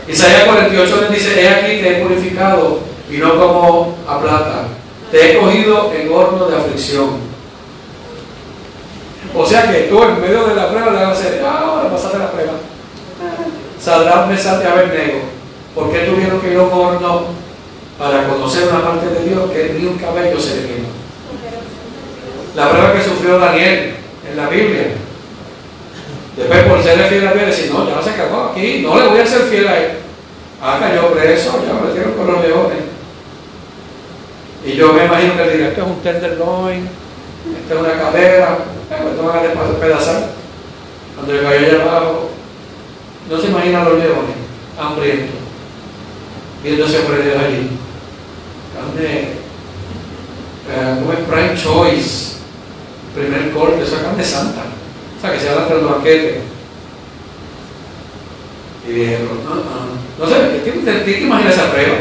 [0.07, 2.79] Isaías 48 nos dice, he aquí te he purificado
[3.09, 4.65] y no como a plata.
[5.11, 7.32] Te he cogido en horno de aflicción.
[9.35, 11.89] O sea que tú en medio de la prueba le vas a decir, ah, ahora
[11.89, 12.53] pasaste la prueba.
[13.81, 15.19] Saldrás mesas de Abednego.
[15.73, 17.25] ¿Por qué tuvieron que ir a un horno
[17.97, 20.87] para conocer una parte de Dios que ni un cabello se le quema?
[22.55, 23.95] La prueba que sufrió Daniel
[24.29, 24.83] en la Biblia.
[26.37, 29.19] Después por serle fiel a Dios, decir, no, ya se acabó aquí, no le voy
[29.19, 29.89] a ser fiel a él.
[30.61, 32.77] Ah, cayó preso, ya me metieron con los leones.
[34.65, 36.89] Y yo me imagino que él diga, esto es un tenderloin,
[37.51, 38.57] esto es una cadera,
[39.17, 40.29] no van a despedazar.
[41.15, 42.29] Cuando le cayó allá abajo,
[43.29, 44.35] no se imaginan los leones,
[44.79, 45.35] hambrientos,
[46.63, 47.69] hombre de allí.
[48.73, 49.43] Carne,
[50.69, 52.37] eh, como es prime choice,
[53.13, 54.61] primer corte, esa carne santa.
[55.17, 56.41] O sea, que se habla del banquete.
[58.87, 59.63] Y dijeron, no, no,
[60.19, 61.97] no sé, ¿qué te, te, te imaginas esa prueba?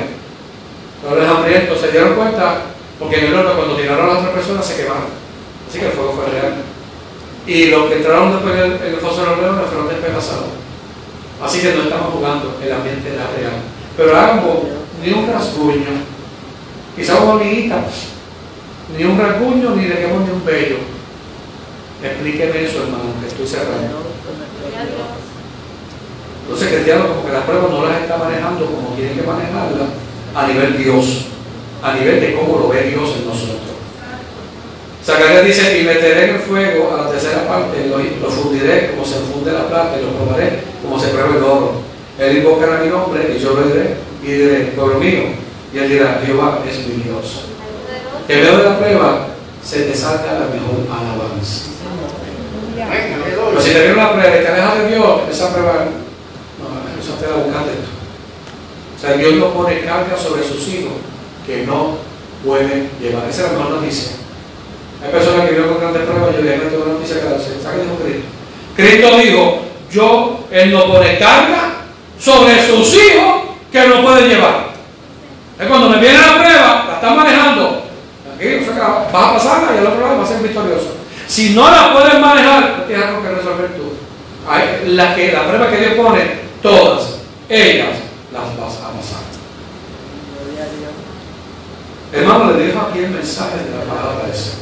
[1.03, 2.63] Los hambrientos se dieron cuenta,
[2.99, 5.22] porque en el horno cuando tiraron a las otras personas se quemaron.
[5.73, 6.53] Así que el fuego fue real.
[7.47, 10.53] Y los que entraron después en el, foso de los leones fueron despedazados.
[11.43, 13.57] Así que no estamos jugando, el ambiente era real.
[13.97, 14.69] Pero ambos,
[15.03, 16.05] ni un rasguño,
[16.95, 17.87] quizá una hormiguita,
[18.99, 20.77] ni un rasguño, ni quemó ni un vello.
[22.05, 24.13] Explíqueme eso, hermano, que estoy cerrando.
[26.43, 29.89] Entonces, cristiano, como que las pruebas no las está manejando como tiene que manejarlas
[30.37, 31.29] a nivel Dios,
[31.83, 33.72] a nivel de cómo lo ve Dios en nosotros.
[35.05, 39.05] Zacarías dice, y meteré en el fuego a la tercera parte, lo, lo fundiré como
[39.05, 41.73] se funde la plata, y lo probaré como se prueba el oro.
[42.19, 45.23] Él invocará mi nombre y yo lo diré, y diré, pueblo mío,
[45.75, 47.47] y él dirá, Jehová es mi Dios.
[48.29, 49.27] Que medio de la prueba
[49.65, 51.71] se te salga la mejor alabanza.
[52.77, 55.73] Pero si te viene una prueba y te alejas de Dios, esa prueba,
[56.59, 57.91] no, eso te la buscaste tú.
[58.97, 60.93] O sea, Dios no pone carga sobre sus hijos
[61.45, 61.97] que no
[62.45, 63.29] pueden llevar.
[63.29, 64.13] Esa es la mejor noticia.
[65.05, 67.63] Hay personas que viven con grandes pruebas y tengo una noticia que darse.
[67.63, 68.29] ¿Sabe qué dijo Cristo?
[68.77, 71.75] Cristo dijo, yo, Él no pone carga
[72.19, 74.73] sobre sus hijos que no pueden llevar.
[75.59, 77.83] Es cuando me viene la prueba, la están manejando.
[78.25, 79.09] Tranquilo, se acaba.
[79.13, 80.97] Vas a pasarla y al otro lado vas a ser victorioso.
[81.27, 83.93] Si no la puedes manejar, tienes algo que resolver tú.
[84.49, 86.21] Hay, la, que, la prueba que Dios pone,
[86.63, 87.19] todas
[87.49, 87.91] ellas
[88.33, 89.23] las vas a pasar.
[92.13, 94.62] Hermano, le dejo aquí el mensaje de la palabra de Señor.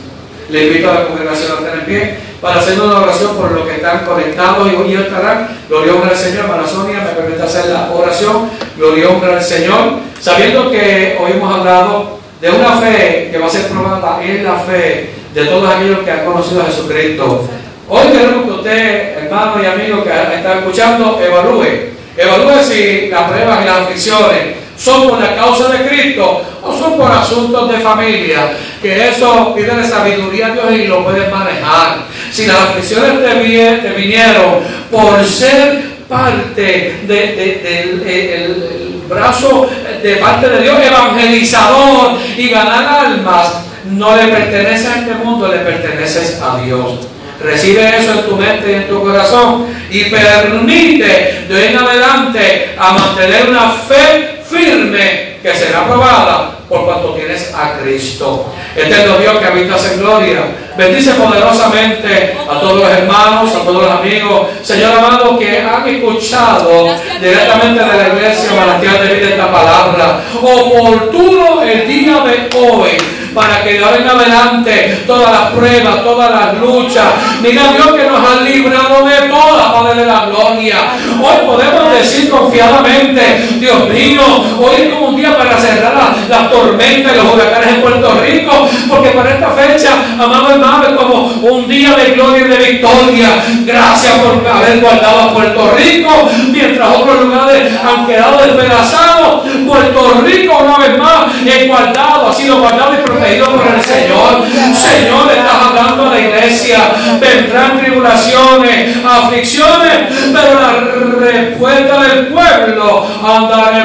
[0.51, 3.77] Le invito a la congregación a tener pie para hacer una oración por los que
[3.77, 5.49] están conectados y hoy estarán.
[5.69, 6.47] Gloria al Señor.
[6.47, 8.51] Hermana Sonia, me permite hacer la oración.
[8.77, 10.01] Gloria al Señor.
[10.21, 14.57] Sabiendo que hoy hemos hablado de una fe que va a ser probada en la
[14.57, 17.49] fe de todos aquellos que han conocido a Jesucristo.
[17.89, 21.91] Hoy queremos que usted, hermano y amigo que está escuchando, evalúe.
[22.17, 26.97] Evalúe si las pruebas y las aflicciones son por la causa de Cristo o son
[26.97, 28.53] por asuntos de familia.
[28.81, 31.99] Que eso pide sabiduría a Dios y lo puedes manejar.
[32.33, 39.03] Si las aflicciones te, vi- te vinieron por ser parte de- de- del el- el
[39.09, 39.69] brazo
[40.03, 45.59] de parte de Dios evangelizador y ganar almas, no le pertenece a este mundo, le
[45.59, 47.01] perteneces a Dios.
[47.43, 52.75] Recibe eso en tu mente y en tu corazón y permite de hoy en adelante
[52.79, 58.53] a mantener una fe firme que será probada por cuanto tienes a Cristo.
[58.77, 60.43] Eterno Dios que habitas en gloria.
[60.77, 66.95] Bendice poderosamente a todos los hermanos, a todos los amigos, Señor amado, que han escuchado
[67.21, 70.21] directamente de la iglesia manantial de vida esta palabra.
[70.41, 72.91] Oportuno el día de hoy
[73.35, 77.07] para que de ahora adelante todas las pruebas, todas las luchas,
[77.43, 80.77] mira Dios que nos ha librado de todas, Padre de la gloria.
[81.23, 84.23] Hoy podemos decir confiadamente, Dios mío,
[84.59, 88.15] hoy es como un día para cerrar la, la tormenta y los huracanes en Puerto
[88.21, 92.57] Rico, porque para esta fecha, amado hermano, es como un día de gloria y de
[92.57, 93.29] victoria.
[93.65, 99.43] Gracias por haber guardado a Puerto Rico, mientras otros lugares han quedado despedazados.
[99.67, 104.45] Puerto Rico, una vez más, es guardado, ha sido guardado y protegido por el Señor.
[104.75, 106.79] Señor, estás hablando a la iglesia.
[107.21, 109.93] Vendrán tribulaciones, aflicciones,
[110.33, 113.85] pero la respuesta del pueblo andaré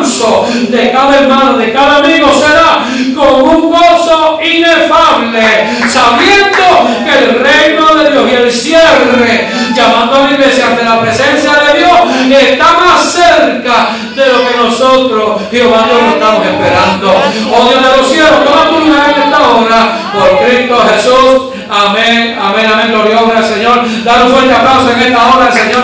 [0.00, 2.84] manso de cada hermano, de cada amigo será
[3.14, 5.42] con un gozo inefable,
[5.88, 11.00] sabiendo que el reino de Dios y el cierre, llamando a la iglesia ante la
[11.00, 14.56] presencia de Dios, está más cerca de lo que
[15.00, 17.14] nosotros, Jehová lo estamos esperando.
[17.52, 21.50] Oh Dios de los cielos, toma tu lugar en esta hora, por Cristo Jesús.
[21.70, 22.88] Amén, amén, amén.
[22.90, 24.04] Gloria al Señor.
[24.04, 25.82] Dar un fuerte aplauso en esta hora, Señor.